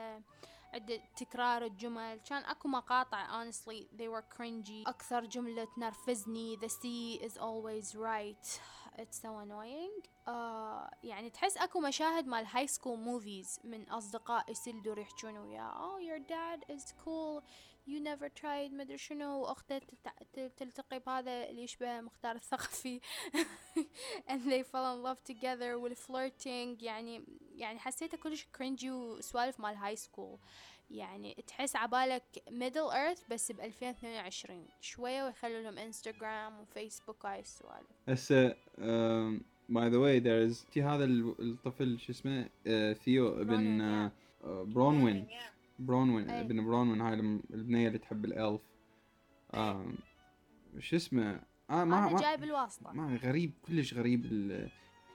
تكرار 1.15 1.65
الجمل. 1.65 2.19
كان 2.19 2.45
أكو 2.45 2.67
مقاطع 2.67 3.43
honestly 3.43 3.87
they 3.97 4.07
were 4.07 4.37
cringy. 4.37 4.87
أكثر 4.87 5.25
جملة 5.25 5.67
تنرفزني 5.75 6.57
the 6.57 6.69
sea 6.69 7.25
is 7.25 7.37
always 7.37 7.95
right. 7.95 8.59
It's 8.99 9.19
so 9.21 9.29
annoying. 9.45 10.09
آه 10.27 10.91
يعني 11.03 11.29
تحس 11.29 11.57
أكو 11.57 11.79
مشاهد 11.79 12.27
مال 12.27 12.45
high 12.45 12.67
school 12.67 12.99
movies 12.99 13.59
من 13.63 13.89
أصدقاء 13.89 14.51
إيسيلدور 14.51 14.99
يحجون 14.99 15.37
وياه. 15.37 15.71
Oh 15.71 15.99
your 15.99 16.19
dad 16.19 16.75
is 16.75 16.93
cool. 17.05 17.43
You 17.89 17.99
never 17.99 18.29
tried 18.41 18.73
مدري 18.73 18.97
شنو 18.97 19.41
وأخته 19.41 19.81
تلتقي 20.57 20.99
بهذا 20.99 21.49
اللي 21.49 21.63
يشبه 21.63 22.01
مختار 22.01 22.35
الثقفي 22.35 22.99
and 24.29 24.41
they 24.51 24.63
fall 24.63 24.95
in 24.95 25.03
love 25.03 25.23
together 25.33 25.73
وال 25.83 26.03
flirting 26.03 26.83
يعني 26.83 27.23
يعني 27.55 27.79
حسيته 27.79 28.17
كلش 28.17 28.47
cringy 28.57 28.91
وسوالف 28.91 29.59
مال 29.59 29.75
high 29.75 29.95
school 29.95 30.37
يعني 30.91 31.43
تحس 31.47 31.75
عبالك 31.75 32.23
Middle 32.51 32.89
Earth 32.89 33.23
بس 33.29 33.51
ب 33.51 33.59
2022 33.59 34.65
شوية 34.81 35.23
ويخلوا 35.23 35.61
لهم 35.61 35.77
انستغرام 35.77 36.59
وفيسبوك 36.59 37.25
هاي 37.25 37.39
السوالف. 37.39 37.87
هسه 38.09 38.49
by 39.71 39.89
the 39.89 39.99
way 39.99 40.19
there 40.19 40.51
is 40.51 40.71
في 40.71 40.81
هذا 40.83 41.03
ال- 41.03 41.35
الطفل 41.39 41.99
شو 41.99 42.11
اسمه؟ 42.11 42.45
uh, 42.45 42.97
ثيو 42.97 43.41
ابن 43.41 44.11
برونوين، 44.43 45.27
uh, 45.27 45.31
uh, 45.31 45.58
برونوين 45.79 46.29
أي. 46.29 46.41
ابن 46.41 46.65
برونوين 46.65 47.01
هاي 47.01 47.13
البنية 47.53 47.87
اللي 47.87 47.99
تحب 47.99 48.25
الإلف. 48.25 48.61
شو 50.79 50.95
اسمه؟ 50.95 51.41
آه 51.69 51.83
ما 51.83 52.07
هذا 52.07 52.13
ما 52.13 52.21
جاي 52.21 52.37
بالواسطة 52.37 52.91
ما 52.91 53.15
غريب 53.15 53.53
كلش 53.61 53.93
غريب 53.93 54.25
ال. 54.25 54.69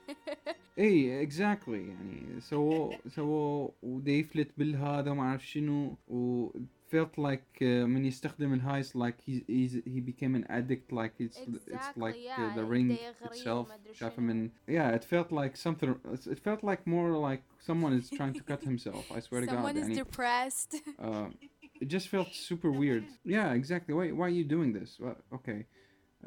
إي 0.79 1.23
اكزاكتلي 1.23 1.89
يعني. 1.89 2.41
سووا 2.41 3.09
سووا 3.09 3.69
ودي 3.83 4.19
يفلت 4.19 4.51
بالهذا 4.59 5.11
وما 5.11 5.23
أعرف 5.23 5.47
شنو 5.47 5.97
و 6.09 6.51
felt 6.92 7.18
like 7.18 7.48
uh, 7.62 7.86
من 7.86 8.06
يستخدم 8.06 8.54
الهايس 8.54 8.96
like 8.96 9.22
he 9.22 9.44
he's, 9.48 9.74
he 9.86 10.00
became 10.02 10.36
an 10.36 10.46
addict 10.50 10.92
like 10.92 11.14
it's 11.20 11.38
it's 11.38 11.68
Exactly, 11.68 12.02
like 12.04 12.16
yeah, 12.26 12.46
uh, 12.46 12.56
the 12.56 12.62
بدأ 12.64 12.70
ring 12.70 12.98
يغري 12.98 13.40
itself 13.40 13.68
وما 13.68 13.76
أدري 13.76 13.94
شافه 13.94 14.16
شنو. 14.16 14.26
من 14.34 14.50
yeah 14.68 14.96
it 14.96 15.04
felt 15.04 15.32
like 15.32 15.56
something 15.58 15.96
it 16.34 16.40
felt 16.40 16.64
like 16.64 16.88
more 16.88 17.12
like 17.30 17.44
someone 17.60 17.94
is 17.94 18.10
trying 18.10 18.34
to 18.34 18.44
cut 18.44 18.64
himself 18.64 19.06
I 19.12 19.20
swear 19.20 19.42
to 19.42 19.48
God 19.48 19.56
someone 19.56 19.78
is 19.78 19.88
يعني 19.90 20.04
depressed 20.06 20.76
uh, 21.00 21.28
it 21.82 21.88
just 21.88 22.08
felt 22.10 22.34
super 22.34 22.72
weird 22.72 23.06
yeah 23.26 23.54
exactly 23.54 23.94
why 23.94 24.08
why 24.18 24.26
are 24.30 24.38
you 24.42 24.46
doing 24.56 24.74
this 24.80 24.90
Well, 25.00 25.18
okay 25.38 25.60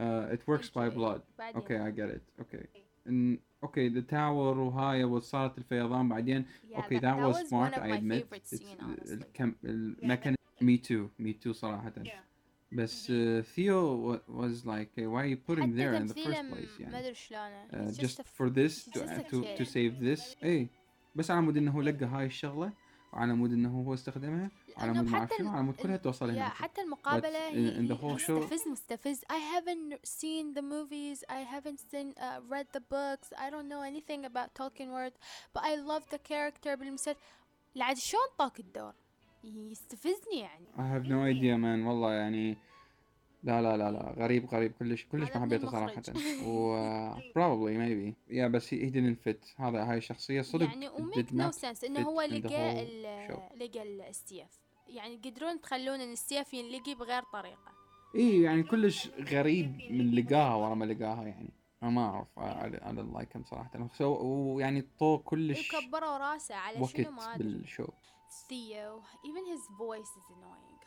uh, 0.02 0.35
it 0.35 0.40
works 0.46 0.68
by 0.70 0.87
Okay. 0.87 0.96
blood 0.98 1.22
بعدين 1.38 1.62
okay 1.62 1.78
I 1.87 1.90
get 1.90 2.08
it 2.16 2.22
okay 2.44 2.64
and 3.06 3.38
okay 3.66 3.88
the 3.88 4.02
tower 4.02 4.54
وهاي 4.56 5.04
وصارت 5.04 5.58
الفيضان 5.58 6.08
بعدين 6.08 6.44
Yeah, 6.70 6.78
okay 6.80 6.98
that, 6.98 7.02
that, 7.02 7.18
was 7.18 7.35
one 7.37 7.46
smart 7.46 7.72
of 7.76 7.82
I 7.82 7.88
my 7.88 7.96
admit 7.96 8.18
favorite 8.24 8.42
it's 8.52 8.58
scene 8.61 8.78
honestly 8.80 9.12
الكم 9.14 9.54
المكان 9.64 10.35
me 10.61 10.78
too 10.88 11.22
me 11.24 11.32
too 11.46 11.52
صراحة 11.52 11.92
بس 12.72 13.06
uh, 13.11 13.42
Theo 13.54 13.96
wa- 14.06 14.20
was 14.42 14.64
like 14.64 14.92
uh, 14.98 15.11
why 15.11 15.22
are 15.22 15.30
you 15.35 15.37
putting 15.37 15.62
حتى 15.62 15.76
there 15.76 15.94
in 16.02 16.06
the 16.06 16.14
تمثيله 16.14 16.35
first 16.35 16.44
م- 16.44 16.54
place 16.54 16.80
ما 16.80 16.85
يعني 16.87 16.98
ادري 16.98 17.14
شلونه 17.14 17.68
uh, 17.70 17.90
It's 17.90 17.98
just 17.98 18.18
a 18.20 18.24
for 18.24 18.50
this 18.50 18.72
he's 18.85 18.92
to, 18.92 18.98
just 19.00 19.12
a 19.12 19.22
to, 19.30 19.42
to 19.58 19.64
kid. 19.64 19.68
save 19.68 20.00
this 20.04 20.44
اي 20.44 20.68
بس 21.14 21.30
على 21.30 21.40
مود 21.40 21.56
انه 21.56 21.70
هو 21.70 21.80
لقى 21.82 22.04
هاي 22.06 22.26
الشغلة 22.26 22.72
وعلى 23.12 23.35
مود 23.35 23.52
انه 23.52 23.82
هو 23.82 23.94
استخدمها 23.94 24.50
وعلى 24.76 24.92
لأنه 24.92 25.02
مود 25.02 25.11
ما 25.12 25.18
اعرف 25.18 25.30
حتى 25.32 25.38
شنو 25.38 25.48
ال- 25.50 25.54
على 25.54 25.62
مود 25.62 25.74
كلها 25.76 25.94
ال- 25.94 26.02
توصل 26.02 26.28
يا 26.30 26.35
هنا 26.35 26.48
حتى 26.48 26.80
المقابلة 26.80 27.50
in- 27.50 27.52
هي 27.52 27.74
in 27.74 27.88
the 27.90 27.92
هي 27.92 27.98
whole 27.98 28.20
show- 28.20 28.30
مستفز 28.30 28.68
مستفز 28.68 29.20
I 29.20 29.38
haven't 29.54 30.08
seen 30.08 30.54
the 30.58 30.62
movies 30.62 31.18
I 31.28 31.42
haven't 31.54 31.80
seen 31.92 32.14
uh, 32.16 32.52
read 32.52 32.66
the 32.76 32.80
books 32.80 33.28
I 33.38 33.50
don't 33.50 33.68
know 33.72 33.82
anything 33.92 34.24
about 34.24 34.48
Tolkien 34.61 34.88
world 34.96 35.14
but 35.54 35.62
I 35.62 35.74
love 35.76 36.04
the 36.14 36.18
character 36.32 36.74
بالمسلسل 36.78 37.14
لعد 37.74 37.96
شلون 37.96 38.22
طاق 38.38 38.52
الدور 38.61 38.92
يستفزني 39.55 40.39
يعني. 40.39 40.65
I 40.75 40.79
have 40.79 41.07
no 41.07 41.12
idea 41.38 41.57
man. 41.57 41.88
والله 41.88 42.13
يعني 42.13 42.57
لا 43.43 43.62
لا 43.62 43.77
لا 43.77 43.91
لا. 43.91 44.13
غريب 44.17 44.45
غريب. 44.45 44.71
كلش 44.79 45.05
كلش 45.05 45.29
ما 45.36 45.41
حبيته 45.41 45.71
صراحة. 45.71 46.01
و 46.45 46.77
probably 47.38 47.73
maybe. 47.77 48.33
Yeah 48.36 48.45
بس 48.47 48.73
he, 48.73 48.77
didn't 48.77 49.29
fit. 49.29 49.62
هذا 49.62 49.91
هاي 49.91 49.97
الشخصية 49.97 50.41
صدق 50.41 50.65
يعني 50.65 50.89
it 50.89 50.91
و 50.91 51.12
did 51.12 51.25
make 51.25 51.31
no 51.31 51.51
not 51.51 51.62
sense 51.62 51.83
إنه 51.83 52.01
هو 52.01 52.21
لقى. 52.21 52.86
لقى 53.57 53.81
ال- 53.83 54.01
السيف 54.01 54.47
يعني 54.88 55.13
يقدرون 55.13 55.62
تخلون 55.62 56.01
إن 56.01 56.12
السيف 56.12 56.53
ينلقي 56.53 56.95
بغير 56.95 57.23
طريقة. 57.33 57.71
اي 58.15 58.41
يعني 58.41 58.63
كلش 58.63 59.10
غريب 59.31 59.81
من 59.89 60.15
لقاها 60.15 60.55
ورا 60.55 60.75
ما 60.75 60.86
لقاها 60.86 61.23
يعني. 61.27 61.49
أنا 61.83 61.91
ما 61.91 62.01
أعرف. 62.01 62.27
Like 63.17 63.38
him 63.38 63.49
صراحة. 63.49 63.89
ويعني 64.01 64.86
طو 64.99 65.17
كلش 65.17 65.73
وكبروا 65.73 66.17
راسه 66.17 66.55
على 66.55 66.88
شنو 66.88 67.12
ما 67.12 67.36
أدري. 67.36 67.47
بالشو. 67.47 67.88
Theo 68.48 69.02
even 69.24 69.44
his 69.46 69.62
voice 69.78 70.12
is 70.20 70.26
annoying 70.37 70.78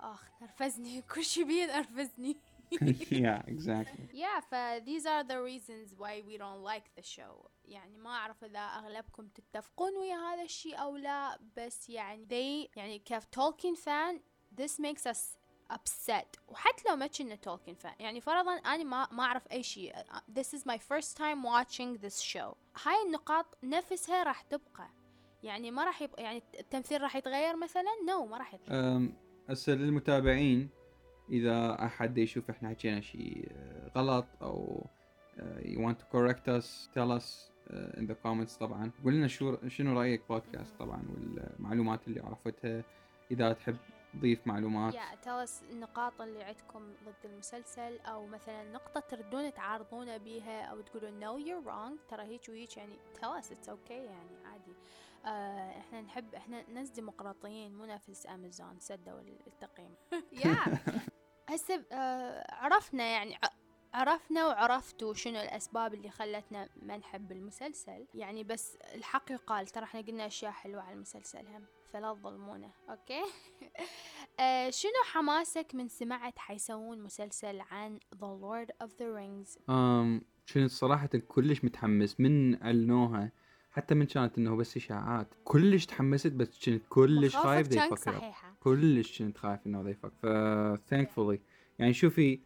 اخ 0.00 0.24
نرفزني 0.40 1.02
كل 1.02 1.24
شي 1.24 1.44
بيه 1.44 1.66
نرفزني 1.76 2.36
yeah, 3.10 3.42
exactly. 3.46 4.08
yeah 4.12 4.40
ف 4.40 4.54
these 4.84 5.06
are 5.06 5.24
the 5.24 5.40
reasons 5.42 5.94
why 5.98 6.22
we 6.26 6.36
don't 6.36 6.62
like 6.62 6.90
the 6.96 7.02
show 7.02 7.48
يعني 7.64 7.96
ما 7.98 8.10
أعرف 8.10 8.44
إذا 8.44 8.58
أغلبكم 8.58 9.28
تتفقون 9.28 9.96
ويا 9.96 10.16
هذا 10.16 10.42
الشيء 10.42 10.82
أو 10.82 10.96
لا 10.96 11.38
بس 11.56 11.88
يعني 11.88 12.26
they 12.26 12.76
يعني 12.76 12.98
كيف 12.98 13.24
Tolkien 13.24 13.76
fan 13.76 14.20
this 14.60 14.78
makes 14.80 15.06
us 15.06 15.38
upset 15.72 16.38
وحتى 16.48 16.88
لو 16.88 16.96
ما 16.96 17.06
كنا 17.06 17.38
Tolkien 17.46 17.84
fan 17.84 18.00
يعني 18.00 18.20
فرضا 18.20 18.52
أنا 18.52 18.84
ما 18.84 19.08
ما 19.12 19.22
أعرف 19.22 19.46
أي 19.52 19.62
شيء 19.62 19.94
this 20.38 20.58
is 20.58 20.60
my 20.66 20.78
first 20.78 21.16
time 21.16 21.42
watching 21.42 21.98
this 22.06 22.20
show 22.20 22.56
هاي 22.82 23.02
النقاط 23.06 23.58
نفسها 23.62 24.22
راح 24.22 24.42
تبقى 24.42 24.88
يعني 25.43 25.71
ما 25.71 25.85
راح 25.85 26.01
يبقى 26.01 26.23
يعني 26.23 26.43
التمثيل 26.59 27.01
راح 27.01 27.15
يتغير 27.15 27.55
مثلا؟ 27.55 27.91
No 28.07 28.29
ما 28.29 28.37
راح 28.37 28.53
يتغير 28.53 29.11
هسه 29.49 29.73
للمتابعين 29.73 30.69
إذا 31.29 31.85
أحد 31.85 32.17
يشوف 32.17 32.49
إحنا 32.49 32.69
حكينا 32.69 33.01
شيء 33.01 33.51
آه، 33.51 33.91
غلط 33.97 34.25
أو 34.41 34.85
آه، 35.39 35.61
you 35.61 35.77
want 35.77 35.95
to 35.95 36.05
correct 36.15 36.47
us 36.47 36.89
tell 36.95 37.11
us 37.19 37.51
uh, 37.69 37.99
in 37.99 38.07
the 38.07 38.15
comments 38.25 38.57
طبعا. 38.59 38.91
قول 39.03 39.13
لنا 39.13 39.27
شو 39.27 39.67
شنو 39.67 39.99
رأيك 39.99 40.21
بودكاست 40.29 40.75
طبعا 40.79 41.03
والمعلومات 41.09 42.07
اللي 42.07 42.21
عرفتها؟ 42.21 42.83
إذا 43.31 43.53
تحب 43.53 43.77
تضيف 44.13 44.47
معلومات. 44.47 44.93
Yeah 44.93 45.25
tell 45.25 45.47
us 45.47 45.71
النقاط 45.71 46.21
اللي 46.21 46.43
عندكم 46.43 46.93
ضد 47.05 47.31
المسلسل 47.31 47.99
أو 47.99 48.27
مثلا 48.27 48.71
نقطة 48.71 48.99
تردون 48.99 49.53
تعارضون 49.53 50.17
بيها 50.17 50.61
أو 50.61 50.81
تقولون 50.81 51.19
no 51.21 51.45
you're 51.45 51.67
wrong. 51.67 52.09
ترى 52.11 52.23
هيك 52.23 52.41
وهيك 52.49 52.77
يعني 52.77 52.95
tell 53.21 53.43
us 53.43 53.45
it's 53.45 53.69
okay 53.69 53.91
يعني 53.91 54.45
عادي. 54.45 54.73
آه 55.25 55.79
إحنا 55.79 56.01
نحب 56.01 56.35
إحنا 56.35 56.69
ناس 56.69 56.89
ديمقراطيين 56.89 57.75
مو 57.75 57.85
نفس 57.85 58.27
أمازون 58.29 58.79
سدوا 58.79 59.19
التقييم. 59.47 59.95
يا! 60.45 60.55
هسه 61.49 61.85
آه 61.91 62.53
عرفنا 62.53 63.03
يعني 63.03 63.37
عرفنا 63.93 64.47
وعرفتوا 64.47 65.13
شنو 65.13 65.39
الأسباب 65.39 65.93
اللي 65.93 66.09
خلتنا 66.09 66.69
ما 66.81 66.97
نحب 66.97 67.31
المسلسل. 67.31 68.07
يعني 68.13 68.43
بس 68.43 68.77
الحق 68.95 69.31
يقال 69.31 69.67
ترى 69.67 69.83
إحنا 69.83 70.01
قلنا 70.01 70.27
أشياء 70.27 70.51
حلوة 70.51 70.81
على 70.81 70.93
المسلسل 70.93 71.47
هم 71.47 71.65
فلا 71.93 72.13
تظلمونا. 72.13 72.71
أوكي؟ 72.89 73.23
آه 74.39 74.69
شنو 74.69 75.03
حماسك 75.11 75.75
من 75.75 75.87
سمعت 75.87 76.39
حيسوون 76.39 77.01
مسلسل 77.01 77.61
عن 77.61 77.99
The 78.15 78.41
Lord 78.41 78.85
of 78.85 78.89
the 78.89 79.05
Rings 79.17 79.69
أم 79.69 80.21
كنت 80.53 80.71
صراحة 80.71 81.09
كلش 81.27 81.63
متحمس 81.63 82.19
من 82.19 82.63
اعلنوها 82.63 83.31
حتى 83.73 83.95
من 83.95 84.05
كانت 84.05 84.37
انه 84.37 84.55
بس 84.55 84.77
اشاعات 84.77 85.27
كلش 85.43 85.85
تحمست 85.85 86.31
بس 86.31 86.65
كنت 86.65 86.81
كلش 86.89 87.35
خايف 87.35 87.91
up. 87.91 87.93
صحيحة 87.95 88.57
كلش 88.59 89.21
كنت 89.21 89.37
خايف 89.37 89.67
انه 89.67 89.83
they 89.83 89.95
fuck 89.95 90.11
ف 90.21 90.25
thankfully 90.93 91.37
يعني 91.79 91.93
شوفي 91.93 92.39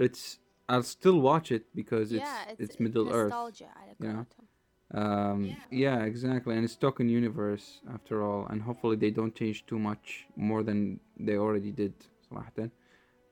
it's 0.00 0.38
I'll 0.72 0.82
still 0.82 1.20
watch 1.30 1.50
it 1.50 1.64
because 1.74 2.12
it's 2.12 2.28
yeah, 2.28 2.62
it's, 2.62 2.78
Middle 2.78 3.08
Earth 3.10 3.34
you 4.02 4.12
know. 4.12 4.26
Um, 5.00 5.56
yeah, 5.70 6.00
exactly, 6.04 6.54
and 6.56 6.64
it's 6.66 6.76
Tolkien 6.76 7.08
universe 7.08 7.66
after 7.94 8.22
all, 8.22 8.46
and 8.50 8.62
hopefully 8.62 8.96
they 8.96 9.10
don't 9.10 9.34
change 9.34 9.58
too 9.66 9.78
much 9.78 10.26
more 10.36 10.62
than 10.62 11.00
they 11.18 11.36
already 11.36 11.72
did. 11.72 11.94
صراحة. 12.30 12.70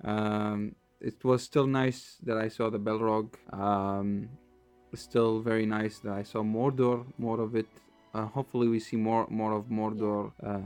Um, 0.05 0.75
it 1.01 1.25
was 1.25 1.43
still 1.43 1.67
nice 1.67 2.19
that 2.23 2.39
I 2.39 2.49
saw 2.49 2.71
the 2.71 2.79
Belrog. 2.79 3.29
Um, 3.53 4.29
still 4.96 5.40
very 5.42 5.66
nice 5.66 6.00
that 6.00 6.14
I 6.14 6.24
saw 6.24 6.42
Mordor, 6.44 7.06
more 7.18 7.40
of 7.42 7.56
it. 7.56 7.68
Uh, 8.14 8.26
hopefully 8.26 8.68
we 8.68 8.80
see 8.80 8.98
more 8.98 9.26
more 9.30 9.54
of 9.54 9.64
Mordor 9.80 10.32
uh, 10.44 10.60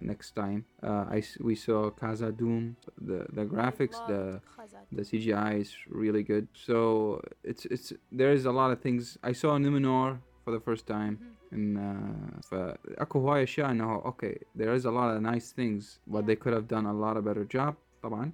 next 0.00 0.28
time. 0.42 0.64
Uh, 0.82 1.04
I 1.16 1.18
s- 1.18 1.38
we 1.48 1.54
saw 1.56 1.90
Casa 1.90 2.30
Doom. 2.40 2.76
The 3.08 3.26
the 3.38 3.44
graphics, 3.44 3.98
the 4.06 4.40
خزات. 4.56 4.86
the 4.92 5.02
CGI 5.02 5.52
is 5.64 5.70
really 5.88 6.22
good. 6.22 6.46
So 6.54 7.20
it's 7.50 7.64
it's 7.74 7.92
there 8.20 8.32
is 8.32 8.44
a 8.44 8.52
lot 8.60 8.70
of 8.74 8.78
things. 8.80 9.18
I 9.30 9.32
saw 9.32 9.58
Numenor 9.58 10.18
for 10.44 10.52
the 10.52 10.60
first 10.60 10.86
time. 10.86 11.18
مهم. 11.18 11.32
And 11.54 11.78
uh, 11.78 12.40
فأكو 12.50 13.18
هواي 13.18 13.42
أشياء 13.42 13.70
إنه 13.70 14.02
okay 14.04 14.36
there 14.54 14.72
is 14.74 14.84
a 14.84 14.90
lot 14.90 15.16
of 15.16 15.22
nice 15.22 15.52
things 15.52 15.98
but 16.06 16.24
they 16.26 16.36
could 16.36 16.52
have 16.52 16.68
done 16.68 16.86
a 16.86 16.92
lot 16.94 17.16
of 17.16 17.24
better 17.24 17.44
job 17.44 17.74
طبعا. 18.02 18.32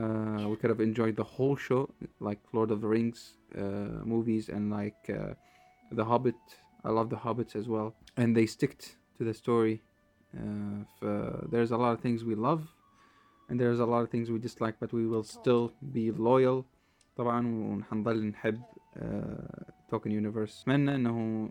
Uh, 0.00 0.46
we 0.50 0.56
could 0.56 0.70
have 0.70 0.80
enjoyed 0.80 1.16
the 1.16 1.24
whole 1.34 1.56
show 1.56 1.82
like 2.20 2.38
Lord 2.52 2.70
of 2.70 2.80
the 2.80 2.86
Rings 2.96 3.20
uh, 3.58 3.60
movies 4.14 4.48
and 4.48 4.70
like 4.70 5.00
uh, 5.10 5.34
The 5.98 6.04
Hobbit. 6.04 6.36
I 6.84 6.90
love 6.90 7.10
The 7.10 7.16
Hobbits 7.16 7.54
as 7.56 7.66
well. 7.68 7.94
And 8.16 8.36
they 8.36 8.46
sticked 8.46 8.96
to 9.18 9.24
the 9.24 9.34
story. 9.34 9.76
Uh, 10.36 10.84
f- 11.02 11.44
there's 11.50 11.72
a 11.72 11.76
lot 11.76 11.92
of 11.94 12.00
things 12.00 12.18
we 12.24 12.36
love 12.36 12.62
and 13.48 13.58
there's 13.60 13.80
a 13.80 13.84
lot 13.84 14.00
of 14.04 14.08
things 14.10 14.30
we 14.30 14.38
dislike 14.38 14.76
but 14.78 14.92
we 14.92 15.04
will 15.12 15.24
still 15.24 15.72
be 15.92 16.12
loyal 16.12 16.64
طبعا 17.16 17.46
ونحنضل 17.46 18.24
نحب 18.26 18.60
توكن 19.90 20.10
يونيفرس 20.12 20.62
اتمنى 20.62 20.94
انه 20.94 21.48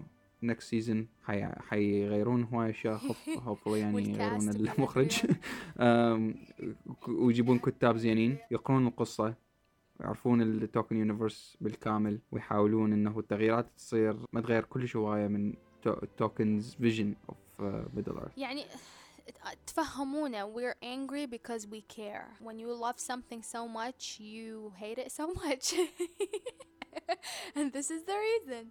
next 0.53 0.65
season 0.65 0.97
حي... 1.27 1.47
حيغيرون 1.69 2.43
هواي 2.45 2.71
أشياء 2.71 2.99
hopefully 3.47 3.67
يعني 3.69 4.11
يغيرون 4.11 4.49
المخرج. 4.49 5.21
أم، 5.81 6.35
ويجيبون 7.09 7.59
كتاب 7.59 7.97
زينين 7.97 8.37
يقرون 8.51 8.87
القصة 8.87 9.35
يعرفون 10.01 10.43
ال 10.43 10.49
Tolkien 10.49 10.97
universe 10.97 11.57
بالكامل 11.61 12.19
ويحاولون 12.33 12.93
إنه 12.93 13.19
التغييرات 13.19 13.67
تصير 13.77 14.17
ما 14.33 14.41
تغير 14.41 14.65
كلش 14.65 14.97
هواية 14.97 15.27
من 15.29 15.55
Tolkien's 16.17 16.75
vision 16.75 17.15
of 17.29 17.61
Middle 17.95 18.19
Earth 18.19 18.39
يعني 18.39 18.65
تفهمونا 19.67 20.53
we're 20.55 20.77
angry 20.85 21.27
because 21.37 21.67
we 21.67 21.81
care. 21.97 22.27
When 22.47 22.59
you 22.59 22.69
love 22.87 22.99
something 22.99 23.43
so 23.43 23.69
much 23.69 24.21
you 24.21 24.73
hate 24.83 24.99
it 24.99 25.11
so 25.13 25.27
much. 25.43 25.75
and 27.57 27.73
this 27.77 27.91
is 27.91 28.03
the 28.11 28.17
reason. 28.27 28.65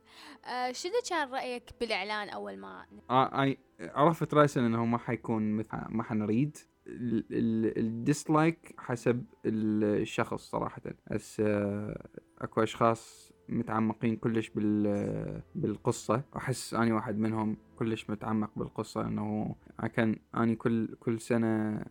uh, 0.43 0.71
شنو 0.71 0.93
كان 1.09 1.29
رأيك 1.29 1.69
بالإعلان 1.79 2.29
أول 2.29 2.57
ما 2.57 2.85
اي 3.11 3.57
عرفت 3.79 4.33
راسا 4.33 4.61
إنه 4.61 4.85
ما 4.85 4.97
حيكون 4.97 5.51
مثل 5.57 5.77
ما 5.89 6.03
حنريد. 6.03 6.57
ال 6.87 7.11
dislike 7.11 8.75
حسب 8.77 9.25
الشخص 9.45 10.49
صراحة. 10.49 10.81
بس 11.11 11.39
آه، 11.39 12.07
أكو 12.41 12.63
أشخاص 12.63 13.33
متعمقين 13.49 14.15
كلش 14.15 14.49
بال 14.49 15.41
بالقصة. 15.55 16.21
أحس 16.37 16.73
أني 16.73 16.91
واحد 16.91 17.17
منهم 17.17 17.57
كلش 17.79 18.09
متعمق 18.09 18.51
بالقصة. 18.55 19.01
إنه 19.01 19.55
كان 19.93 20.15
أني 20.37 20.55
كل 20.55 20.95
كل 20.99 21.19
سنة 21.19 21.85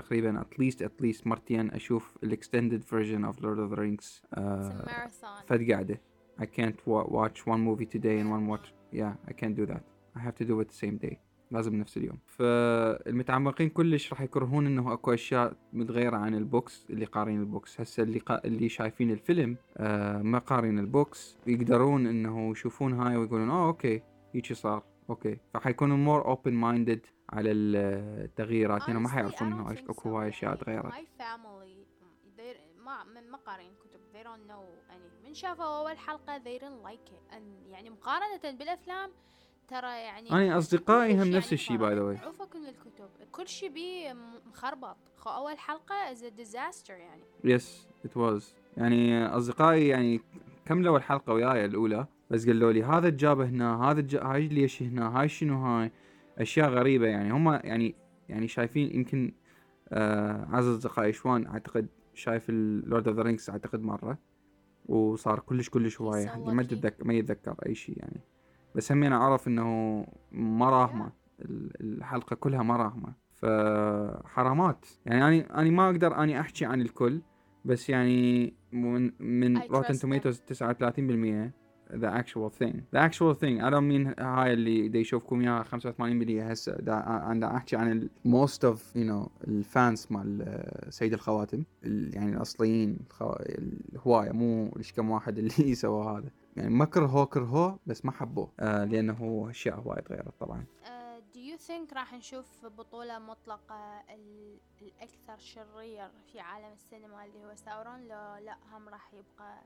تقريبا 0.00 0.42
at 0.42 0.62
least 0.62 0.76
at 0.78 1.04
least 1.04 1.26
مرتين 1.26 1.70
أشوف 1.70 2.16
ال 2.22 2.29
extended 2.29 2.84
version 2.84 3.32
of 3.34 3.38
Lord 3.38 3.58
of 3.58 3.74
the 3.76 3.78
Rings. 3.80 4.04
It's 4.06 4.36
a 4.36 4.38
آه، 4.38 4.84
marathon. 4.86 5.46
فد 5.46 5.70
قاعدة 5.70 6.00
I 6.40 6.44
can't 6.44 6.76
wa- 6.86 7.08
watch 7.10 7.40
one 7.46 7.60
movie 7.68 7.86
today 7.96 8.18
and 8.22 8.28
one 8.30 8.46
watch 8.52 8.68
yeah 8.94 9.30
I 9.30 9.32
can't 9.32 9.56
do 9.56 9.66
that. 9.72 9.82
I 10.16 10.20
have 10.20 10.36
to 10.42 10.44
do 10.48 10.60
it 10.62 10.68
the 10.68 10.86
same 10.86 11.08
day. 11.08 11.16
لازم 11.50 11.74
نفس 11.74 11.96
اليوم. 11.96 12.18
فالمتعمقين 12.26 13.68
كلش 13.68 14.12
راح 14.12 14.20
يكرهون 14.20 14.66
إنه 14.66 14.92
أكو 14.92 15.14
أشياء 15.14 15.56
متغيرة 15.72 16.16
عن 16.16 16.34
ال 16.34 16.43
books 16.43 16.86
اللي 16.90 17.04
قارين 17.04 17.40
ال 17.40 17.46
books. 17.46 17.80
هسه 17.80 18.02
اللي 18.02 18.18
قا... 18.18 18.40
اللي 18.44 18.68
شايفين 18.68 19.10
الفيلم 19.10 19.56
آه 19.76 20.22
ما 20.22 20.38
قارين 20.38 20.78
ال 20.78 20.86
books. 20.86 21.36
يقدرون 21.46 22.06
إنه 22.06 22.50
يشوفون 22.50 22.92
هاي 22.92 23.16
ويقولون 23.16 23.50
آه 23.50 23.66
okay 23.68 24.02
هيجي 24.34 24.54
صار. 24.54 24.82
okay. 25.10 25.38
فحيكونوا 25.54 26.22
more 26.22 26.24
open 26.26 26.50
minded 26.52 27.08
على 27.30 27.50
التغييرات. 27.50 28.88
يعني 28.88 29.00
ما 29.00 29.08
حيعرفون 29.08 29.52
إنه 29.52 29.72
اكو. 29.72 30.08
هواي 30.08 30.28
أشياء 30.28 30.50
يعني 30.50 30.64
تغيرت. 30.64 30.92
my 30.92 31.22
family 31.22 31.86
they 32.38 32.78
ما 32.84 33.04
من 33.04 33.30
ما 33.30 33.38
قارين 33.38 33.70
كتب 33.84 34.00
they 34.12 34.24
don't 34.26 34.50
know 34.50 34.92
anything 34.92 35.26
من 35.26 35.34
شافوا 35.34 35.64
أول 35.64 35.98
حلقة 35.98 36.38
they 36.38 36.60
didn't 36.60 36.86
like 36.88 37.12
it. 37.12 37.34
And 37.34 37.70
يعني 37.72 37.90
مقارنة 37.90 38.58
بالأفلام 38.58 39.10
ترى 39.68 39.86
يعني 39.86 40.32
أنا 40.32 40.58
أصدقائي 40.58 41.12
هم 41.12 41.18
يعني 41.18 41.30
نفس 41.30 41.52
الشيء 41.52 41.76
by 41.76 41.94
the 41.94 42.02
way 42.02 42.18
من 42.54 42.66
الكتب. 42.66 43.08
كل 43.32 43.48
شيء 43.48 43.68
بيه 43.68 44.16
مخربط. 44.46 44.96
خو 45.16 45.30
أول 45.30 45.58
حلقة 45.58 46.14
is 46.14 46.18
a 46.18 46.42
disaster 46.42 46.90
يعني. 46.90 47.22
yes 47.44 47.88
it 48.04 48.16
was 48.16 48.54
يعني 48.76 49.26
أصدقائي 49.26 49.88
يعني 49.88 50.20
كملوا 50.66 50.98
الحلقة 50.98 51.32
وياي 51.32 51.64
الأولى؟ 51.64 52.06
بس 52.30 52.46
قالوا 52.46 52.72
لي 52.72 52.82
هذا 52.82 53.08
الجاب 53.08 53.40
هنا 53.40 53.82
هذا 53.90 54.00
الج... 54.00 54.16
هاي 54.16 54.48
ليش 54.48 54.82
هنا 54.82 55.20
هاي 55.20 55.28
شنو 55.28 55.64
هاي؟ 55.64 55.90
أشياء 56.38 56.70
غريبة 56.70 57.06
يعني. 57.06 57.32
هم 57.32 57.48
يعني 57.48 57.94
يعني 58.28 58.48
شايفين 58.48 58.94
يمكن 58.96 59.32
آه 59.88 60.46
عز 60.50 60.66
أصدقائي 60.66 61.12
شوان 61.12 61.46
أعتقد 61.46 61.86
شايف 62.14 62.50
ال 62.50 62.62
Lord 62.62 63.08
of 63.08 63.16
the 63.16 63.22
Rings 63.22 63.50
أعتقد 63.50 63.82
مرة 63.82 64.18
وصار 64.86 65.38
كلش 65.40 65.68
كلش 65.68 66.00
هواية 66.00 66.26
حتى 66.26 66.40
ما. 66.52 66.62
تتذكر 66.62 67.04
ما 67.04 67.14
يتذكر 67.14 67.54
أي 67.66 67.74
شيء 67.74 67.98
يعني. 67.98 68.20
بس 68.74 68.92
هم 68.92 69.02
أنا 69.02 69.16
اعرف 69.16 69.48
إنه 69.48 70.06
ما 70.32 70.70
راهمة. 70.70 71.12
ال- 71.40 71.70
الحلقة 71.80 72.36
كلها 72.36 72.62
ما 72.62 72.76
راهمة. 72.76 73.14
فحرامات 73.34 74.86
يعني 75.06 75.24
اني 75.28 75.40
اني 75.60 75.70
ما 75.70 75.86
أقدر 75.90 76.22
أني 76.22 76.40
أحكي 76.40 76.64
عن 76.64 76.80
الكل 76.80 77.20
بس 77.64 77.90
يعني 77.90 78.54
من 78.72 79.12
من 79.20 79.58
Rotten 79.58 79.94
Tomatoes 79.94 80.42
39% 80.52 81.50
the 81.92 82.10
actual 82.20 82.50
thing. 82.60 82.74
The 82.94 82.98
actual 83.08 83.34
thing 83.34 83.60
I 83.62 83.70
don't 83.70 83.88
mean 83.92 84.20
هاي 84.22 84.52
اللي 84.52 84.88
دا 84.88 84.98
يشوفكم 84.98 85.40
اياها 85.40 85.62
85% 85.62 86.42
هسه. 86.50 86.72
دا 86.72 86.98
أنا 87.32 87.56
أحكي 87.56 87.76
عن 87.76 87.92
ال- 87.92 88.10
most 88.26 88.58
of 88.70 88.78
you 88.96 89.04
know 89.10 89.28
ال 89.48 89.61
fans 89.61 90.12
مال 90.12 90.42
آه، 90.42 90.90
سيد 90.90 91.12
الخواتم. 91.12 91.64
ال- 91.84 92.14
يعني 92.16 92.36
الأصليين. 92.36 92.98
الهواية 93.92 94.30
مو 94.32 94.72
ليش 94.76 94.92
كم 94.92 95.10
واحد 95.10 95.38
اللي 95.38 95.74
سوى 95.84 96.18
هذا. 96.18 96.30
يعني 96.56 96.70
ما 96.70 96.84
كرهوه 96.84 97.24
كرهوه 97.26 97.78
بس 97.86 98.04
ما 98.04 98.12
حبوه. 98.12 98.52
آه 98.60 98.84
لأنه 98.84 99.46
أشياء 99.50 99.80
هواي 99.80 100.02
تغيرت 100.02 100.34
طبعا. 100.40 100.64
Uh, 100.84 100.88
do 101.34 101.38
you 101.40 101.58
think 101.68 101.94
راح 101.96 102.14
نشوف 102.14 102.66
بطولة 102.78 103.18
مطلقة 103.18 104.00
ال- 104.14 104.58
الأكثر 104.82 105.36
شرير 105.38 106.08
في 106.32 106.40
عالم 106.40 106.72
السينما 106.72 107.24
اللي 107.24 107.44
هو 107.44 107.54
ساورون 107.54 108.00
لو 108.00 108.44
لا 108.46 108.56
هم 108.72 108.88
راح 108.88 109.14
يبقى 109.14 109.58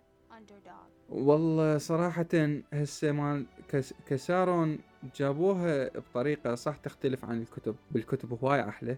والله 1.10 1.78
صراحة 1.78 2.26
هسه 2.72 3.12
مال 3.12 3.46
كس... 3.68 3.94
كسارون 4.06 4.78
جابوها 5.16 5.90
بطريقة 5.98 6.54
صح 6.54 6.76
تختلف 6.76 7.24
عن 7.24 7.42
الكتب. 7.42 7.76
بالكتب 7.90 8.38
هواي 8.44 8.68
أحلى. 8.68 8.96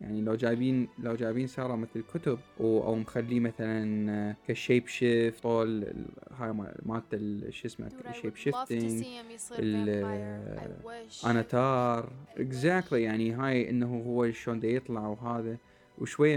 يعني 0.00 0.20
لو 0.20 0.34
جايبين 0.34 0.88
لو 0.98 1.14
جايبين 1.14 1.46
سارون 1.46 1.76
مثل 1.76 1.90
الكتب 1.96 2.38
أو, 2.60 2.84
أو 2.86 2.94
مخليه 2.94 3.40
مثلا 3.40 4.34
ك 4.48 4.55
shape 4.55 4.88
shift 4.88 5.42
طول 5.42 5.94
هاي 6.30 6.52
مال- 6.52 6.76
مالت 6.86 7.04
ال- 7.14 7.54
شو 7.54 7.66
اسمه 7.66 7.88
shape 8.12 8.36
shifting 8.36 9.04
اناتار. 11.26 12.12
exactly 12.38 13.02
يعني 13.02 13.32
هاي 13.32 13.70
إنه 13.70 14.02
هو 14.06 14.30
شلون 14.30 14.60
يطلع 14.64 15.06
وهذا. 15.06 15.56
وشوية 15.98 16.36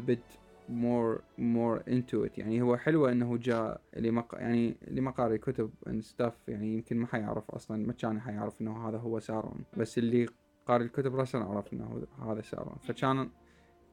a 0.00 0.10
bit 0.10 0.38
more 0.70 1.20
more 1.38 1.82
into 1.90 2.24
it. 2.26 2.38
يعني 2.38 2.62
هو 2.62 2.76
حلوة 2.76 3.12
إنه 3.12 3.36
جاء 3.36 3.80
اللي 3.96 4.10
ما 4.10 4.20
ق- 4.20 4.34
يعني 4.34 4.76
اللي 4.88 5.00
ما 5.00 5.10
قاري 5.10 5.38
كتب 5.38 5.70
and 5.88 6.02
stuff. 6.02 6.32
يعني 6.48 6.74
يمكن 6.74 6.96
ما 6.96 7.06
حيعرف 7.06 7.50
أصلا 7.50 7.86
ما 7.86 7.92
كان 7.92 8.20
حيعرف 8.20 8.60
إنه 8.60 8.88
هذا 8.88 8.98
هو 8.98 9.18
سارون. 9.18 9.64
بس 9.76 9.98
اللي 9.98 10.26
قاري 10.66 10.84
الكتب 10.84 11.14
راسا 11.16 11.38
عرف 11.38 11.72
إنه 11.72 12.02
هذا 12.22 12.40
سارون. 12.40 12.76
فكان 12.82 13.28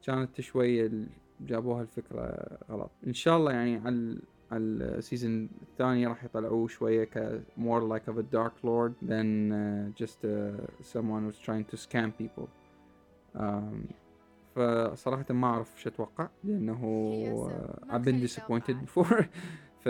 كانت 0.02 0.40
شوية 0.40 0.90
جابوها 1.40 1.82
الفكرة 1.82 2.48
غلط. 2.70 2.90
إن 3.06 3.12
شاء 3.12 3.36
الله 3.36 3.52
يعني 3.52 3.76
على 3.76 4.18
على 4.52 4.62
السيزون 4.64 5.48
الثاني 5.62 6.06
راح 6.06 6.24
يطلعوه 6.24 6.68
شوية 6.68 7.04
ك 7.04 7.42
more 7.58 7.82
like 7.82 8.12
of 8.12 8.16
a 8.18 8.22
dark 8.22 8.54
lord 8.64 8.92
than 9.08 9.52
uh, 9.52 10.02
just 10.02 10.24
uh, 10.24 10.30
someone 10.82 11.22
who's 11.24 11.38
trying 11.46 11.64
to 11.64 11.76
scam 11.76 12.10
people. 12.22 12.48
Um, 13.34 13.88
فصراحة 14.56 15.24
ما 15.30 15.46
أعرف 15.46 15.80
شو 15.80 15.88
أتوقع 15.88 16.28
لأنه 16.44 16.80
uh, 17.48 17.92
I've 17.92 18.04
been 18.04 18.20
disappointed 18.20 18.76
before. 18.86 19.24
ف 19.84 19.88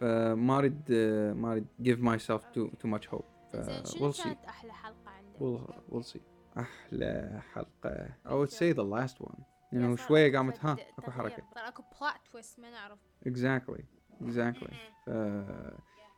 فما 0.00 0.58
أريد 0.58 0.92
ما 1.36 1.52
أريد 1.52 1.66
give 1.82 1.98
myself 1.98 2.40
too 2.54 2.70
too 2.76 2.88
much 2.88 3.06
hope. 3.06 3.24
ف 3.52 3.56
we'll 3.56 4.12
see. 4.12 4.22
كانت 4.22 4.44
أحلى 4.48 4.72
حلقة 4.72 5.10
عندك؟ 5.10 5.38
we'll, 5.40 5.94
we'll 5.94 6.14
see. 6.14 6.20
أحلى 6.58 7.40
حلقة. 7.54 8.08
I 8.26 8.34
would 8.34 8.52
say 8.52 8.72
the 8.72 8.84
last 8.84 9.20
one. 9.20 9.40
صار 9.74 9.96
شوية 9.96 10.28
أكو 10.28 10.36
قامت 10.36 10.64
ها 10.64 10.76
أكو. 10.98 11.10
حركة. 11.10 11.42
صار 11.54 11.68
أكو 11.68 11.82
plot 11.82 12.32
twist 12.32 12.60
ما 12.60 12.70
نعرف. 12.70 12.98
Exactly 13.28 13.82
exactly. 14.24 14.74
ف 15.06 15.08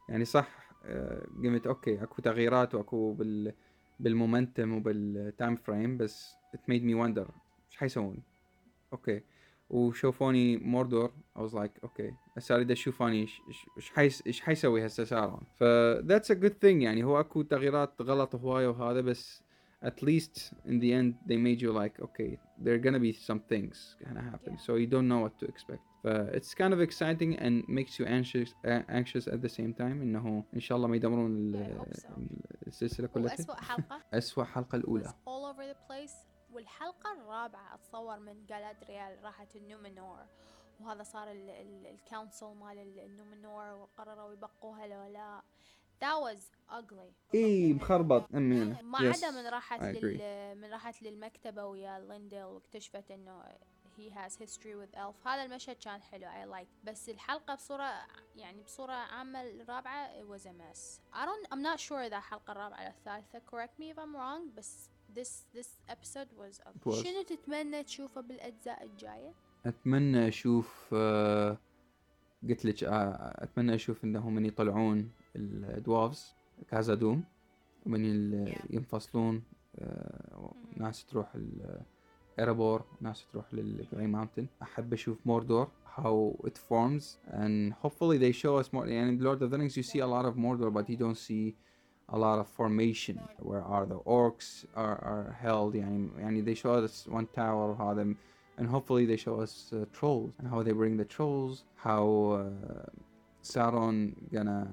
يعني 0.08 0.24
صح 0.24 0.48
آه، 0.84 1.26
قمت 1.44 1.66
okay 1.66 2.02
أكو 2.02 2.22
تغييرات 2.22 2.74
وأكو 2.74 3.12
بال 3.12 3.54
بال 4.00 4.15
momentum 4.15 4.74
وبال 4.74 5.10
time 5.10 5.56
frame 5.56 5.96
بس 5.96 6.34
it 6.56 6.72
made 6.72 6.82
me 6.82 6.94
wonder 6.94 7.30
حيسوون 7.78 8.22
okay 8.92 9.20
وشوفوني 9.70 10.56
موردور 10.56 11.12
I 11.36 11.40
was 11.40 11.52
like 11.52 11.82
okay 11.82 12.12
هسه 12.36 12.54
اريد 12.54 12.70
أشوف 12.70 13.02
اني 13.02 13.20
إيش 13.20 13.40
إيش 13.76 13.90
حيس 13.90 14.22
إيش 14.26 14.40
حيسوي 14.40 14.86
هسه 14.86 15.04
سارون 15.04 15.40
ف 15.56 15.64
that's 16.12 16.34
a 16.34 16.38
good 16.38 16.54
thing 16.64 16.64
يعني 16.82 17.04
هو 17.04 17.20
اكو 17.20 17.42
تغييرات 17.42 18.02
غلط 18.02 18.34
هواية 18.34 18.68
وهذا 18.68 19.00
بس 19.00 19.42
at 19.84 20.02
least 20.04 20.52
in 20.66 20.78
the 20.82 20.90
end 21.00 21.14
they 21.30 21.36
made 21.36 21.60
you 21.62 21.70
like 21.72 22.02
okay 22.06 22.30
there 22.64 22.74
are 22.74 22.82
gonna 22.86 22.98
be 23.08 23.12
some 23.12 23.40
things 23.52 23.76
gonna 24.04 24.24
happen 24.32 24.52
Yeah. 24.54 24.66
so 24.66 24.70
you 24.82 24.86
don't 24.94 25.08
know 25.12 25.20
what 25.26 25.34
to 25.42 25.46
expect 25.52 25.84
ف 26.02 26.06
it's 26.08 26.54
kind 26.54 26.72
of 26.74 26.80
exciting 26.88 27.36
and 27.44 27.54
makes 27.68 27.92
you 28.00 28.04
anxious 28.06 28.48
uh, 28.50 28.98
anxious 28.98 29.24
at 29.28 29.40
the 29.46 29.52
same 29.58 29.72
time 29.80 29.98
انه 30.02 30.44
ان 30.54 30.60
شاء 30.60 30.76
الله 30.76 30.88
ما 30.88 30.96
يدمرون 30.96 31.54
ال- 31.54 31.76
I 31.76 31.80
hope 31.82 31.96
so. 32.00 32.08
السلسلة 32.66 33.06
كلها 33.08 33.24
وأسوأ 33.24 33.54
حلقة 33.54 34.02
أسوأ 34.14 34.44
حلقة 34.44 34.70
was 34.70 34.74
الأولى 34.80 35.04
all 35.26 35.44
over 35.52 35.62
the 35.72 35.92
place 35.92 36.27
والحلقة 36.58 37.12
الرابعة 37.12 37.74
أتصور 37.74 38.18
من 38.18 38.46
جالادريال 38.46 39.24
راحت 39.24 39.56
النومنور 39.56 40.26
وهذا 40.80 41.02
صار 41.02 41.28
ال 41.30 41.45
council 41.45 42.46
مال 42.46 42.78
ال- 42.78 42.98
النومنور 42.98 43.64
وقرروا 43.74 44.32
يبقوها 44.32 44.86
لو 44.86 45.12
لا. 45.12 45.42
That 46.04 46.18
was 46.22 46.40
ugly. 46.70 47.34
إي 47.34 47.72
مخربط. 47.72 48.34
أمين. 48.34 48.82
ما 48.82 48.98
عدا 48.98 49.30
من 49.30 49.46
راحت. 49.46 49.80
لل 49.80 50.54
من 50.58 50.72
راحت 50.72 51.02
للمكتبة 51.02 51.64
ويا 51.64 51.98
ليندل 51.98 52.42
واكتشفت 52.42 53.10
إنه 53.10 53.42
he 53.96 54.10
has 54.10 54.32
history 54.36 54.74
with 54.82 54.94
elf. 54.96 55.26
هذا 55.26 55.42
المشهد 55.42 55.76
كان 55.76 56.02
حلو. 56.02 56.26
I 56.26 56.58
like. 56.60 56.68
بس 56.84 57.08
الحلقة 57.08 57.54
بصورة 57.54 58.06
يعني 58.36 58.62
بصورة 58.62 58.92
عامة 58.92 59.42
الرابعة 59.42 60.20
it 60.20 60.26
was 60.26 60.42
a 60.46 60.52
mess. 60.52 61.00
I 61.14 61.24
don't 61.26 61.54
I'm 61.54 61.62
not 61.62 61.80
sure 61.80 61.92
إذا 61.92 62.16
الحلقة 62.16 62.52
الرابعة 62.52 62.78
أو 62.82 62.90
الثالثة. 62.90 63.38
Correct 63.38 63.80
me 63.80 63.94
if 63.94 63.98
I'm 63.98 64.14
wrong 64.16 64.56
بس 64.56 64.90
this 65.18 65.30
this 65.58 65.68
episode 65.88 66.28
was 66.40 66.60
was. 66.84 66.94
شنو 67.04 67.22
تتمنى 67.22 67.82
تشوفه 67.82 68.20
بالأجزاء 68.20 68.84
الجاية؟ 68.84 69.32
أتمنى 69.66 70.28
أشوف 70.28 70.90
آه، 70.92 71.58
قلت 72.48 72.64
لك 72.64 72.84
آه، 72.84 73.44
أتمنى 73.44 73.74
أشوف 73.74 74.04
إنهم 74.04 74.34
من 74.34 74.46
يطلعون 74.46 75.10
الدوافز 75.36 76.34
كازا 76.70 76.94
دوم 76.94 77.24
ومن 77.86 78.28
Yeah. 78.48 78.74
ينفصلون 78.74 79.42
آه، 79.78 80.52
ناس 80.76 81.06
تروح 81.06 81.34
الإيرابور 81.34 82.84
ناس 83.00 83.26
تروح 83.32 83.54
للجراي 83.54 84.06
ماونتن 84.06 84.46
أحب 84.62 84.92
أشوف 84.92 85.26
موردور 85.26 85.68
how 85.96 86.46
it 86.46 86.58
forms 86.70 87.04
and 87.32 87.72
hopefully 87.82 88.18
they 88.18 88.32
show 88.32 88.62
us 88.62 88.72
more 88.72 88.86
يعني 88.86 89.20
Lord 89.20 89.42
of 89.42 89.50
the 89.50 89.58
Rings 89.58 89.76
you 89.76 89.82
see 89.82 89.98
a 89.98 90.06
lot 90.06 90.24
of 90.24 90.34
Mordor 90.36 90.70
but 90.72 90.88
you 90.90 90.96
don't 90.96 91.18
see 91.28 91.54
a 92.09 92.17
lot 92.17 92.39
of 92.39 92.47
formation 92.47 93.19
where 93.39 93.63
are 93.63 93.85
the 93.85 93.99
orcs 93.99 94.65
are, 94.75 94.97
are 95.03 95.37
held 95.41 95.73
يعني 95.75 96.09
يعني 96.19 96.45
they 96.45 96.55
show 96.55 96.73
us 96.75 97.07
one 97.07 97.27
tower 97.27 97.75
وهذا 97.75 98.15
and 98.57 98.67
hopefully 98.67 99.05
they 99.05 99.17
show 99.17 99.41
us 99.41 99.73
uh, 99.73 99.85
trolls 99.93 100.35
and 100.39 100.47
how 100.47 100.61
they 100.61 100.71
bring 100.71 100.97
the 100.97 101.05
trolls 101.05 101.63
how 101.75 102.05
uh, 102.31 102.85
Sauron 103.43 104.13
gonna 104.31 104.67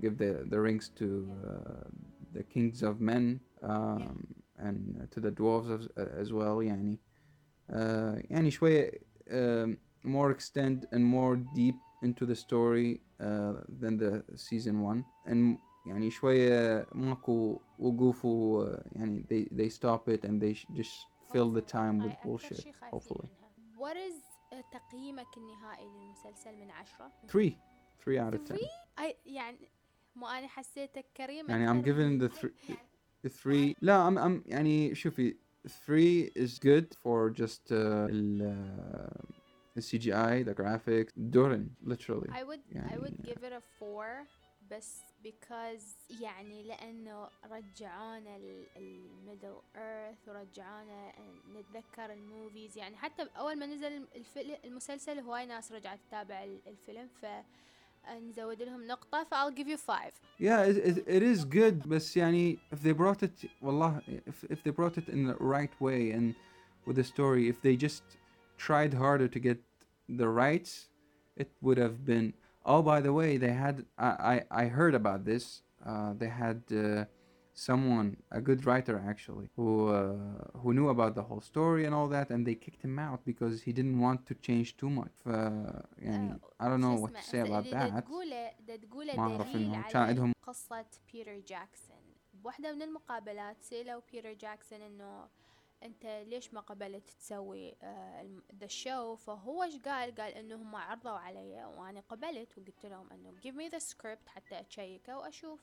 give 0.00 0.18
the, 0.18 0.44
the 0.48 0.60
rings 0.60 0.90
to 0.96 1.30
uh, 1.46 1.88
the 2.32 2.42
kings 2.42 2.82
of 2.82 3.00
men 3.00 3.40
um, 3.62 4.26
and 4.58 5.06
to 5.10 5.20
the 5.20 5.30
dwarves 5.30 5.70
as, 5.96 6.08
as 6.22 6.32
well 6.32 6.56
يعني 6.62 6.98
uh, 7.72 8.20
يعني 8.30 8.50
شوية 8.50 8.90
um, 9.30 9.76
more 10.02 10.30
extend 10.30 10.86
and 10.92 11.04
more 11.04 11.36
deep 11.54 11.76
into 12.02 12.24
the 12.24 12.34
story 12.34 13.00
uh, 13.20 13.54
than 13.80 13.96
the 13.96 14.22
season 14.36 14.82
one 14.82 15.04
and 15.26 15.58
يعني 15.86 16.10
شوية 16.10 16.86
ماكو 16.94 17.60
وقوف 17.78 18.24
و 18.24 18.64
يعني 18.92 19.22
they, 19.30 19.54
they 19.56 19.70
stop 19.76 20.08
it 20.08 20.24
and 20.28 20.40
they 20.42 20.54
sh- 20.54 20.66
just 20.80 21.06
fill 21.32 21.50
the 21.52 21.62
time 21.62 21.98
with 21.98 22.06
هاي 22.06 22.12
أكثر 22.12 22.38
bullshit 22.38 22.60
شي 22.62 22.72
خايفين 22.72 23.00
hopefully 23.00 23.24
منها. 23.24 23.50
What 23.78 23.96
is 23.96 24.14
uh, 24.52 24.56
تقييمك 24.72 25.26
النهائي 25.36 25.88
للمسلسل 25.88 26.56
من 26.56 26.70
عشرة؟ 26.70 27.12
three 27.28 27.52
three 28.04 28.18
out 28.18 28.34
of 28.34 28.44
ten 28.48 28.56
Three؟ 28.56 28.68
أي 28.98 29.16
يعني 29.26 29.68
مو 30.16 30.26
أنا 30.26 30.46
حسيتك 30.46 31.04
كريم 31.16 31.50
يعني 31.50 31.66
I'm 31.68 31.76
أكثر. 31.88 31.92
giving 31.92 32.20
the 32.30 32.38
three 32.38 32.76
the 33.26 33.30
three 33.30 33.74
لا 33.82 34.10
I'm, 34.10 34.18
I'm 34.18 34.42
يعني 34.46 34.94
شوفي 34.94 35.36
three 35.68 36.30
is 36.42 36.58
good 36.58 36.86
for 37.02 37.30
just 37.30 37.70
uh, 37.70 37.74
ال 38.10 38.42
uh, 38.42 39.26
the 39.78 39.82
CGI 39.82 40.44
the 40.48 40.54
graphics 40.54 41.12
دورن 41.16 41.70
literally 41.84 42.28
I 42.30 42.42
would 42.44 42.60
I 42.74 42.76
يعني- 42.76 42.98
would 43.00 43.22
give 43.26 43.42
it 43.44 43.52
a 43.52 43.60
four 43.78 44.26
بس 44.71 45.01
because 45.23 46.11
يعني 46.21 46.63
لأنه 46.63 47.29
رجعونا 47.51 48.37
ال 48.77 48.88
Middle 48.88 49.55
Earth 49.75 50.27
ورجعونا 50.27 51.11
نتذكر 51.55 52.13
ال 52.13 52.22
movies 52.22 52.77
يعني 52.77 52.95
حتى 52.97 53.23
أول 53.37 53.59
ما 53.59 53.65
نزل 53.65 54.05
الفيلم 54.15 54.57
المسلسل 54.65 55.19
هواي 55.19 55.45
ناس 55.45 55.71
رجعت 55.71 55.99
تتابع 56.07 56.43
ال- 56.43 56.61
الفيلم 56.67 57.07
ف 57.21 57.25
نزود 58.09 58.61
لهم 58.61 58.87
نقطة 58.87 59.23
ف 59.23 59.33
I'll 59.33 59.55
give 59.55 59.67
you 59.67 59.77
five 59.77 60.13
yeah 60.39 60.61
it, 60.63 60.77
it, 60.77 60.97
it 61.07 61.23
is 61.23 61.45
good 61.45 61.87
بس 61.87 62.17
يعني 62.17 62.59
if 62.73 62.77
they 62.77 62.93
brought 62.93 63.23
it 63.23 63.47
والله 63.61 64.01
if, 64.27 64.51
if 64.51 64.57
they 64.63 64.71
brought 64.71 64.97
it 64.97 65.09
in 65.09 65.27
the 65.27 65.35
right 65.39 65.81
way 65.81 66.11
and 66.11 66.33
with 66.87 66.95
the 66.95 67.03
story 67.03 67.47
if 67.49 67.61
they 67.61 67.75
just 67.87 68.03
tried 68.57 68.93
harder 68.93 69.27
to 69.27 69.39
get 69.39 69.57
the 70.09 70.27
rights 70.27 70.89
it 71.37 71.49
would 71.61 71.77
have 71.77 71.97
been 72.05 72.33
oh 72.72 72.80
by 72.92 72.98
the 73.06 73.12
way 73.20 73.30
they 73.44 73.54
had 73.64 73.76
I, 74.08 74.10
I, 74.32 74.62
I 74.62 74.64
heard 74.78 74.94
about 75.02 75.20
this 75.30 75.44
uh, 75.88 76.12
they 76.20 76.30
had 76.44 76.58
uh, 76.72 77.04
someone 77.68 78.08
a 78.30 78.40
good 78.48 78.60
writer 78.66 78.96
actually 79.12 79.48
who 79.56 79.68
uh, 79.88 80.58
who 80.60 80.68
knew 80.76 80.88
about 80.96 81.12
the 81.14 81.22
whole 81.28 81.40
story 81.52 81.82
and 81.86 81.94
all 81.98 82.08
that 82.16 82.26
and 82.34 82.40
they 82.46 82.54
kicked 82.66 82.82
him 82.88 82.96
out 82.98 83.20
because 83.24 83.54
he 83.66 83.72
didn't 83.78 83.98
want 84.06 84.20
to 84.30 84.34
change 84.46 84.68
too 84.82 84.90
much 85.00 85.12
ف 85.24 85.26
يعني 85.98 86.38
I 86.60 86.64
don't 86.64 86.80
know 86.86 86.96
شو 86.96 87.06
what 87.06 87.10
to 87.12 87.18
اسمه؟ 87.18 87.32
say 87.32 87.46
about 87.48 87.52
اللي 87.66 87.70
دا 87.70 87.90
that 88.00 88.04
تقوله 88.04 88.50
دا 88.66 88.76
تقوله 88.76 89.16
ما 89.16 89.22
أعرف 89.32 89.52
دليل 89.56 89.74
إنه 89.74 89.82
كان 89.88 90.02
على 90.02 90.08
عندهم- 90.10 90.32
قصة 90.42 90.84
بيتر 91.12 91.38
جاكسون 91.38 91.96
بواحدة 92.34 92.72
من 92.74 92.82
المقابلات 92.82 93.56
سألوا 93.62 94.00
بيتر 94.12 94.32
جاكسون 94.32 94.80
انه 94.80 95.28
أنت 95.83 96.05
ليش 96.05 96.53
ما 96.53 96.61
قبلت 96.61 97.09
تسوي 97.09 97.75
the 98.55 98.67
show 98.67 99.15
فهو 99.15 99.63
إيش 99.63 99.77
قال؟ 99.77 100.15
قال 100.15 100.33
انه 100.33 100.55
هم 100.55 100.75
عرضوا 100.75 101.11
علي 101.11 101.65
وأنا 101.65 101.99
قبلت 101.99 102.57
وقلت 102.57 102.85
لهم 102.85 103.11
إنه 103.11 103.35
give 103.41 103.55
me 103.55 103.75
the 103.75 103.83
script 103.83 104.27
حتى 104.27 104.61
اشيكه 104.61 105.17
وأشوف. 105.17 105.59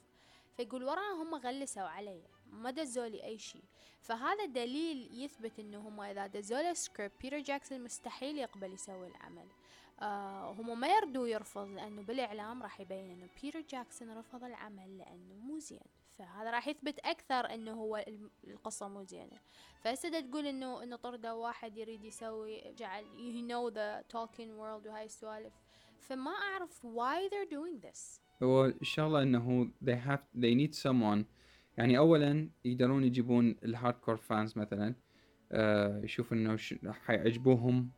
فيقول 0.56 0.84
وراها 0.84 1.22
هم 1.22 1.34
غلسوا 1.34 1.82
علي 1.82 2.22
ما 2.46 2.70
دزوا 2.70 3.06
لي 3.06 3.24
أي 3.24 3.38
شيء. 3.38 3.64
فهذا 4.00 4.44
دليل 4.44 5.10
يثبت 5.12 5.58
انه 5.58 5.78
هم 5.78 6.00
إذا 6.00 6.26
دزوا 6.26 6.62
له 6.62 6.72
سكريبت 6.72 7.22
بيتر 7.22 7.38
جاكسون 7.38 7.84
مستحيل 7.84 8.38
يقبل 8.38 8.72
يسوي 8.72 9.06
العمل. 9.06 9.48
آه 10.00 10.50
هم 10.52 10.80
ما 10.80 10.88
يردوا 10.88 11.28
يرفض 11.28 11.68
لأنه 11.68 12.02
بالإعلام 12.02 12.62
راح 12.62 12.80
يبين 12.80 13.10
إنه 13.10 13.28
بيتر 13.42 13.60
جاكسون 13.60 14.18
رفض 14.18 14.44
العمل 14.44 14.98
لأنه 14.98 15.34
مو 15.34 15.58
زين. 15.58 15.97
فهذا 16.18 16.50
راح 16.50 16.68
يثبت 16.68 16.98
أكثر 16.98 17.54
إنه 17.54 17.72
هو 17.72 18.04
القصة 18.46 18.88
مو 18.88 19.02
زينة. 19.02 19.40
فهسه 19.80 20.20
تقول 20.20 20.46
إنه 20.46 20.82
إنه 20.82 20.96
طردوا 20.96 21.30
واحد 21.30 21.76
يريد 21.76 22.04
يسوي 22.04 22.74
جعل 22.78 23.04
you 23.04 23.50
know 23.50 23.74
the 23.74 24.16
Tolkien 24.16 24.50
world 24.58 24.86
وهاي 24.86 25.04
السوالف. 25.04 25.52
فما 26.00 26.30
أعرف 26.30 26.86
why 26.86 27.30
they're 27.30 27.50
doing 27.50 27.88
this. 27.88 28.20
هو 28.42 28.64
الشغلة 28.64 29.22
إنه 29.22 29.70
they 29.84 30.08
have 30.08 30.40
they 30.40 30.54
need 30.54 30.74
someone. 30.74 31.24
يعني 31.78 31.98
اولا 31.98 32.50
يقدرون 32.64 33.04
يجيبون 33.04 33.56
ال 33.64 33.70
hard 33.70 33.94
core 33.94 34.16
fans 34.16 34.58
مثلا 34.58 34.94
آه 35.52 36.06
إنه 36.32 36.56
حيعجبوهم 36.92 37.90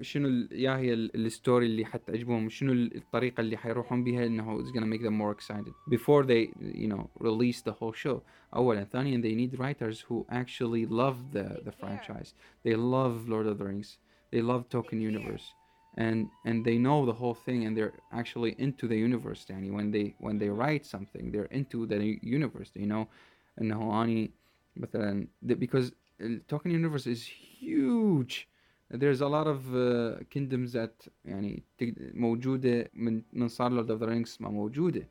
شنو 0.00 0.28
ال- 0.28 0.48
يا 0.52 0.76
هي 0.76 0.92
ال- 0.92 1.26
الستوري 1.26 1.66
اللي 1.66 1.84
حتعجبهم 1.84 2.48
شنو 2.48 2.72
ال- 2.72 2.96
الطريقة 2.96 3.40
اللي 3.40 3.56
حيروحون 3.56 4.04
بها 4.04 4.26
انه 4.26 4.62
it's 4.64 4.70
gonna 4.72 4.86
make 4.94 5.02
them 5.02 5.12
more 5.22 5.32
excited 5.40 5.72
before 5.94 6.24
they 6.24 6.50
you 6.60 6.88
know 6.88 7.08
release 7.20 7.62
the 7.62 7.72
whole 7.72 7.92
show 8.06 8.20
اولا 8.54 8.84
ثانيا 8.84 9.20
they 9.22 9.34
need 9.48 9.58
writers 9.58 10.00
who 10.00 10.26
actually 10.30 10.86
love 10.86 11.16
the 11.32 11.48
They 11.48 11.64
the 11.64 11.70
care. 11.70 11.80
franchise 11.80 12.28
they 12.66 12.74
love 12.76 13.28
Lord 13.28 13.46
of 13.46 13.58
the 13.58 13.64
Rings 13.64 13.88
they 14.32 14.42
love 14.42 14.62
Tolkien 14.74 15.00
care. 15.00 15.10
universe 15.12 15.46
and 16.06 16.20
and 16.48 16.56
they 16.68 16.78
know 16.86 16.98
the 17.10 17.18
whole 17.22 17.36
thing 17.46 17.60
and 17.66 17.72
they're 17.76 17.96
actually 18.20 18.52
into 18.66 18.84
the 18.92 18.98
universe 19.08 19.50
يعني 19.50 19.70
when 19.70 19.90
they 19.94 20.14
when 20.26 20.38
they 20.38 20.50
write 20.60 20.84
something 20.96 21.24
they're 21.32 21.52
into 21.60 21.86
the 21.86 22.18
universe 22.38 22.70
they 22.78 22.86
know 22.92 23.06
انه 23.60 24.02
اني 24.04 24.30
مثلا 24.76 25.26
the- 25.46 25.54
because 25.54 25.90
the 26.20 26.40
Tolkien 26.52 26.72
universe 26.72 27.06
is 27.06 27.22
huge 27.62 28.34
There's 28.93 29.21
a 29.21 29.27
lot 29.27 29.47
of 29.47 29.75
uh, 29.75 30.23
kingdoms 30.29 30.73
that 30.73 31.09
يعني 31.25 31.63
موجودة 32.13 32.89
من 32.93 33.21
من 33.33 33.47
صار 33.47 33.71
Lord 33.71 33.89
of 33.89 33.99
the 33.99 34.07
Rings 34.07 34.41
ما 34.41 34.49
موجودة. 34.49 35.07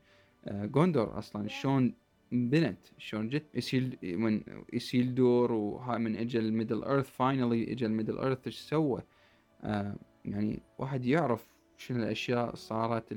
جوندور 0.48 1.18
أصلا 1.18 1.48
شلون 1.48 1.94
بنت 2.32 2.78
شلون 2.98 3.28
جت؟ 3.28 3.44
اسيل 3.56 3.98
من 4.02 4.42
اسيلدور 4.74 5.52
وهاي 5.52 5.98
من 5.98 6.16
اجى 6.16 6.38
ال 6.38 6.45
Middle 6.45 6.84
Earth 6.84 7.10
finally 7.10 7.72
اجى 7.72 7.86
ال 7.86 7.91
Middle 7.91 8.18
Earth 8.18 8.46
إيش 8.46 8.58
سوى؟ 8.58 9.02
آه 9.62 9.96
يعني 10.24 10.62
واحد 10.78 11.04
يعرف 11.04 11.46
شنو 11.76 12.02
الأشياء 12.02 12.54
صارت 12.54 13.12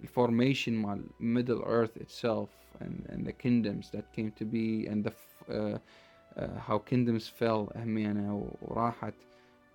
ال 0.00 0.07
formation 0.07 0.72
مال 0.72 1.04
Middle 1.20 1.62
Earth 1.62 1.98
itself 1.98 2.48
and, 2.80 3.12
and 3.12 3.26
the 3.26 3.32
kingdoms 3.32 3.90
that 3.90 4.04
came 4.16 4.30
to 4.40 4.44
be 4.44 4.86
and 4.90 5.04
the 5.04 5.12
uh, 5.50 5.78
uh, 6.36 6.58
how 6.68 6.78
kingdoms 6.78 7.28
fell 7.28 7.72
همينة 7.76 8.50
وراحت. 8.62 9.14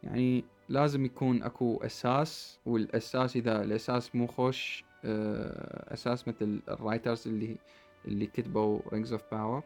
يعني 0.04 0.44
لازم 0.70 1.06
يكون 1.06 1.44
أكو 1.44 1.78
أساس 1.78 2.60
والأساس 2.66 3.36
إذا 3.36 3.64
الأساس 3.64 4.16
مو 4.16 4.28
خوش 4.28 4.84
آه، 5.06 5.94
أساس 5.94 6.28
مثل 6.28 6.62
ال 6.70 6.77
writers 6.77 7.28
اللي 7.28 7.58
اللي 8.06 8.26
كتبوا 8.26 8.80
Rings 8.94 9.14
of 9.14 9.22
Power 9.32 9.64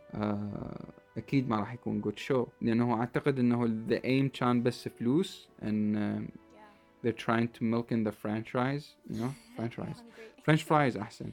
أكيد 1.17 1.49
ما 1.49 1.59
راح 1.59 1.73
يكون 1.73 2.01
good 2.01 2.17
show 2.17 2.47
لأنه 2.61 2.99
أعتقد 2.99 3.39
إنه 3.39 3.65
the 3.87 4.03
aim 4.03 4.29
كان 4.29 4.63
بس 4.63 4.87
فلوس 4.87 5.49
um, 5.61 5.65
yeah. 5.65 7.05
they're 7.05 7.25
trying 7.25 7.47
to 7.47 7.63
milk 7.63 7.91
in 7.91 8.03
the 8.03 8.11
franchise 8.11 8.85
you 9.09 9.19
know 9.19 9.33
franchise. 9.57 9.99
Hungry. 9.99 10.25
French 10.45 10.63
fries 10.63 10.97
أحسن. 10.97 11.31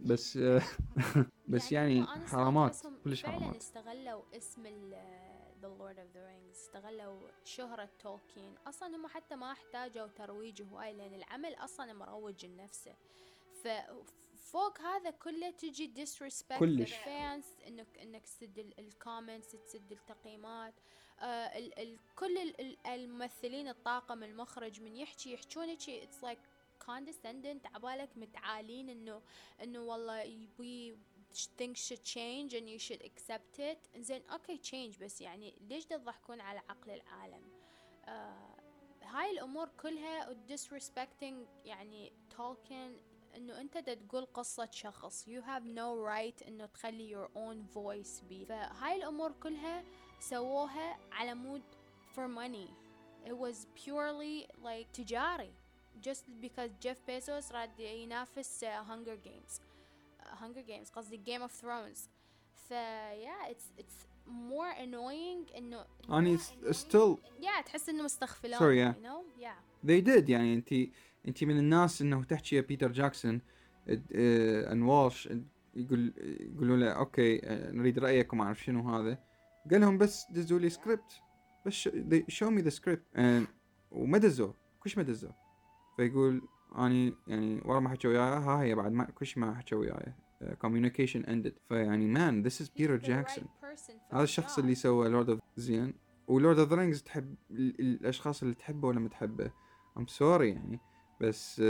بس 0.00 0.36
آه، 0.36 0.62
بس 1.48 1.72
يعني 1.72 2.06
حرامات 2.06 2.76
كلش 3.04 3.24
حرامات. 3.24 3.56
استغلوا 3.56 4.22
اسم 4.36 4.66
The 5.62 5.68
Lord 5.68 5.98
of 5.98 6.12
the 6.14 6.20
Rings 6.20 6.56
استغلوا 6.56 7.28
شهرة 7.44 7.88
تولكين 7.98 8.54
أصلا 8.66 8.96
هم 8.96 9.06
حتى 9.06 9.36
ما 9.36 9.52
احتاجوا 9.52 10.06
ترويج 10.06 10.62
هواي 10.62 10.92
لأن 10.92 11.14
العمل 11.14 11.54
أصلا 11.54 11.92
مروج 11.92 12.46
لنفسه. 12.46 12.94
ففوق 13.64 14.80
هذا 14.80 15.10
كله 15.10 15.50
تجي 15.50 16.06
disrespect 16.06 16.58
كلش. 16.58 16.94
fans 16.94 17.66
إنك 17.66 17.98
إنك 17.98 18.22
تسد 18.26 18.58
ال 18.78 18.86
comments 18.86 19.52
تسد 19.52 19.92
التقييمات. 19.92 20.74
آه 21.20 21.58
ال 21.58 21.78
ال 21.78 21.98
كل 22.16 22.38
ال 22.38 22.60
ال 22.60 22.86
الممثلين 22.86 23.68
الطاقم 23.68 24.22
المخرج 24.22 24.80
من 24.80 24.96
يحكي 24.96 25.32
يحجون 25.32 25.76
it's 25.76 26.22
like 26.22 26.38
condescending 26.84 27.74
عبالك 27.74 28.10
متعالين 28.16 28.88
إنه 28.88 29.22
إنه 29.62 29.80
والله 29.80 30.48
we 30.58 30.96
things 31.59 31.77
should 31.87 32.03
change 32.03 32.53
and 32.53 32.67
you 32.69 32.79
should 32.79 33.01
accept 33.01 33.59
it 33.59 33.99
زين 33.99 34.21
اوكي 34.29 34.57
change 34.57 34.99
بس 35.03 35.21
يعني 35.21 35.53
ليش 35.69 35.85
تضحكون 35.85 36.41
على 36.41 36.61
عقل 36.69 36.91
العالم 36.91 37.41
آه 38.05 38.57
هاي 39.03 39.31
الامور 39.31 39.69
كلها 39.81 40.35
disrespecting 40.49 41.65
يعني 41.65 42.11
talking 42.37 42.91
انه 43.35 43.61
انت 43.61 43.77
دا 43.77 43.93
تقول 43.93 44.25
قصة 44.25 44.69
شخص 44.71 45.25
you 45.29 45.41
have 45.41 45.63
no 45.63 46.07
right 46.07 46.47
انه 46.47 46.65
تخلي 46.65 47.15
your 47.15 47.27
own 47.29 47.75
voice 47.77 48.23
بي 48.23 48.45
فهاي 48.45 48.95
الامور 48.95 49.31
كلها 49.31 49.83
سووها 50.19 50.97
على 51.11 51.35
مود 51.35 51.63
for 52.15 52.27
money 52.27 52.69
it 53.29 53.33
was 53.33 53.65
purely 53.75 54.47
like 54.63 54.87
تجاري 54.93 55.53
just 56.01 56.25
because 56.41 56.71
Jeff 56.85 56.97
Bezos 57.07 57.51
راد 57.51 57.79
ينافس 57.79 58.63
uh, 58.63 58.67
Hunger 58.67 59.17
Games 59.27 59.59
uh, 59.59 59.70
Hunger 60.42 60.68
Games 60.68 60.92
قصدي 60.92 61.20
Game 61.26 61.42
of 61.42 61.52
Thrones. 61.62 62.08
ف 62.54 62.72
yeah 63.12 63.50
it's 63.50 63.82
it's 63.82 64.06
more 64.28 64.74
annoying 64.78 65.56
انه 65.56 65.84
اني 66.10 66.38
ستيل 66.70 67.16
yeah 67.40 67.64
تحس 67.64 67.88
إنه 67.88 68.02
مستغفلون 68.02 68.92
know? 68.92 69.40
Yeah. 69.40 69.86
They 69.86 70.00
did 70.00 70.28
يعني 70.28 70.54
انت 70.54 70.72
أنت 71.28 71.44
من 71.44 71.58
الناس 71.58 72.02
إنه 72.02 72.24
تحكي 72.24 72.56
يا 72.56 72.60
بيتر 72.60 72.92
جاكسون 72.92 73.40
ان 73.88 74.82
والش 74.82 75.28
يقول 75.74 76.12
يقولوا 76.54 76.76
له 76.76 76.90
أوكي 76.92 77.40
آه، 77.44 77.70
نريد 77.70 77.98
رايك 77.98 78.32
وما 78.32 78.44
أعرف 78.44 78.64
شنو 78.64 78.90
هذا. 78.96 79.18
قال 79.70 79.80
لهم 79.80 79.98
بس 79.98 80.26
دزوا 80.30 80.58
لي 80.58 80.70
سكريبت 80.70 81.22
بس 81.66 81.88
شو 82.28 82.50
مي 82.50 82.62
ذا 82.62 82.70
سكريبت 82.70 83.02
وما 83.90 84.18
دزوه 84.18 84.54
كلش 84.80 84.96
ما 84.96 85.02
دزوه 85.02 85.34
فيقول 85.96 86.42
اني 86.78 87.14
يعني 87.26 87.60
ورا 87.64 87.80
ما 87.80 87.88
حكوا 87.88 88.10
وياي 88.10 88.22
ها 88.22 88.62
هي 88.62 88.74
بعد 88.74 88.92
ما 88.92 89.04
كلش 89.04 89.38
ما 89.38 89.54
حكوا 89.54 89.78
وياي. 89.78 90.12
كوميونيكيشن 90.60 91.24
اندد 91.24 91.58
فيعني 91.68 92.06
مان 92.06 92.42
جاكسون 92.42 93.44
right 93.44 93.64
person 93.76 93.90
for 94.10 94.14
هذا 94.14 94.22
الشخص. 94.22 94.58
اللي 94.58 94.74
سوى 94.74 95.08
لورد 95.08 95.30
اوف 95.30 95.40
زين 95.56 95.94
ولورد 96.26 96.58
اوف 96.58 96.72
رينجز 96.72 97.02
تحب 97.02 97.34
ال- 97.50 97.80
الأشخاص 97.80 98.42
اللي 98.42 98.54
تحبه 98.54 98.88
ولا 98.88 99.00
ما 99.00 99.08
تحبه؟ 99.08 99.50
I'm 99.96 100.06
sorry 100.06 100.50
يعني. 100.50 100.80
بس 101.20 101.60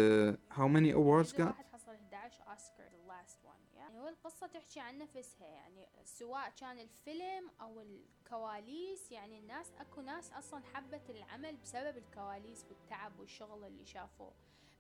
how 0.51 0.69
many 0.69 0.93
awards 0.93 1.33
كل 1.37 1.43
got? 1.45 1.47
واحد 1.47 1.65
حصل 1.67 1.93
11 1.93 2.43
أوسكار 2.51 2.89
the 2.91 3.11
last 3.11 3.47
one 3.47 3.77
يعني 3.77 4.01
هو 4.01 4.09
القصة 4.09 4.47
تحكي 4.47 4.81
عن 4.81 4.99
نفسها 4.99 5.47
يعني 5.47 5.87
سواء 6.05 6.51
كان 6.61 6.79
الفيلم 6.79 7.51
أو 7.61 7.81
الكواليس 7.81 9.13
يعني 9.13 9.39
الناس 9.39 9.73
أكو 9.81 10.01
ناس 10.01 10.33
أصلا 10.33 10.63
حبت 10.75 11.11
العمل 11.11 11.57
بسبب 11.57 11.97
الكواليس 11.97 12.65
والتعب 12.71 13.21
والشغل 13.21 13.65
اللي 13.65 13.85
شافوه. 13.85 14.33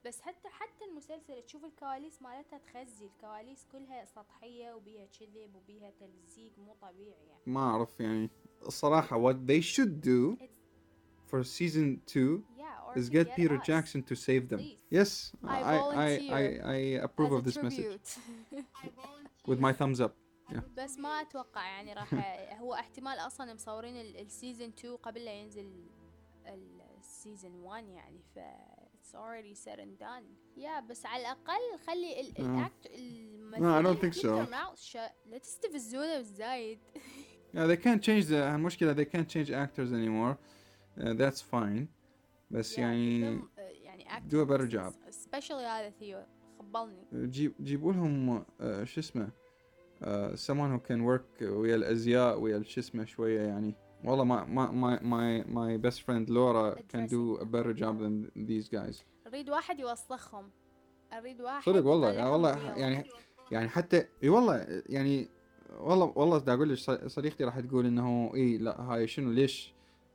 بس 0.06 0.20
حتى 0.20 0.48
حتى 0.48 0.84
المسلسل 0.84 1.42
تشوف 1.42 1.64
الكواليس 1.64 2.22
مالتها 2.22 2.58
تخزي. 2.58 3.06
الكواليس 3.06 3.66
كلها 3.72 4.04
سطحية 4.04 4.72
وبيها 4.74 5.06
كذب 5.06 5.54
وبيها 5.54 5.90
تلزيق 5.90 6.52
مو 6.58 6.74
طبيعي 6.82 7.26
يعني. 7.26 7.42
ما 7.46 7.60
أعرف 7.60 8.00
يعني. 8.00 8.30
الصراحة 8.66 9.32
what 9.32 9.36
they 9.36 9.60
should 9.62 10.00
do 10.06 10.36
It's- 10.42 10.62
for 11.30 11.42
season 11.44 11.98
2 12.06 12.42
yeah 12.58 12.88
or 12.88 12.98
is 12.98 13.08
get 13.08 13.26
get 13.26 13.36
Peter 13.36 13.58
us. 13.58 13.66
Jackson 13.66 14.02
to 14.10 14.14
save 14.14 14.48
them. 14.52 14.58
Please. 14.60 14.78
yes 14.98 15.12
I 15.44 15.58
I 15.74 15.78
I 16.06 16.10
I, 16.40 16.44
I 16.76 16.78
approve 17.06 17.32
of 17.38 17.42
this 17.48 17.56
message. 17.66 17.86
Tribute. 18.80 19.48
with 19.50 19.60
my 19.66 19.72
thumbs 19.72 20.00
up. 20.00 20.12
بس 20.76 20.98
ما 20.98 21.08
أتوقع 21.20 21.64
يعني 21.66 21.92
راح 21.94 22.14
هو 22.62 22.74
احتمال 22.74 23.18
أصلا 23.18 23.54
مصورين 23.54 23.96
ال- 23.96 24.16
السيزون 24.16 24.68
2 24.68 24.96
قبل 24.96 25.24
لا 25.24 25.32
ينزل 25.32 25.84
السيزون 26.98 27.54
1 27.60 27.88
يعني 27.88 28.20
ف 28.34 28.38
it's 29.11 29.15
already 29.15 29.55
said 29.55 29.79
and 29.79 29.99
done 30.03 30.57
يا 30.57 30.79
بس 30.79 31.05
على 31.05 31.21
الاقل 31.21 31.77
خلي 31.87 32.21
ال- 32.21 32.37
آه. 32.37 32.41
الاكت 32.59 32.87
No, 33.57 33.69
I 33.79 33.81
don't 33.81 33.99
think 34.01 34.13
keep 34.13 34.21
so. 34.21 34.27
their 34.35 34.49
mouth 34.51 34.79
shut. 34.79 35.11
لا 35.31 35.37
تستفزونا 35.37 36.17
بالزايد 36.17 36.79
Yeah, 37.53 37.59
they 37.67 37.77
can't 37.77 38.01
change 38.03 38.25
the 38.27 38.33
المشكلة 38.33 38.93
they 38.93 39.05
can't 39.07 39.27
change 39.29 39.49
actors 39.51 39.91
anymore. 39.91 40.37
Uh, 40.99 41.13
that's 41.13 41.41
fine. 41.41 41.85
بس 42.51 42.75
Yeah, 42.75 42.79
يعني 42.79 43.21
give 43.21 43.41
them, 43.41 43.47
uh, 43.57 43.85
يعني 43.85 44.29
do 44.29 44.35
a 44.35 44.45
better 44.45 44.67
actors, 44.67 44.73
job. 44.73 44.93
especially 45.09 45.51
هذا 45.65 45.89
ثيو 45.89 46.25
خبلني 46.59 47.07
جيب 47.13 47.53
جيبوا 47.59 47.93
لهم 47.93 48.39
uh, 48.43 48.83
شو 48.83 48.99
اسمه 48.99 49.29
uh, 50.01 50.05
someone 50.35 50.71
who 50.77 50.87
can 50.91 51.01
work 51.03 51.41
ويا 51.41 51.75
الأزياء 51.75 52.39
ويا 52.39 52.63
شو 52.63 52.79
اسمه 52.81 53.05
شوية 53.05 53.41
يعني 53.41 53.73
والله 54.04 54.24
ما 54.24 54.44
ما 54.44 54.66
my 54.72 55.00
my 55.02 55.48
my 55.48 55.86
best 55.90 56.00
friend 56.02 56.28
Laura 56.30 56.76
can 56.92 57.06
do 57.06 57.36
a 57.40 57.44
better 57.44 57.72
job 57.72 57.98
than 58.00 58.30
these 58.48 58.68
guys. 58.68 59.02
أريد 59.26 59.50
واحد 59.50 59.80
يوسخهم. 59.80 60.50
أريد 61.12 61.40
واحد 61.40 61.62
صدق 61.62 61.86
والله 61.86 62.10
يطلعهم 62.10 62.32
والله. 62.32 62.58
يعني 62.76 63.04
يعني 63.50 63.68
حتى 63.68 64.06
إي 64.22 64.28
والله 64.28 64.82
يعني 64.86 65.28
والله 65.80 66.12
والله 66.16 66.38
دا 66.38 66.54
أقول 66.54 66.70
لك 66.72 66.78
صديقتي 67.06 67.44
راح 67.44 67.60
تقول 67.60 67.86
إنه 67.86 68.30
إي 68.34 68.58
لا 68.58 68.80
هاي 68.80 69.06
شنو 69.06 69.30
ليش؟ 69.30 69.74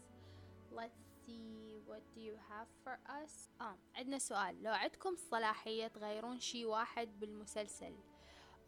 Let's 0.71 1.03
see 1.25 1.79
what 1.89 2.03
do 2.15 2.19
you 2.29 2.37
have 2.51 2.69
for 2.85 2.97
us. 3.09 3.61
آه 3.61 3.77
عندنا 3.95 4.17
سؤال. 4.19 4.63
لو 4.63 4.71
عندكم 4.71 5.15
صلاحية 5.15 5.87
تغيرون 5.87 6.39
شي 6.39 6.65
واحد 6.65 7.19
بالمسلسل 7.19 7.95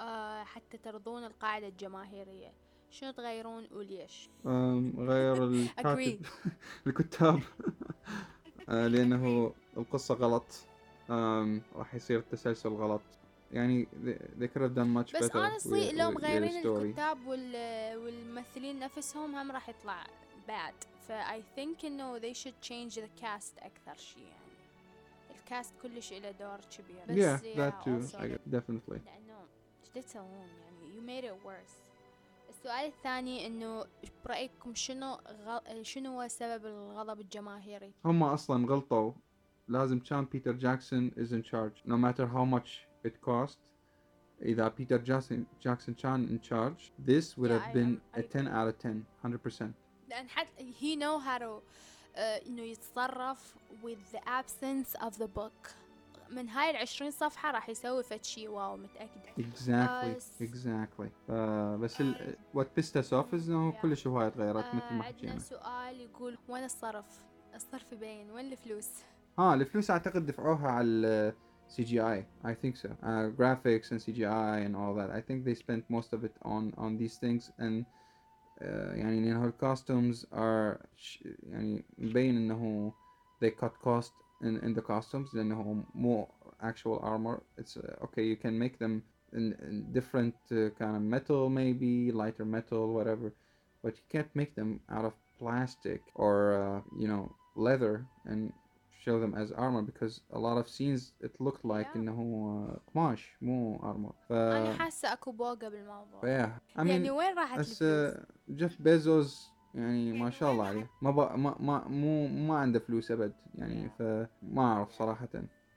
آه 0.01 0.43
حتى 0.43 0.77
ترضون 0.77 1.23
القاعدة 1.23 1.67
الجماهيرية 1.67 2.53
شنو 2.91 3.11
تغيرون 3.11 3.67
وليش؟ 3.71 4.29
غير 4.97 5.43
الكاتب 5.47 6.25
الكتاب. 6.87 7.39
آه، 8.69 8.87
لأنه 8.87 9.53
القصة 9.77 10.15
غلط. 10.15 10.45
راح 11.75 11.95
يصير 11.95 12.19
التسلسل 12.19 12.69
غلط. 12.69 13.01
يعني 13.51 13.87
they, 14.39 14.47
could 14.47 14.61
have 14.61 14.75
done 14.75 14.93
much 14.97 15.17
بس 15.17 15.31
honestly 15.31 15.93
لو 15.93 16.11
مغيرين. 16.11 16.67
الكتاب 16.67 17.27
وال... 17.27 17.55
والممثلين 17.97 18.79
نفسهم 18.79 19.35
هم 19.35 19.51
راح 19.51 19.69
يطلع 19.69 20.03
bad. 20.47 20.85
ف 21.07 21.11
I 21.11 21.41
think 21.59 21.85
إنه 21.85 22.19
they 22.19 22.33
should 22.33 22.67
change 22.69 22.95
the 22.95 23.21
cast 23.23 23.63
أكثر 23.63 23.95
شي 23.97 24.19
يعني. 24.19 24.39
الكاست 25.39 25.73
كلش 25.81 26.13
له 26.13 26.31
دور 26.31 26.59
كبير. 26.77 27.03
بس 27.09 27.41
Yeah, 27.41 27.57
that 27.57 27.85
too. 27.85 28.17
definitely. 28.51 28.99
لأنه 29.05 29.45
إيش 29.81 30.05
تسوون 30.05 30.47
يعني. 30.61 30.95
You 30.95 31.01
made 31.01 31.25
it 31.25 31.47
worse. 31.47 31.88
السؤال 32.59 32.85
الثاني 32.85 33.47
إنه 33.47 33.85
برأيكم 34.25 34.75
شنو 34.75 35.17
غل... 35.45 35.85
شنو 35.85 36.21
هو 36.21 36.27
سبب 36.27 36.65
الغضب 36.65 37.19
الجماهيري؟ 37.19 37.93
هم 38.05 38.23
أصلا 38.23 38.67
غلطوا. 38.67 39.11
لازم 39.67 39.99
كان 39.99 40.25
بيتر 40.25 40.51
جاكسون 40.51 41.11
is 41.11 41.31
in 41.31 41.43
charge. 41.43 41.89
No 41.89 41.95
matter 41.97 42.27
how 42.27 42.45
much 42.57 42.69
it 43.07 43.21
cost 43.29 43.57
إذا 44.41 44.67
بيتر 44.67 44.97
جاكسون 44.97 45.45
جاكسون 45.61 45.95
كان 45.95 46.27
in 46.39 46.41
charge 46.47 46.91
this 47.09 47.37
would 47.37 47.49
Yeah, 47.51 47.59
have 47.59 47.69
I- 47.69 47.73
been 47.73 48.01
I 48.15 48.19
a 48.19 48.23
10 48.23 48.47
out 48.47 48.67
of 48.67 48.77
10 48.77 49.03
100% 49.23 49.73
لأن 50.09 50.29
حتى 50.29 50.73
he 50.73 50.95
know 50.95 51.19
how 51.19 51.37
to 51.37 51.61
uh, 52.15 52.47
انه 52.47 52.61
يتصرف 52.61 53.55
with 53.83 54.15
the 54.15 54.19
absence 54.27 54.95
of 55.05 55.17
the 55.17 55.27
book. 55.27 55.71
من 56.31 56.49
هاي 56.49 56.69
العشرين 56.69 57.11
صفحة 57.11 57.51
راح 57.51 57.69
يسوي 57.69 58.03
فد 58.03 58.23
شي 58.23 58.47
واو 58.47 58.77
متأكدة 58.77 59.29
exactly 59.37 60.43
exactly 60.43 61.09
آه 61.29 61.75
بس 61.75 62.01
ال 62.01 62.35
what 62.55 62.65
pissed 62.79 62.95
us 63.01 63.07
off 63.13 63.33
is 63.33 63.49
إنه. 63.49 63.71
كلش 63.81 64.07
هواي 64.07 64.31
تغيرت 64.31 64.65
مثل 64.65 64.85
آه 64.85 64.93
ما 64.93 65.03
عندنا 65.03 65.03
حكينا 65.03 65.39
سؤال 65.39 66.01
يقول 66.01 66.37
وين 66.49 66.63
الصرف؟ 66.63 67.05
الصرف 67.55 67.93
باين 67.93 68.31
وين 68.31 68.51
الفلوس؟ 68.51 68.89
ها 69.39 69.53
الفلوس 69.53 69.91
أعتقد 69.91 70.25
دفعوها 70.25 70.67
على 70.67 71.33
سي 71.67 71.83
جي 71.83 72.01
اي 72.01 72.25
I 72.43 72.49
think 72.49 72.75
so 72.77 72.87
uh, 72.89 73.29
graphics 73.39 73.91
and 73.91 73.99
CGI 73.99 74.65
and 74.65 74.75
all 74.75 74.93
that 74.95 75.09
I 75.11 75.21
think 75.21 75.45
they 75.45 75.55
spent 75.65 75.83
most 75.89 76.13
of 76.13 76.23
it 76.23 76.35
on 76.45 76.73
on 76.77 76.97
these 76.97 77.17
things 77.17 77.51
and 77.59 77.85
uh, 77.85 78.63
يعني 78.95 79.21
لأنه 79.21 79.45
الكوستومز 79.45 80.25
are 80.25 80.85
يعني 81.43 81.85
مبين 81.97 82.37
إنه 82.37 82.93
they 83.43 83.49
cut 83.49 83.87
cost 83.87 84.13
in, 84.42 84.56
in 84.66 84.74
the 84.74 84.82
costumes 84.82 85.34
لأنه 85.34 85.84
مو 85.94 86.28
actual 86.62 86.98
armor 87.02 87.42
it's 87.60 87.76
uh, 87.76 88.04
okay 88.04 88.22
you 88.32 88.36
can 88.36 88.58
make 88.58 88.78
them 88.78 89.02
in, 89.32 89.44
in 89.68 89.92
different 89.92 90.34
uh, 90.52 90.70
kind 90.80 90.96
of 90.96 91.02
metal 91.02 91.48
maybe 91.50 92.12
lighter 92.12 92.44
metal 92.44 92.92
whatever 92.96 93.32
but 93.82 93.92
you 93.98 94.04
can't 94.14 94.32
make 94.34 94.54
them 94.54 94.80
out 94.96 95.04
of 95.04 95.14
plastic 95.38 96.00
or 96.14 96.34
uh, 96.62 96.80
you 97.02 97.08
know 97.12 97.24
leather 97.56 97.94
and 98.30 98.52
show 99.04 99.16
them 99.20 99.34
as 99.42 99.48
armor 99.64 99.82
because 99.82 100.14
a 100.38 100.38
lot 100.46 100.56
of 100.62 100.66
scenes 100.74 101.02
it 101.26 101.32
looked 101.46 101.64
like 101.74 101.88
Yeah. 101.90 101.96
انه 101.96 102.12
هو 102.12 102.34
قماش 102.94 103.36
مو 103.42 103.78
armor 103.78 104.12
ف 104.28 104.32
أنا 104.32 104.74
حاسة 104.78 105.12
أكو 105.12 105.32
بوقة 105.32 105.68
بالموضوع 105.68 106.20
yeah 106.22 106.48
I 106.78 106.80
يعني 106.86 107.08
mean 107.08 107.12
وين 107.12 107.38
راحت 107.38 107.58
بس 107.58 107.82
الفلوس؟ 107.82 108.26
جيف 108.50 108.82
بيزوس 108.82 109.50
يعني 109.75 110.13
ما 110.13 110.29
شاء 110.29 110.51
الله 110.51 110.65
عليه. 110.65 110.89
ما 111.01 111.11
بق... 111.11 111.35
ما 111.35 111.55
ما 111.59 111.87
مو 111.87 112.27
ما 112.27 112.57
عنده 112.57 112.79
فلوس 112.79 113.11
أبد. 113.11 113.33
يعني 113.55 113.89
فما 113.89 114.27
أعرف 114.61 115.01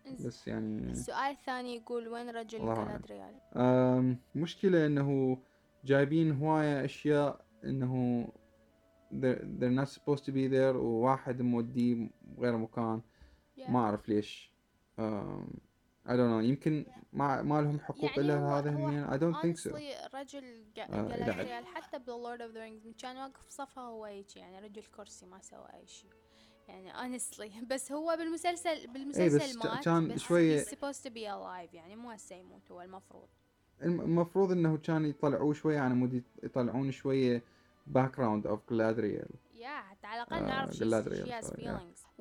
إنزين. 0.07 0.27
بس 0.29 0.49
يعني 0.49 0.91
السؤال 0.91 1.31
الثاني 1.31 1.77
يقول 1.77 2.09
وين 2.09 2.31
رجل. 2.31 2.71
الكالادريال؟ 2.71 3.35
um 3.57 4.19
مشكلة 4.35 4.87
إنه 4.87 5.39
جايبين 5.85 6.33
هواية 6.33 6.85
أشياء 6.85 7.45
إنه 7.65 8.27
they're, 9.13 9.43
they're 9.61 9.85
not 9.85 9.89
supposed 9.89 10.25
to 10.25 10.33
be 10.33 10.49
there 10.49 10.77
وواحد 10.77 11.43
موديه 11.43 12.11
غير 12.39 12.57
مكان. 12.57 13.01
Yeah. 13.59 13.71
ما 13.71 13.79
أعرف 13.79 14.09
ليش. 14.09 14.53
um 14.99 15.47
I 16.07 16.11
don't 16.11 16.31
know. 16.33 16.45
يمكن 16.45 16.87
ما 17.13 17.43
ما 17.43 17.61
لهم 17.61 17.81
حقوق 17.81 18.05
يعني 18.05 18.19
إلا 18.21 18.59
هذا 18.59 18.71
هو 18.71 18.87
همين 18.87 19.07
I 19.07 19.11
don't 19.11 19.43
think 19.43 19.57
so. 19.71 19.75
رجل 20.15 20.45
آه، 20.79 20.85
إذا 20.85 20.99
عد- 20.99 21.19
جالادريال 21.19 21.67
حتى 21.67 21.99
باللورد 22.33 22.43
اوف 22.43 22.53
ذا 22.53 22.61
رينجز 22.61 22.89
كان 23.03 23.17
واقف 23.17 23.49
صفها 23.51 23.85
هو 23.85 24.05
هيك 24.05 24.37
يعني 24.37 24.59
رجل 24.61 24.83
كرسي 24.97 25.27
ما 25.27 25.41
سوى 25.41 25.67
أي 25.75 25.87
شيء. 25.87 26.11
يعني 26.69 26.93
honestly. 26.93 27.65
بس 27.71 27.93
هو 27.93 28.17
بالمسلسل 28.19 28.87
بالمسلسل 28.87 29.39
بس 29.59 29.65
مات 29.65 29.85
كان 29.85 30.09
بس 30.09 30.23
he's 30.23 30.69
supposed 30.69 31.03
to 31.03 31.11
be 31.11 31.27
alive 31.27 31.75
يعني 31.75 31.97
مو 31.97 32.11
هسه 32.11 32.37
يموت 32.37 32.71
هو 32.71 32.83
المفروض. 32.83 33.29
الم- 33.83 34.01
المفروض 34.01 34.53
إنه 34.53 34.77
كان 34.77 35.05
يطلعوه 35.07 35.55
شوية 35.55 35.79
على 35.81 35.95
مود 35.95 36.23
يطلعون 36.43 36.93
شوية 36.93 37.43
background 37.95 38.45
of 38.47 38.59
Galadriel. 38.71 39.35
يا 39.55 39.81
حتى 39.81 40.07
على 40.07 40.23
الأقل 40.23 40.37
آه، 40.37 40.47
نعرف 40.47 40.71
she's- 40.71 40.77
Galadriel, 40.79 41.27
she 41.27 41.57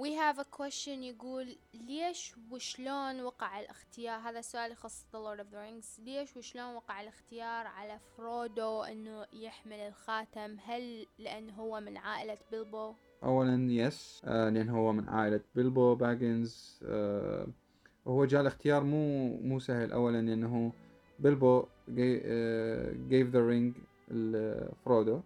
we 0.02 0.14
have 0.14 0.40
a 0.40 0.48
question 0.58 1.04
يقول 1.04 1.56
ليش 1.74 2.36
وشلون 2.52 3.22
وقع 3.22 3.60
الاختيار؟ 3.60 4.20
هذا 4.20 4.40
السؤال 4.40 4.72
يخص 4.72 5.06
the 5.14 5.18
Lord 5.18 5.40
of 5.40 5.48
the 5.54 5.58
Rings. 5.58 6.00
ليش 6.06 6.38
وشلون 6.38 6.76
وقع 6.76 7.02
الاختيار 7.02 7.68
على 7.68 8.00
فرودو 8.18 8.84
إنه 8.84 9.26
يحمل 9.34 9.80
الخاتم؟ 9.80 10.58
هل 10.66 11.08
لأنه 11.20 11.54
هو 11.54 11.80
من 11.80 11.98
عائلة 11.98 12.38
بيلبو؟ 12.52 12.94
اولا 13.24 13.72
yes 13.72 14.22
آه 14.26 14.50
لأن 14.50 14.70
هو 14.70 14.94
من 14.94 15.10
عائلة 15.10 15.42
بيلبو 15.56 15.96
باجنز. 15.96 16.80
آه 16.86 17.48
وهو 18.06 18.26
جاء 18.26 18.42
الاختيار 18.42 18.84
مو 18.84 19.38
مو 19.38 19.60
سهل. 19.60 19.92
اولا 19.92 20.22
لأنه 20.22 20.74
بيلبو 21.20 21.62
gave, 21.88 22.22
آه 22.24 22.94
gave 23.10 23.34
the 23.34 23.42
ring 23.52 23.82
لفرودو 24.14 25.22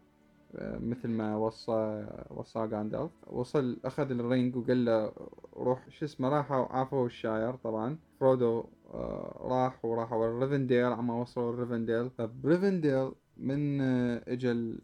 مثل 0.62 1.10
ما 1.10 1.36
وصى 1.36 2.08
وصى 2.30 2.60
غاندالف. 2.60 3.12
وصل 3.28 3.80
أخذ 3.86 4.12
ال 4.12 4.21
ring 4.21 4.56
وقال 4.56 4.86
له 4.86 5.12
روح 5.58 5.90
شو 5.90 6.06
اسمه 6.06 6.30
راحوا 6.30 6.66
عافوا 6.66 7.06
الشاير 7.06 7.56
طبعا. 7.56 7.98
فرودو 8.20 8.64
آه 8.94 9.38
راح 9.42 9.86
وراحوا 9.86 10.40
ريفنديل 10.40 10.86
عما 10.86 11.14
وصلوا 11.22 11.56
ريفنديل. 11.56 12.10
فبريفنديل 12.10 13.12
من 13.38 13.82
آه 13.82 14.24
اجى 14.28 14.52
ال- 14.52 14.82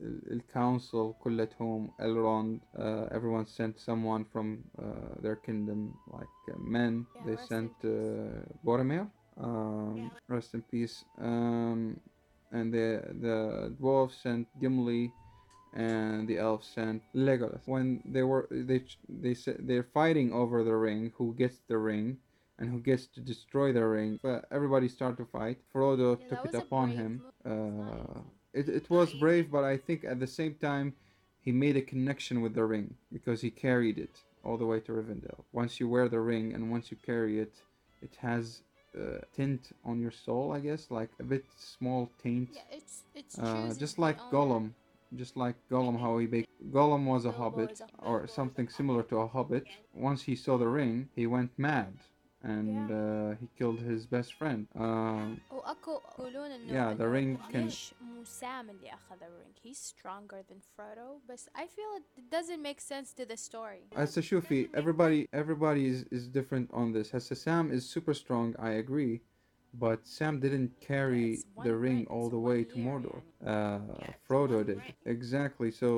ال 0.00 0.40
council 0.54 1.22
كلتهم 1.24 1.90
Elrond 2.00 2.78
uh, 2.78 3.16
everyone 3.16 3.46
sent 3.46 3.78
someone 3.78 4.24
from 4.32 4.46
uh, 4.78 5.22
their 5.22 5.36
kingdom 5.36 5.94
like 6.12 6.58
men. 6.58 7.06
They 7.26 7.36
sent 7.36 7.72
uh, 7.84 7.88
Boromir. 8.64 9.06
um, 9.36 10.10
rest 10.28 10.54
in 10.54 10.62
peace. 10.72 10.96
um, 11.18 11.80
and 12.52 12.72
the 12.72 13.02
the 13.20 13.74
dwarves 13.80 14.20
sent 14.22 14.48
Gimli 14.60 15.12
and 15.72 16.26
the 16.28 16.38
elves 16.38 16.66
sent 16.74 17.02
Legolas. 17.14 17.62
When 17.66 18.02
they 18.04 18.22
were 18.22 18.48
they 18.50 18.82
they 19.08 19.34
said 19.34 19.58
they're 19.60 19.84
fighting 19.94 20.32
over 20.32 20.64
the 20.64 20.74
ring 20.76 21.12
who 21.16 21.34
gets 21.34 21.58
the 21.68 21.78
ring 21.78 22.18
and 22.58 22.68
who 22.70 22.80
gets 22.80 23.06
to 23.06 23.20
destroy 23.20 23.72
the 23.72 23.86
ring. 23.86 24.18
But 24.22 24.46
everybody 24.50 24.88
started 24.88 25.16
to 25.18 25.26
fight. 25.26 25.58
Frodo 25.72 26.18
Yeah, 26.20 26.28
took 26.28 26.44
it 26.46 26.54
upon 26.54 26.90
him. 26.90 27.22
uh, 27.44 28.20
it, 28.52 28.68
it 28.68 28.90
was 28.90 29.12
brave 29.14 29.50
but 29.50 29.64
I 29.64 29.76
think 29.76 30.04
at 30.04 30.18
the 30.18 30.26
same 30.26 30.54
time 30.54 30.94
he 31.40 31.52
made 31.52 31.76
a 31.76 31.82
connection 31.82 32.42
with 32.42 32.54
the 32.54 32.64
ring 32.64 32.94
because 33.12 33.40
he 33.40 33.50
carried 33.50 33.96
it 33.98 34.14
all 34.44 34.58
the 34.58 34.66
way 34.66 34.80
to 34.80 34.92
Rivendell. 34.92 35.44
Once 35.52 35.78
you 35.80 35.88
wear 35.88 36.08
the 36.08 36.20
ring 36.20 36.52
and 36.54 36.70
once 36.70 36.90
you 36.90 36.96
carry 36.96 37.38
it 37.38 37.54
it 38.02 38.16
has 38.20 38.62
uh, 38.98 39.18
tint 39.34 39.72
on 39.84 40.00
your 40.00 40.10
soul 40.10 40.52
I 40.52 40.60
guess 40.60 40.90
like 40.90 41.10
a 41.20 41.24
bit 41.24 41.44
small 41.56 42.10
taint 42.22 42.48
Yeah, 42.52 42.62
it's 42.78 43.02
it's 43.14 43.38
uh, 43.38 43.74
just 43.78 43.98
like. 43.98 44.18
Gollum, 44.30 44.72
just 45.16 45.36
like 45.36 45.56
Gollum, 45.70 45.98
how 46.00 46.18
he 46.18 46.26
be- 46.26 46.46
Gollum 46.70 47.04
was 47.06 47.24
a 47.24 47.32
hobbit 47.32 47.80
or 47.98 48.26
something 48.28 48.68
similar 48.68 49.02
to 49.04 49.18
a 49.18 49.26
hobbit. 49.26 49.66
Once 49.94 50.22
he 50.22 50.36
saw 50.36 50.56
the 50.58 50.68
ring, 50.68 51.08
he 51.14 51.26
went 51.26 51.50
mad, 51.58 51.92
and 52.43 52.67
Yeah. 52.89 52.95
uh, 52.95 53.35
he 53.41 53.47
killed 53.57 53.79
his 53.79 54.05
best 54.05 54.33
friend. 54.33 54.67
Um, 54.75 55.39
واكو 55.51 55.91
يقولون 56.19 56.51
انه 56.51 56.67
Yeah, 56.67 56.93
the 56.97 57.01
إنه 57.03 57.11
ring 57.11 57.37
can- 57.51 57.55
ليش 57.55 57.93
مو 58.01 58.23
سام 58.23 58.69
اللي 58.69 58.93
اخذ 58.93 59.23
الرينج 59.23 59.55
he's 59.63 59.77
stronger 59.79 60.43
than 60.51 60.59
Frodo 60.77 61.19
بس 61.29 61.49
I 61.55 61.61
feel 61.65 61.99
it 62.17 62.29
doesn't 62.35 62.61
make 62.61 62.79
sense 62.81 63.13
to 63.13 63.25
the 63.25 63.37
story 63.37 63.81
as 63.95 64.15
Shufi, 64.17 64.69
everybody 64.73 65.27
everybody 65.33 65.85
is, 65.93 66.03
is 66.17 66.27
different 66.27 66.67
on 66.73 66.91
this. 66.93 67.13
As 67.13 67.23
Sam 67.45 67.71
is 67.71 67.83
super 67.95 68.13
strong, 68.13 68.47
I 68.59 68.71
agree, 68.83 69.15
but 69.85 69.99
Sam 70.17 70.39
didn't 70.45 70.71
carry 70.91 71.27
it's 71.33 71.45
one 71.55 71.65
the 71.67 71.75
ring 71.85 71.97
ring, 71.99 72.07
all 72.13 72.27
it's 72.27 72.35
the 72.37 72.43
one 72.43 72.49
way 72.49 72.59
to 72.71 72.75
year, 72.77 72.85
Mordor. 72.87 73.19
يعني. 73.43 73.53
Uh, 73.53 74.09
it's 74.09 74.27
Frodo 74.27 74.57
one 74.61 74.65
did 74.71 74.77
ring. 74.77 74.93
exactly. 75.15 75.69
So 75.71 75.89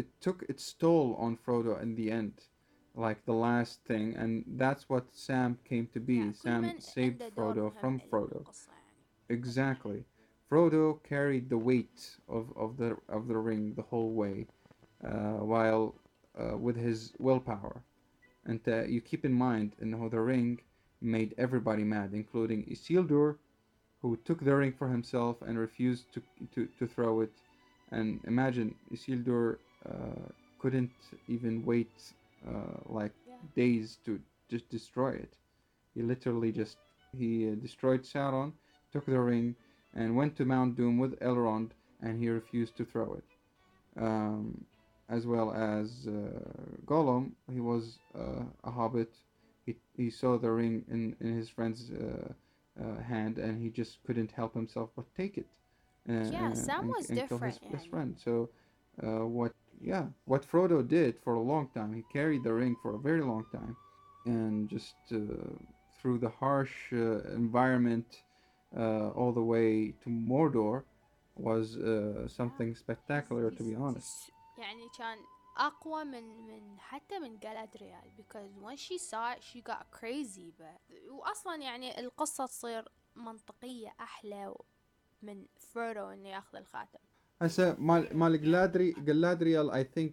it 0.00 0.06
took 0.26 0.38
its 0.52 0.64
toll 0.84 1.08
on 1.24 1.32
Frodo 1.44 1.72
in 1.84 1.90
the 2.00 2.06
end, 2.20 2.34
like 2.97 3.25
the 3.25 3.33
last 3.33 3.79
thing, 3.87 4.15
and 4.17 4.43
that's 4.57 4.89
what 4.89 5.05
Sam 5.13 5.57
came 5.69 5.87
to 5.93 5.99
be. 5.99 6.33
Sam 6.33 6.73
saved 6.79 7.21
Frodo 7.35 7.71
from 7.79 8.01
Frodo. 8.11 8.45
Exactly. 9.29 10.03
Frodo 10.49 11.01
carried 11.03 11.49
the 11.49 11.57
weight 11.57 12.17
of, 12.27 12.51
of 12.57 12.77
the 12.77 12.97
of 13.09 13.27
the 13.27 13.37
ring 13.37 13.73
the 13.75 13.83
whole 13.83 14.11
way, 14.11 14.47
uh, 15.05 15.39
while 15.53 15.95
uh, 16.39 16.57
with 16.57 16.75
his 16.75 17.13
willpower. 17.19 17.81
And 18.45 18.61
uh, 18.67 18.83
you 18.85 19.01
keep 19.01 19.25
in 19.25 19.33
mind, 19.33 19.73
you 19.79 19.87
know, 19.87 20.09
the 20.09 20.21
ring 20.21 20.59
made 21.01 21.35
everybody 21.37 21.83
mad, 21.83 22.11
including 22.13 22.63
Isildur, 22.65 23.35
who 24.01 24.17
took 24.25 24.43
the 24.43 24.55
ring 24.55 24.73
for 24.73 24.87
himself 24.87 25.37
and 25.41 25.59
refused 25.59 26.05
to 26.13 26.21
to, 26.55 26.67
to 26.79 26.87
throw 26.87 27.21
it. 27.21 27.33
And 27.91 28.19
imagine 28.25 28.75
Isildur 28.91 29.57
uh, 29.87 30.29
couldn't 30.59 30.91
even 31.27 31.63
wait 31.65 31.91
uh, 32.45 32.79
like 32.85 33.13
yeah. 33.27 33.35
days 33.55 33.97
to 34.05 34.19
just 34.49 34.69
destroy 34.69 35.11
it. 35.11 35.33
He 35.93 36.01
literally 36.01 36.51
just 36.51 36.77
he 37.17 37.49
uh, 37.49 37.55
destroyed 37.55 38.03
Sauron, 38.03 38.53
took 38.91 39.05
the 39.05 39.19
ring, 39.19 39.55
and 39.93 40.15
went 40.15 40.35
to 40.37 40.45
Mount 40.45 40.75
Doom 40.75 40.97
with 40.97 41.19
Elrond, 41.19 41.71
and 42.01 42.19
he 42.19 42.29
refused 42.29 42.75
to 42.77 42.85
throw 42.85 43.13
it. 43.15 43.23
Um, 44.01 44.65
as 45.09 45.25
well 45.25 45.53
as 45.53 46.07
uh, 46.07 46.39
Gollum, 46.85 47.31
he 47.51 47.59
was 47.59 47.99
uh, 48.13 48.43
a 48.63 48.71
hobbit. 48.71 49.13
He, 49.65 49.75
he 49.95 50.09
saw 50.09 50.37
the 50.37 50.51
ring 50.51 50.83
in, 50.89 51.15
in 51.19 51.35
his 51.35 51.49
friend's 51.49 51.91
uh, 51.91 53.01
hand, 53.01 53.37
and 53.37 53.61
he 53.61 53.69
just 53.69 53.99
couldn't 54.05 54.31
help 54.31 54.53
himself 54.53 54.89
but 54.95 55.05
take 55.15 55.37
it. 55.37 55.47
yeah, 56.07 56.53
Sam 56.53 56.87
was 56.87 57.09
and 57.09 57.17
different. 57.19 57.59
His 57.61 57.71
best 57.71 57.89
friend. 57.89 58.15
So, 58.23 58.49
what 59.01 59.53
Yeah, 59.92 60.06
what 60.26 60.42
Frodo 60.50 60.78
did 60.86 61.12
for 61.24 61.34
a 61.34 61.40
long 61.52 61.66
time, 61.74 61.92
he 61.92 62.02
carried 62.18 62.42
the 62.44 62.52
ring 62.62 62.76
for 62.82 62.94
a 62.94 62.98
very 63.08 63.22
long 63.32 63.44
time, 63.58 63.74
and 64.26 64.68
just 64.68 64.94
uh, 65.12 65.18
through 65.98 66.18
the 66.18 66.32
harsh 66.42 66.76
uh, 66.92 67.22
environment 67.44 68.06
uh, 68.76 69.08
all 69.18 69.32
the 69.32 69.42
way 69.54 69.92
to 70.02 70.08
Mordor 70.30 70.84
was 71.48 71.76
uh, 71.76 72.28
something 72.28 72.74
spectacular 72.84 73.50
to 73.50 73.62
be 73.64 73.74
honest. 73.74 74.06
س- 74.06 74.30
يعني 74.58 74.88
كان 74.98 75.18
اقوى 75.56 76.04
من 76.04 76.46
من 76.46 76.78
حتى 76.80 77.18
من 77.18 77.38
جالادريال 77.38 78.02
because 78.16 78.50
when 78.62 78.76
she 78.76 78.98
saw 78.98 79.32
it 79.32 79.42
she 79.42 79.60
got 79.60 79.90
crazy 79.90 80.52
but 80.58 80.96
واصلا 81.10 81.56
يعني 81.56 82.00
القصة 82.00 82.46
تصير 82.46 82.88
منطقية 83.16 83.94
احلى 84.00 84.54
من 85.22 85.46
فرودو 85.58 86.08
انه 86.08 86.28
ياخذ 86.28 86.56
الخاتم 86.58 86.98
هسا 87.42 87.76
مال 87.78 88.16
مال 88.16 88.38
Galadri- 88.40 88.96
Galadriel 89.08 89.70
I 89.72 89.84
think 89.84 90.12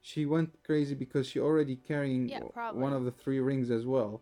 she 0.00 0.26
went 0.26 0.50
crazy 0.68 0.94
because 0.94 1.26
she 1.30 1.38
already 1.40 1.76
carrying 1.76 2.28
Yeah, 2.28 2.38
w- 2.38 2.52
probably. 2.52 2.82
one 2.86 2.92
of 2.98 3.02
the 3.04 3.10
three 3.22 3.40
rings 3.50 3.68
as 3.78 3.84
well. 3.94 4.12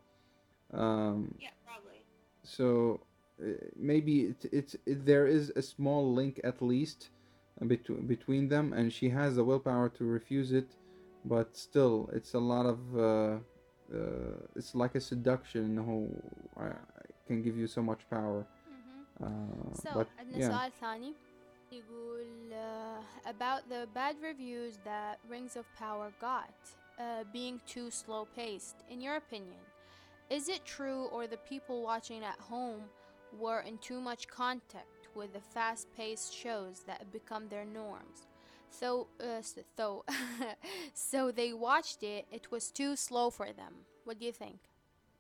Um, 0.83 1.19
Yeah, 1.47 1.51
probably. 1.69 2.01
so 2.57 2.67
uh, 3.43 3.45
maybe 3.91 4.15
it, 4.33 4.41
it's 4.59 4.75
it, 4.91 4.99
there 5.13 5.27
is 5.39 5.45
a 5.63 5.63
small 5.75 6.03
link 6.21 6.35
at 6.51 6.59
least 6.73 7.01
between 7.73 8.03
between 8.15 8.45
them, 8.55 8.67
and 8.79 8.87
she 8.99 9.09
has 9.19 9.31
the 9.39 9.45
willpower 9.51 9.89
to 9.99 10.03
refuse 10.19 10.51
it, 10.61 10.71
but 11.33 11.47
still, 11.67 11.97
it's 12.19 12.33
a 12.35 12.43
lot 12.53 12.67
of 12.75 12.79
uh, 12.97 13.05
uh, 13.05 14.59
it's 14.59 14.73
like 14.83 14.95
a 14.95 15.01
seduction 15.13 15.67
who 15.89 15.99
uh, 16.63 16.81
can 17.29 17.39
give 17.47 17.57
you 17.63 17.69
so 17.77 17.83
much 17.91 18.03
power. 18.17 18.41
Uh, 19.25 19.27
So 19.83 19.89
but 19.97 20.07
عندنا 20.21 20.39
yeah, 20.39 20.49
سؤال 20.51 20.73
ثاني 20.81 21.13
يقول 21.73 22.53
uh, 22.53 23.03
about 23.29 23.69
the 23.69 23.89
bad 23.95 24.17
reviews 24.23 24.79
that 24.85 25.19
Rings 25.29 25.57
of 25.57 25.65
Power 25.75 26.13
got 26.21 26.55
uh, 26.99 27.25
being 27.33 27.61
too 27.67 27.91
slow 27.91 28.27
paced. 28.37 28.77
In 28.89 29.01
your 29.01 29.17
opinion, 29.17 29.61
is 30.31 30.49
it 30.49 30.65
true 30.65 31.07
or 31.13 31.27
the 31.27 31.39
people 31.39 31.83
watching 31.83 32.25
at 32.25 32.39
home 32.41 32.85
were 33.33 33.61
in 33.61 33.79
too 33.79 34.01
much 34.01 34.29
contact 34.29 35.09
with 35.15 35.33
the 35.33 35.41
fast 35.41 35.89
paced 35.97 36.35
shows 36.35 36.85
that 36.87 36.99
have 36.99 37.13
become 37.13 37.49
their 37.49 37.65
norms? 37.65 38.27
So, 38.71 39.09
uh, 39.21 39.39
s- 39.39 39.59
so, 39.77 40.05
so 40.95 41.31
they 41.33 41.53
watched 41.53 42.03
it, 42.03 42.27
it 42.33 42.51
was 42.51 42.71
too 42.71 42.97
slow 42.97 43.31
for 43.31 43.53
them. 43.53 43.87
What 44.05 44.19
do 44.19 44.27
you 44.27 44.33
think? 44.33 44.61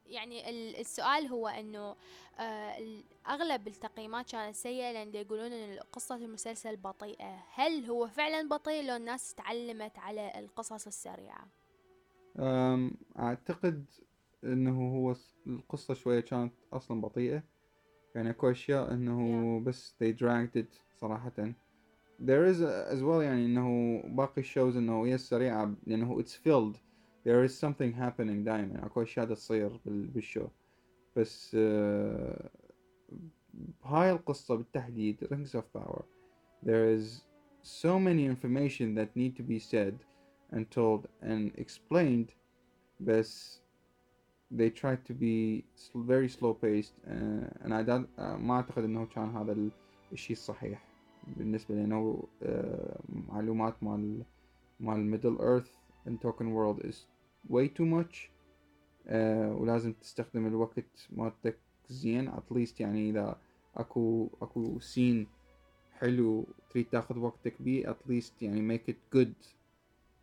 يعني 0.05 0.49
ال- 0.49 0.75
السؤال 0.79 1.27
هو 1.27 1.47
إنه 1.47 1.95
آه، 2.39 3.01
اغلب 3.27 3.67
التقييمات 3.67 4.31
كانت 4.31 4.55
سيئة 4.55 4.91
لأن 4.91 5.15
يقولون 5.15 5.51
إن 5.51 5.79
قصه 5.91 6.15
المسلسل 6.15 6.75
بطيئة. 6.77 7.43
هل 7.53 7.85
هو 7.85 8.07
فعلا 8.07 8.49
بطيء 8.49 8.83
لو 8.83 8.95
الناس 8.95 9.33
تعلمت 9.33 9.99
على 9.99 10.31
القصص 10.39 10.87
السريعة؟ 10.87 11.47
أم، 12.39 12.91
أعتقد 13.19 13.85
إنه 14.43 14.95
هو 14.95 15.15
القصة 15.47 15.93
شوية 15.93 16.19
كانت 16.19 16.53
أصلا 16.73 17.01
بطيئة. 17.01 17.43
يعني 18.15 18.29
أكو 18.29 18.51
أشياء 18.51 18.93
إنه 18.93 19.59
بس 19.59 19.95
they 20.03 20.15
dragged 20.17 20.61
it 20.61 20.75
صراحة. 21.01 21.53
There 22.21 22.45
is 22.53 22.57
as 22.93 23.01
well 23.01 23.21
يعني 23.21 23.45
إنه 23.45 24.01
باقي 24.05 24.41
الشوز 24.41 24.77
إنه 24.77 25.05
هي 25.05 25.17
سريعة 25.17 25.73
لأنه 25.87 26.23
it's 26.23 26.35
filled. 26.35 26.77
There 27.25 27.43
is 27.43 27.53
something 27.59 27.93
happening 27.93 28.43
دائما 28.45 28.85
أكو 28.85 29.01
أشياء 29.01 29.25
دا 29.25 29.33
تصير 29.35 29.79
بال- 29.85 30.07
بالشو 30.07 30.47
بس 31.15 31.55
آه، 31.59 32.49
بهاي 33.83 34.11
القصة 34.11 34.55
بالتحديد 34.55 35.25
Rings 35.25 35.59
of 35.59 35.63
Power 35.81 36.01
there 36.65 36.85
is 36.97 37.21
so 37.63 37.99
many 37.99 38.25
information 38.25 38.95
that 38.95 39.09
need 39.15 39.35
to 39.35 39.43
be 39.43 39.59
said 39.59 39.93
and 40.51 40.65
told 40.71 41.07
and 41.21 41.51
explained 41.57 42.29
بس 42.99 43.61
they 44.53 44.69
tried 44.69 45.01
to 45.09 45.13
be 45.13 45.63
very 45.95 46.27
slow 46.27 46.53
paced 46.53 46.95
uh, 47.07 47.63
and 47.63 47.73
I 47.73 47.83
don't 47.83 48.07
uh, 48.17 48.21
ما 48.37 48.55
أعتقد 48.61 48.83
إنه 48.83 49.05
كان 49.05 49.29
هذا 49.35 49.51
ال- 49.51 49.71
الشيء 50.13 50.35
الصحيح 50.35 50.83
بالنسبة 51.37 51.75
لأنه 51.75 52.23
uh, 52.43 52.47
معلومات 53.09 53.83
مال 53.83 54.23
مال 54.79 55.19
Middle 55.19 55.41
Earth 55.41 55.80
and 56.05 56.21
Tolkien 56.21 56.53
World 56.53 56.79
is 56.83 57.05
way 57.49 57.67
too 57.67 57.85
much. 57.85 58.29
Uh, 59.09 59.13
ولازم 59.57 59.93
تستخدم 59.93 60.47
الوقت 60.47 61.09
مالتك 61.11 61.57
زين. 61.89 62.31
At 62.31 62.53
least 62.53 62.79
يعني 62.79 63.09
إذا 63.09 63.37
أكو 63.75 64.29
أكو 64.41 64.79
scene 64.79 65.27
حلو 65.93 66.47
تريد 66.69 66.85
تاخذ 66.85 67.17
وقتك 67.19 67.61
بيه 67.61 67.93
at 67.93 68.09
least 68.09 68.41
يعني 68.41 68.77
make 68.77 68.91
it 68.91 69.17
good. 69.17 69.47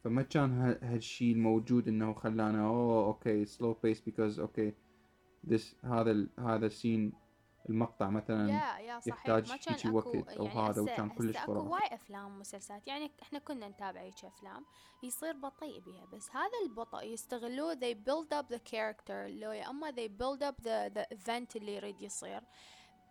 فما 0.04 0.22
كان 0.22 0.78
هالشي 0.82 1.32
الموجود 1.32 1.88
إنه 1.88 2.12
خلانا 2.12 2.66
oh 2.66 3.06
okay 3.06 3.44
slow 3.44 3.76
pace 3.82 4.02
because 4.08 4.38
okay 4.38 4.72
this 5.50 5.84
هذا 5.84 6.26
هذا 6.38 6.66
ال 6.66 6.74
scene 6.74 7.12
المقطع 7.70 8.10
مثلا 8.10 8.50
يا 8.50 8.78
يا 8.78 9.00
صحيح. 9.00 9.16
يحتاج 9.16 9.50
ما 9.50 9.56
كان 9.56 9.74
أكو 9.74 9.96
وقت 9.96 10.28
أو 10.28 10.44
يعني 10.44 10.60
هذا 10.60 10.82
وكان 10.82 11.08
كلش 11.08 11.36
هسه 11.36 11.44
أكو. 11.44 11.72
وايد 11.72 11.92
أفلام 11.92 12.36
ومسلسلات. 12.36 12.86
يعني 12.86 13.10
إحنا 13.22 13.38
كنا 13.38 13.68
نتابع 13.68 14.00
هيك 14.00 14.24
أفلام 14.24 14.64
يصير 15.02 15.32
بطيء 15.32 15.80
بيها 15.80 16.04
بس 16.12 16.30
هذا 16.30 16.58
البطء 16.66 17.02
يستغلوه. 17.04 17.74
They 17.74 17.94
build 17.94 18.38
up 18.38 18.54
the 18.54 18.60
character 18.70 19.10
لو 19.10 19.52
يا 19.52 19.70
أما 19.70 19.90
they 19.90 20.08
build 20.08 20.42
up 20.42 20.62
the 20.64 20.92
the 20.94 21.16
event 21.16 21.56
اللي 21.56 21.76
يريد 21.76 22.02
يصير. 22.02 22.42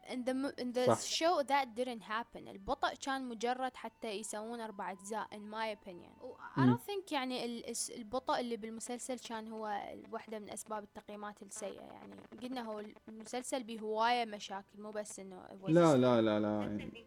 In 0.07 0.23
the 0.25 0.61
in 0.61 0.71
the 0.73 0.85
صح. 0.85 1.01
show 1.19 1.43
that 1.43 1.65
didn't 1.75 2.01
happen. 2.01 2.47
البطء 2.47 2.95
كان 3.05 3.29
مجرد 3.29 3.75
حتى 3.75 4.11
يسوون 4.11 4.59
أربع 4.61 4.91
أجزاء 4.91 5.27
in 5.31 5.51
my 5.51 5.77
opinion. 5.77 6.23
و 6.23 6.33
I 6.55 6.59
don't 6.59 6.81
think 6.89 7.11
يعني 7.11 7.63
البطء 7.95 8.39
اللي 8.39 8.57
بالمسلسل 8.57 9.19
كان 9.19 9.47
هو 9.47 9.81
واحدة 10.11 10.39
من 10.39 10.49
أسباب 10.49 10.83
التقييمات 10.83 11.43
السيئة 11.43 11.81
يعني. 11.81 12.15
قلنا 12.41 12.61
هو 12.61 12.83
المسلسل 13.07 13.63
به 13.63 13.79
هواية 13.79 14.25
مشاكل 14.25 14.81
مو 14.81 14.91
بس 14.91 15.19
إنه 15.19 15.47
لا 15.67 15.97
لا 15.97 16.21
لا 16.21 16.39
لا 16.39 16.61
يعني. 16.61 17.05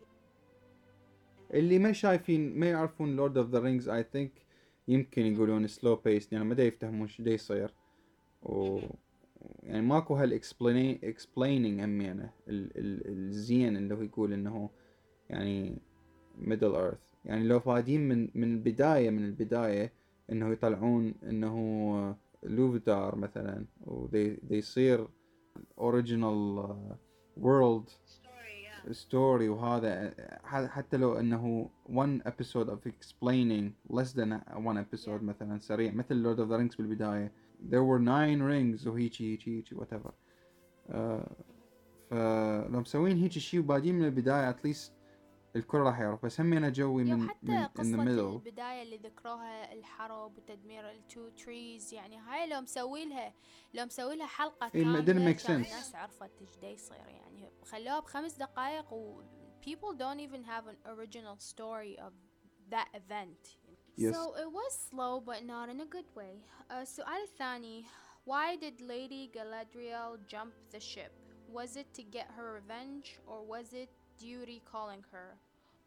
اللي 1.55 1.79
ما 1.79 1.93
شايفين 1.93 2.59
ما 2.59 2.71
يعرفون 2.71 3.17
لورد 3.17 3.39
اوف 3.39 3.49
ذا 3.49 3.59
رينجز 3.59 3.89
اي 3.89 4.03
ثينك 4.03 4.33
يمكن 4.89 5.27
يقولون 5.27 5.67
سلو 5.67 5.97
بيس 5.97 6.33
يعني 6.33 6.45
ما 6.45 6.55
دا 6.55 6.65
يفتهمون 6.65 7.09
شو 7.09 7.23
دا 7.23 7.31
يصير. 7.31 7.75
و 8.43 8.81
يعني 9.63 9.83
ماكو 9.83 10.17
هال 10.17 10.33
اكسبليننج 10.33 11.81
همينه 11.81 12.31
ال 12.49 12.79
ال 12.79 13.09
الزين 13.29 13.77
اللي 13.77 13.95
هو 13.95 14.03
يقول 14.03 14.33
إنه 14.33 14.71
يعني 15.31 15.79
ميدل 16.39 16.75
ايرث 16.75 17.15
يعني 17.25 17.49
لو 17.49 17.61
فادين 17.61 18.09
من 18.09 18.29
من 18.35 18.55
البدايه 18.55 19.11
من 19.11 19.25
البداية 19.25 19.93
إنه 20.33 20.53
يطلعون 20.53 21.15
إنه 21.23 22.17
لوفدار 22.43 23.17
مثلا 23.17 23.65
ودي 23.81 24.35
دي 24.43 24.57
يصير 24.57 25.09
original 25.79 26.67
world 27.37 27.91
story 28.91 29.49
وهذا 29.49 30.15
حتى 30.45 30.97
لو 30.97 31.19
إنه 31.19 31.71
one 31.89 32.23
episode 32.29 32.69
of 32.69 32.87
explaining 32.87 33.73
less 33.97 34.13
than 34.13 34.31
one 34.55 34.79
episode 34.79 35.21
Yeah. 35.21 35.23
مثلا 35.23 35.59
سريع 35.59 35.93
مثل 35.93 36.23
Lord 36.25 36.39
of 36.39 36.49
the 36.49 36.57
Rings 36.59 36.77
بالبداية. 36.77 37.33
There 37.69 37.85
were 37.85 38.01
nine 38.01 38.41
rings 38.43 38.87
وهيجي 38.87 39.33
هيجي 39.33 39.57
هيجي 39.57 39.77
whatever. 39.77 40.13
آه 40.91 41.37
فلو 42.11 42.81
مسوين 42.81 43.17
هيجي 43.17 43.41
شيء 43.41 43.61
وبادين 43.61 43.95
من 43.95 44.05
البداية 44.05 44.53
at 44.53 44.57
least 44.67 44.91
الكل 45.57 45.79
راح 45.79 46.01
يعرف. 46.01 46.25
بس 46.25 46.41
همي 46.41 46.57
أنا 46.57 46.69
جوي 46.69 47.05
من 47.05 47.29
حتى 47.29 47.39
من 47.43 47.65
in 47.65 47.69
the 47.69 47.79
قصة 47.79 48.05
middle. 48.05 48.47
البداية 48.47 48.83
اللي 48.83 48.97
ذكروها 48.97 49.73
الحرب 49.73 50.39
وتدمير 50.39 50.91
ال 50.91 51.00
two 51.00 51.29
trees 51.29 51.95
يعني 51.95 52.19
هاي 52.19 52.49
لو 52.49 52.61
مسوي 52.61 53.05
لها 53.05 53.33
لو 53.75 53.85
مسوي 53.85 54.17
لها 54.17 54.27
حلقة 54.27 54.69
كاملة. 54.69 54.99
الناس 54.99 55.95
عرفت 55.95 56.31
إيش 56.41 56.57
دا 56.63 56.69
يصير. 56.69 57.07
يعني 57.07 57.51
خلوها 57.65 58.01
بخمس 58.01 58.35
دقائق 58.35 58.93
و 58.93 59.23
people 59.63 59.95
don't 59.99 60.21
even 60.21 60.43
have 60.43 60.67
an 60.67 60.79
original 60.87 61.37
story 61.39 61.99
of 61.99 62.13
that 62.71 62.89
event. 62.95 63.60
Yes. 63.97 64.15
so 64.15 64.23
it 64.43 64.51
was 64.61 64.73
slow 64.91 65.21
but 65.21 65.41
not 65.45 65.69
in 65.69 65.81
a 65.81 65.87
good 65.97 66.09
way 66.17 66.35
uh, 66.71 66.73
السؤال 66.75 67.23
الثاني 67.25 67.85
why 68.27 68.57
did 68.57 68.81
Lady 68.81 69.31
Galadriel 69.35 70.19
jump 70.33 70.53
the 70.73 70.81
ship 70.81 71.13
was 71.53 71.77
it 71.77 71.87
to 71.99 72.03
get 72.03 72.27
her 72.37 72.53
revenge 72.61 73.19
or 73.27 73.39
was 73.55 73.73
it 73.73 73.89
duty 74.19 74.61
calling 74.73 75.03
her 75.13 75.37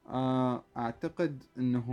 آه 0.09 0.63
أعتقد 0.77 1.43
إنه 1.57 1.87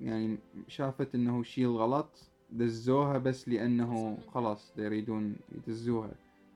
يعني 0.00 0.38
شافت 0.68 1.14
إنه 1.14 1.42
شيء 1.42 1.64
الغلط 1.64 2.08
دزوها 2.50 3.18
بس 3.18 3.48
منها. 3.48 4.16
خلاص 4.34 4.72
يريدون 4.76 5.36
يدزوها 5.52 6.06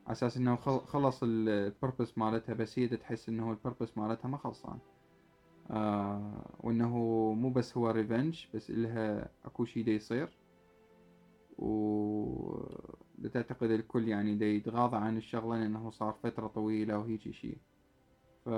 على 0.07 0.13
أساس 0.13 0.37
إنه 0.37 0.57
خل- 0.57 0.81
خلص 0.87 1.19
البربس 1.23 2.19
مالتها 2.19 2.55
بس 2.55 2.79
هي 2.79 2.89
تحس 2.89 3.29
إنه 3.29 3.51
البربس 3.51 3.99
مالتها 3.99 4.29
ما 4.29 4.37
خلصان 4.39 4.79
آه 5.71 6.57
وإنه 6.61 6.99
مو 7.33 7.51
بس 7.51 7.77
هو 7.77 7.91
ريفنج 7.91 8.47
بس 8.55 8.71
إلها 8.71 9.29
أكو 9.45 9.65
شيء 9.65 9.85
دا 9.85 9.93
يصير 9.93 10.29
و 11.59 11.71
دا 13.19 13.29
تعتقد 13.29 13.71
الكل 13.71 14.09
يعني 14.09 14.35
دا 14.35 14.47
يتغاضى 14.47 14.97
عن 14.97 15.17
الشغلة 15.17 15.59
لأنه 15.59 15.91
صار 15.91 16.13
فترة 16.23 16.47
طويلة 16.47 16.99
وهيجي 16.99 17.33
شيء 17.33 17.59
ف 18.45 18.49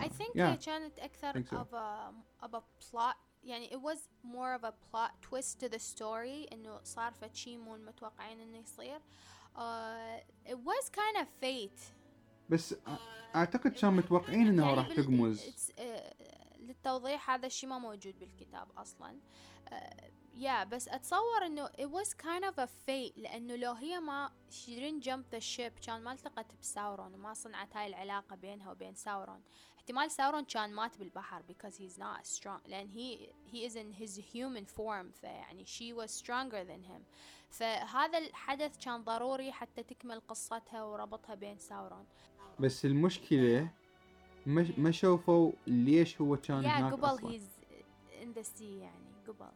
I 0.00 0.08
think 0.08 0.34
yeah. 0.34 0.40
هي 0.40 0.56
كانت 0.56 1.00
think 1.36 1.48
so. 1.48 1.56
of 1.56 1.72
a 1.72 2.12
of 2.46 2.54
a 2.54 2.62
plot 2.80 3.16
يعني 3.44 3.68
it 3.70 3.80
was 3.80 3.98
more 4.24 4.54
of 4.54 4.64
a 4.64 4.72
plot 4.72 5.10
twist 5.22 5.60
to 5.60 5.68
the 5.68 5.78
story 5.78 6.52
إنه 6.52 6.80
صار 6.84 7.12
فد 7.12 7.34
شي 7.34 7.56
مو 7.56 7.76
متوقعين 7.76 8.40
إنه 8.40 8.58
يصير. 8.58 8.98
Uh, 9.56 10.50
it 10.50 10.58
was 10.58 10.90
kind 10.90 11.22
of 11.22 11.26
fate. 11.42 11.92
بس 12.50 12.74
أعتقد 13.34 13.70
كانوا 13.70 13.96
متوقعين 13.96 14.46
إنه 14.46 14.74
راح 14.74 14.94
تقمز 14.94 15.72
للتوضيح 16.80 17.30
هذا 17.30 17.46
الشي 17.46 17.66
ما 17.66 17.78
موجود 17.78 18.18
بالكتاب 18.18 18.68
أصلا. 18.78 19.18
Uh, 19.66 19.74
yeah 20.40 20.64
بس 20.64 20.88
أتصور 20.88 21.46
إنه 21.46 21.66
it 21.66 21.90
was 21.90 22.14
kind 22.14 22.44
of 22.44 22.58
a 22.58 22.66
fate 22.66 23.18
لأنه 23.18 23.56
لو 23.56 23.72
هي 23.72 24.00
ما 24.00 24.30
she 24.50 24.68
didn't 24.70 25.04
jump 25.04 25.36
the 25.36 25.40
ship 25.40 25.86
كان 25.86 26.02
ما 26.02 26.12
التقت 26.12 26.46
بساورون 26.62 27.14
وما 27.14 27.34
صنعت 27.34 27.76
هاي 27.76 27.86
العلاقة 27.86 28.36
بينها 28.36 28.70
وبين 28.70 28.94
ساورون. 28.94 29.42
احتمال 29.76 30.10
ساورون 30.10 30.44
كان 30.44 30.74
مات 30.74 30.98
بالبحر 30.98 31.42
because 31.42 31.74
he's 31.74 31.98
not 31.98 32.26
strong 32.26 32.68
لأن 32.68 32.88
he 32.88 33.18
he 33.52 33.70
is 33.70 33.74
in 33.76 34.02
his 34.02 34.16
human 34.16 34.64
form 34.76 35.12
فيعني 35.20 35.66
she 35.66 35.92
was 35.92 36.10
stronger 36.10 36.64
than 36.64 36.82
him 36.90 37.02
فهذا 37.50 38.18
الحدث 38.18 38.84
كان 38.84 39.04
ضروري 39.04 39.52
حتى 39.52 39.82
تكمل 39.82 40.20
قصتها 40.28 40.82
وربطها 40.82 41.34
بين 41.34 41.58
ساورون 41.58 42.06
بس 42.58 42.84
المشكلة 42.84 43.70
ما 44.46 44.66
ما 44.78 44.90
شوفوا 44.90 45.52
ليش 45.66 46.20
هو 46.20 46.36
كان 46.36 46.64
هناك 46.64 46.92
قبل 46.92 47.04
أصلا 47.04 47.30
he's 47.38 47.42
in 48.22 48.38
the 48.38 48.44
sea 48.44 48.62
يعني 48.62 49.04
قبل 49.28 49.46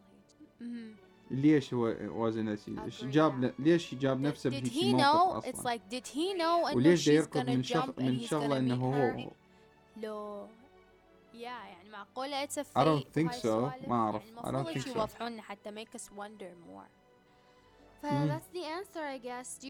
هيك. 0.61 0.95
ليش 1.31 1.75
هو 1.75 1.83
وازن 2.09 2.49
نسي 2.49 2.77
Agree, 2.77 3.05
جاب 3.05 3.51
yeah. 3.51 3.61
ليش 3.61 3.95
جاب 3.95 4.21
نفسه 4.21 4.51
بهيك 4.51 4.67
he 4.67 4.93
know 4.93 5.15
موقف 5.17 5.45
it's 5.47 5.59
أصلا 5.59 5.75
like 5.77 5.81
did 5.95 6.07
he 6.07 6.39
know 6.41 6.75
وليش 6.77 7.09
دا 7.09 7.15
يركض 7.15 7.51
من 7.51 7.63
شغل 7.63 7.95
and 7.99 8.03
من 8.03 8.19
شغلة 8.21 8.59
إنه 8.59 8.75
هو 8.87 9.31
لو 9.97 10.49
يا 11.35 11.41
يعني 11.41 11.91
معقولة 11.91 12.47
fate 12.47 12.79
I 12.79 12.85
don't 12.85 13.07
think 13.19 13.33
so. 13.33 13.47
ما. 13.47 13.73
يعني 13.89 14.21
I 14.37 14.43
don't 14.43 14.47
المفروض 14.47 14.79
think 14.79 14.85
so. 14.85 14.97
يوضحون 14.97 15.33
لنا 15.33 15.43
حتى 15.43 15.71
make 15.85 15.99
us 15.99 16.03
wonder 16.03 16.53
more 16.69 16.89
ف 18.03 18.07
that's 18.07 18.57
the 18.57 18.65
answer 18.65 19.01
I 19.01 19.19
guess 19.27 19.67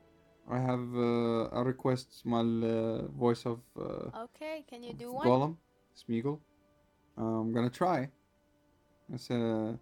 I 0.49 0.59
have 0.59 0.85
uh, 0.95 1.59
a 1.59 1.63
request 1.63 2.25
مال 2.25 2.63
uh, 2.63 3.07
voice 3.13 3.45
of 3.45 3.59
uh, 3.77 4.23
okay 4.25 4.65
can 4.69 4.83
you 4.83 4.93
do 4.93 5.09
of 5.09 5.15
one 5.15 5.27
Gollum 5.27 5.53
Smeagol 5.95 6.39
uh, 7.17 7.21
I'm 7.41 7.53
gonna 7.53 7.69
try 7.69 8.09
it's 9.13 9.29
uh, 9.29 9.73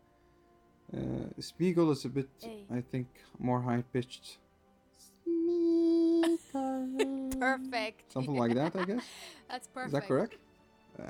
uh, 0.93 0.97
Smeagol 1.39 1.91
is 1.91 2.05
a 2.05 2.09
bit 2.09 2.29
Hey. 2.41 2.65
I 2.69 2.81
think 2.81 3.07
more 3.39 3.61
high 3.61 3.83
pitched 3.93 4.39
perfect 7.39 8.11
something 8.11 8.37
like 8.37 8.53
that 8.55 8.75
I 8.75 8.83
guess 8.83 9.05
that's 9.49 9.67
perfect 9.67 9.87
Is 9.87 9.93
that 9.93 10.07
correct? 10.07 10.35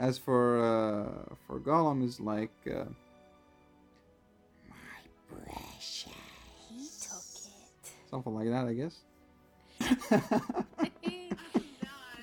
As 0.09 0.17
for 0.17 0.59
uh, 0.59 1.35
for 1.47 1.59
Gollum 1.59 2.03
is 2.03 2.19
like 2.19 2.51
uh, 2.67 2.85
my 4.69 4.99
precious, 5.31 6.11
he 6.69 6.89
took 6.99 7.23
something 8.09 8.33
like 8.33 8.49
that, 8.49 8.67
I 8.67 8.73
guess. 8.73 8.95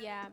Yeah 0.01 0.25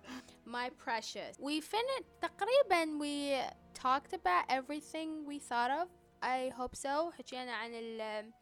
my 0.46 0.70
precious 0.84 1.36
we 1.40 1.60
finished 1.60 2.04
تقريبا 2.22 2.98
we 2.98 3.40
talked 3.74 4.12
about 4.14 4.44
everything 4.48 5.26
we 5.26 5.38
thought 5.38 5.70
of 5.70 5.88
I 6.22 6.50
hope 6.58 6.76
so 6.76 7.10
حكينا 7.18 7.52
عن 7.52 7.70
ال 7.74 8.32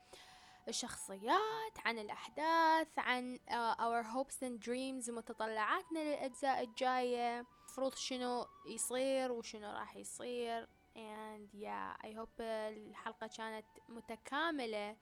الشخصيات 0.68 1.78
عن 1.84 1.98
الأحداث 1.98 2.88
عن 2.98 3.38
uh, 3.48 3.52
our 3.80 4.02
hopes 4.02 4.42
and 4.42 4.60
dreams 4.60 5.08
متطلعاتنا 5.10 5.98
للأجزاء 5.98 6.64
الجاية 6.64 7.46
المفروض 7.66 7.94
شنو 7.94 8.46
يصير 8.66 9.32
وشنو 9.32 9.72
راح 9.72 9.96
يصير 9.96 10.68
and 10.96 11.54
yeah 11.54 12.06
I 12.06 12.12
hope 12.18 12.40
الحلقة 12.40 13.26
كانت 13.36 13.66
متكاملة 13.88 14.96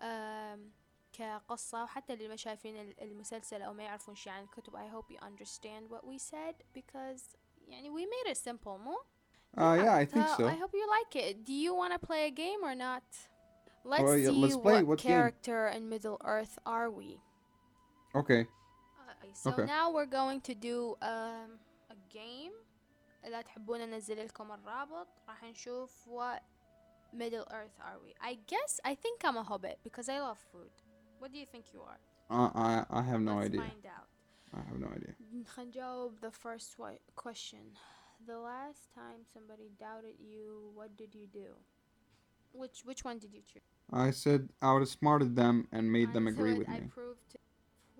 um, 0.00 0.58
كقصة 1.18 1.82
وحتى 1.84 2.12
اللي 2.12 2.28
ما 2.28 2.36
شايفين 2.36 2.76
ال- 2.80 3.00
المسلسل 3.02 3.62
أو 3.62 3.72
ما 3.72 3.82
يعرفون 3.82 4.14
شي 4.14 4.30
عن 4.30 4.42
الكتب 4.44 4.76
I 4.76 4.86
hope 4.94 5.10
you 5.14 5.18
understand 5.26 5.90
what 5.90 6.04
we 6.06 6.18
said 6.18 6.54
because 6.78 7.36
يعني 7.68 7.90
we 7.90 8.06
made 8.06 8.30
it 8.32 8.36
simple 8.36 8.78
مو؟ 8.78 8.96
Uh, 9.56 9.74
yeah, 9.84 9.94
I 9.94 10.04
think 10.04 10.26
Uh, 10.26 10.36
so. 10.36 10.44
I 10.46 10.56
hope 10.62 10.72
you 10.80 10.86
like 10.98 11.12
it. 11.26 11.34
Do 11.50 11.52
you 11.64 11.72
want 11.80 11.92
to 11.96 11.98
play 12.08 12.22
a 12.26 12.30
game 12.44 12.60
or 12.68 12.74
not? 12.74 13.06
Let's 13.92 14.02
Oh, 14.10 14.14
yeah, 14.24 14.30
see 14.32 14.40
let's 14.42 14.56
play. 14.66 14.80
what 14.82 14.86
What 14.90 14.98
game? 14.98 15.10
character 15.12 15.60
in 15.76 15.82
Middle 15.94 16.18
Earth 16.34 16.54
are 16.76 16.88
we. 16.98 17.10
Okay. 18.20 18.42
Uh, 18.42 19.14
so 19.42 19.50
Okay. 19.50 19.64
now 19.76 19.84
we're 19.96 20.12
going 20.20 20.40
to 20.48 20.54
do 20.70 20.76
um, 21.12 21.48
a 21.94 21.96
game. 22.20 22.52
إذا 23.24 23.40
تحبون 23.42 23.80
أنزل 23.80 24.24
لكم 24.26 24.52
الرابط 24.52 25.08
راح 25.28 25.44
نشوف 25.44 26.08
what 26.08 26.42
Middle 27.12 27.46
Earth 27.58 27.76
are 27.88 27.98
we. 28.04 28.10
I 28.30 28.34
guess 28.52 28.72
I 28.84 28.94
think 28.94 29.24
I'm 29.24 29.36
a 29.36 29.42
hobbit 29.50 29.78
because 29.86 30.08
I 30.08 30.18
love 30.20 30.38
food. 30.52 30.70
What 31.19 31.31
do 31.31 31.37
you 31.39 31.45
think 31.45 31.65
you 31.73 31.81
are? 31.81 31.99
Uh, 32.29 32.49
I 32.55 32.85
I 32.99 33.01
have 33.03 33.21
no 33.21 33.35
Let's 33.35 33.47
idea. 33.47 33.61
find 33.61 33.85
out. 33.97 34.07
I 34.53 34.61
have 34.69 34.79
no 34.79 34.87
idea. 34.87 35.13
خلينا 35.45 35.69
نجاوب 35.69 36.19
the 36.21 36.31
first 36.31 36.77
wa- 36.79 37.03
question. 37.15 37.63
The 38.27 38.37
last 38.37 38.83
time 38.93 39.19
somebody 39.33 39.67
doubted 39.79 40.15
you, 40.19 40.71
what 40.77 40.95
did 40.97 41.11
you 41.15 41.27
do? 41.27 41.49
Which 42.61 42.77
which 42.89 43.01
one 43.09 43.17
did 43.23 43.33
you 43.37 43.43
choose? 43.51 43.69
I 44.07 44.11
said 44.11 44.41
I 44.61 44.67
outsmarted 44.75 45.35
them 45.35 45.55
and 45.71 45.83
made 45.97 46.09
them 46.13 46.27
I 46.27 46.31
agree 46.33 46.51
said 46.53 46.59
with 46.61 46.69
I 46.69 46.79
me. 46.79 46.87
proved 46.97 47.29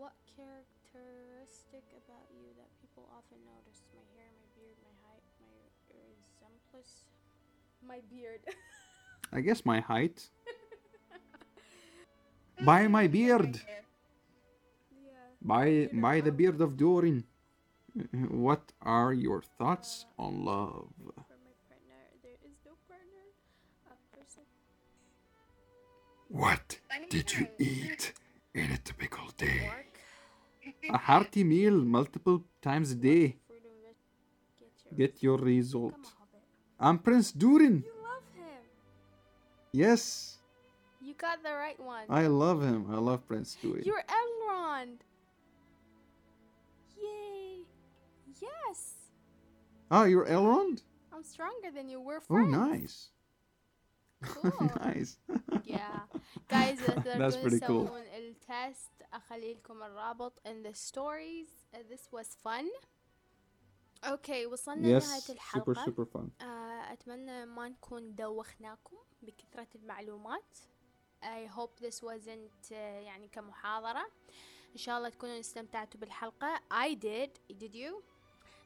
what 0.02 0.16
characteristic 0.36 1.86
about 2.02 2.28
you 2.38 2.48
that 2.60 2.70
people 2.82 3.04
often 3.18 3.40
notice? 3.54 3.80
My 4.00 4.06
hair, 4.16 4.30
my 4.40 4.48
beard, 4.56 4.78
my 4.88 4.96
height, 5.06 5.26
my 5.44 5.54
resemblance. 5.94 6.94
My 7.92 8.00
beard. 8.14 8.42
I 9.38 9.40
guess 9.46 9.60
my 9.74 9.80
height. 9.92 10.18
By 12.65 12.89
my 12.89 13.07
beard. 13.07 13.61
By 15.43 15.89
by 15.93 16.21
the 16.21 16.33
beard 16.33 16.61
of 16.61 16.77
Dorin. 16.77 17.25
What 18.29 18.73
are 18.83 19.13
your 19.15 19.43
thoughts 19.59 20.07
on 20.19 20.45
love? 20.45 20.89
For 20.99 21.15
my 21.17 21.55
partner, 21.69 22.01
there 22.23 22.39
is 22.45 22.57
no 22.65 22.73
partner. 22.89 23.25
A 23.89 24.17
person. 24.17 24.45
What 26.29 26.79
did 27.09 27.33
you 27.35 27.49
eat 27.59 28.13
in 28.55 28.73
a 28.73 28.79
typical 28.79 29.27
day? 29.37 29.71
A 30.91 30.99
hearty 30.99 31.45
meal 31.45 31.77
multiple 31.85 32.45
times 32.61 32.91
a 32.91 32.97
day. 32.97 33.37
Fruit 33.47 33.63
and 33.65 33.81
veg. 33.85 34.97
Get 34.99 35.23
your. 35.23 35.39
Result. 35.39 35.93
Come 35.93 36.05
on, 36.05 36.11
Hobbit. 36.19 36.43
I'm 36.81 36.99
Prince 36.99 37.33
Durin. 37.33 37.85
You 37.85 37.93
love 38.03 38.23
him. 38.35 38.63
Yes, 39.73 40.36
You 41.06 41.14
got 41.16 41.42
the 41.44 41.54
right 41.66 41.80
one. 41.80 42.06
I 42.10 42.28
love 42.28 42.62
him. 42.62 42.82
I 42.92 42.98
love 43.10 43.26
Prince 43.28 43.58
Durin. 43.62 43.84
You're 43.86 44.04
Elrond. 44.22 44.98
Yay. 47.02 47.60
Yes. 48.40 48.80
Oh, 49.90 50.04
you're 50.04 50.26
Elrond? 50.28 50.82
I'm 51.14 51.24
stronger 51.24 51.70
than 51.74 51.90
you. 51.90 52.00
We're 52.00 52.18
Oh, 52.18 52.22
friends. 52.28 52.52
nice. 52.52 53.10
Cool. 54.24 54.72
nice. 54.86 55.18
Yeah. 55.66 56.00
Guys 56.48 56.78
إذا 56.80 57.04
That's 57.18 57.36
تقدرون 57.36 57.42
pretty 57.42 57.60
cool. 57.60 57.86
تسوون 57.88 58.02
التست 58.02 58.92
أخلي 59.14 59.54
لكم 59.54 59.84
الرابط 59.84 60.40
in 60.46 60.64
the 60.64 60.74
stories. 60.76 61.50
Uh, 61.74 61.78
this 61.90 62.12
was 62.12 62.28
fun. 62.44 62.66
اوكي 64.04 64.46
وصلنا 64.46 65.00
yes, 65.00 65.04
لنهاية 65.04 65.20
super 65.22 65.30
الحلقة 65.30 65.74
super 65.86 66.06
fun. 66.06 66.30
آه، 66.46 66.94
أتمنى 66.94 67.46
ما 67.46 67.70
نكون 67.70 68.16
دوخناكم 68.16 68.96
بكثرة 69.22 69.68
المعلومات 69.76 70.58
I 71.27 71.47
hope 71.57 71.87
this 71.87 72.01
wasn't 72.03 72.73
آه، 72.73 73.01
يعني 73.01 73.29
كمحاضرة. 73.29 74.07
إن 74.73 74.77
شاء 74.79 74.99
الله 74.99 75.09
تكونوا 75.09 75.41
استمتعتوا 75.41 76.01
بالحلقة. 76.01 76.61
I 76.73 76.95
did. 76.95 77.57
Did 77.57 77.75
you? 77.75 78.03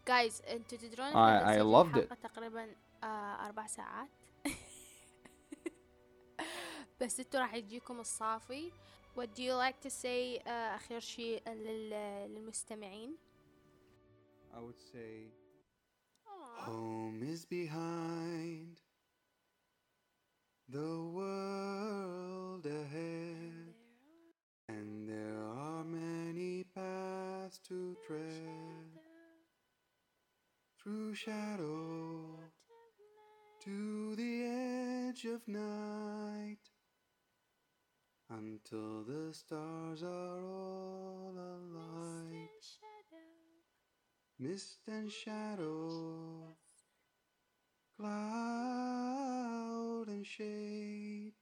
Guys 0.06 0.48
أنتوا 0.48 0.78
تدرون 0.78 1.12
I- 1.12 1.56
I 1.56 1.62
loved 1.62 1.96
it. 1.96 2.14
تقريبا 2.22 2.76
آه، 3.04 3.46
أربع 3.46 3.66
ساعات. 3.66 4.08
بس 7.00 7.20
أنتوا 7.20 7.40
راح 7.40 7.54
يجيكم 7.54 8.00
الصافي. 8.00 8.70
What 9.16 9.28
do 9.36 9.40
you 9.42 9.54
like 9.54 9.80
to 9.88 9.90
say 9.90 10.46
آه، 10.48 10.74
آخر 10.74 11.00
شيء 11.00 11.48
لل- 11.48 12.30
للمستمعين؟ 12.34 13.16
I 14.52 14.58
would 14.58 14.80
say 14.94 15.30
home 16.66 17.22
is 17.22 17.44
behind 17.46 18.80
the 20.68 20.90
world. 21.16 21.59
Through 30.90 31.14
shadow 31.14 32.34
to 33.62 34.16
the 34.16 34.42
edge 34.42 35.24
of 35.24 35.46
night 35.46 36.58
until 38.28 39.04
the 39.04 39.32
stars 39.32 40.02
are 40.02 40.40
all 40.44 41.32
alight. 41.36 42.66
Mist 44.40 44.88
and 44.88 45.12
shadow 45.12 46.56
cloud 47.96 49.36
and 50.08 50.26
shade 50.26 51.34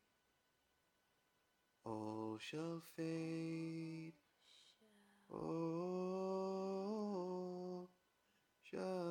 all 1.86 2.36
shall 2.38 2.82
fade. 2.96 4.12
All 5.30 6.28
shall 8.70 9.07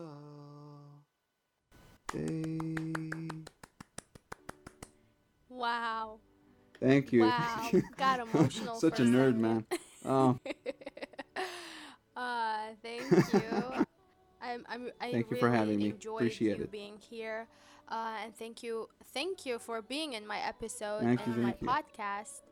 fade 2.17 3.51
Wow. 5.49 6.19
thank 6.81 7.13
you 7.13 7.23
Wow. 7.23 7.71
Got 7.97 8.21
emotional 8.21 8.75
such 8.77 8.97
for 8.97 9.03
a 9.03 9.07
a 9.07 9.09
nerd 9.09 9.35
second. 9.35 9.43
man 9.43 9.67
oh 10.05 10.39
uh, 12.17 12.59
thank 12.83 13.11
you. 13.33 13.87
I'm, 14.45 14.65
I'm, 14.69 14.91
I 15.01 15.13
Thank 15.13 15.27
you 15.31 15.37
really 15.37 15.41
for 15.41 15.51
having 15.51 15.79
me. 15.79 15.91
enjoyed 15.91 16.17
Appreciate 16.23 16.59
you 16.59 16.65
it. 16.65 16.71
being 16.73 16.99
here. 16.99 17.47
Uh, 17.89 18.17
and 18.25 18.35
thank 18.37 18.63
you, 18.63 18.89
thank 19.15 19.47
you 19.47 19.59
for 19.59 19.81
being 19.83 20.15
in 20.15 20.27
my 20.27 20.39
episode 20.41 21.03
Thank 21.03 21.25
and 21.27 21.37
you, 21.37 21.43
my 21.43 21.53
thank 21.53 21.63
you. 21.63 21.69
podcast. 21.69 22.43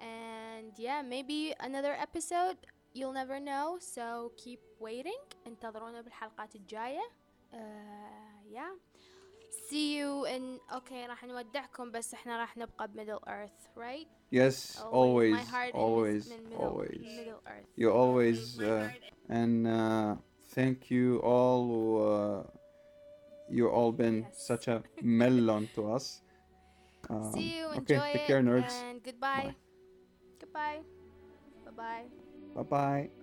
And 0.00 0.72
yeah, 0.78 1.02
maybe 1.02 1.54
another 1.60 1.92
episode. 1.92 2.56
You'll 2.94 3.12
never 3.12 3.38
know. 3.38 3.76
So 3.80 4.32
keep 4.36 4.60
waiting. 4.80 5.20
انتظرونا 5.46 6.00
بالحلقات 6.00 6.54
الجاية. 6.56 7.02
Uh, 7.52 7.56
yeah. 8.50 8.72
See 9.68 9.96
you 9.98 10.26
in. 10.26 10.58
Okay, 10.76 11.06
راح 11.08 11.24
نودعكم 11.24 11.90
بس 11.90 12.14
احنا 12.14 12.38
راح 12.40 12.56
نبقى 12.56 12.88
بميدل 12.88 13.18
ايرث, 13.28 13.52
right? 13.76 14.08
yes 14.34 14.80
always 14.92 15.34
My 15.34 15.44
heart 15.54 15.74
always 15.74 16.26
is 16.26 16.30
من 16.32 16.48
middle, 16.48 16.62
always 16.64 17.00
Middle 17.18 17.40
Earth. 17.46 17.66
you 17.76 17.88
always 17.90 18.58
uh, 18.60 18.88
and 19.28 19.66
uh, 19.66 20.16
thank 20.56 20.90
you 20.90 21.20
all 21.22 21.64
uh, 22.10 22.42
you 23.56 23.64
all 23.76 23.92
been 23.92 24.18
Yes. 24.22 24.46
such 24.50 24.64
a 24.68 24.82
melon 25.02 25.68
to 25.74 25.80
us 25.96 26.06
um, 27.10 27.32
See 27.34 27.48
you. 27.58 27.66
okay 27.66 27.78
Enjoy 27.78 28.08
take 28.12 28.22
it. 28.22 28.26
care 28.30 28.42
nerds 28.50 28.74
And 28.88 28.96
goodbye. 29.08 29.48
Bye. 29.48 29.54
Goodbye. 30.40 30.80
Bye 31.64 31.74
bye. 31.80 32.04
bye 32.56 32.68
bye 32.74 33.17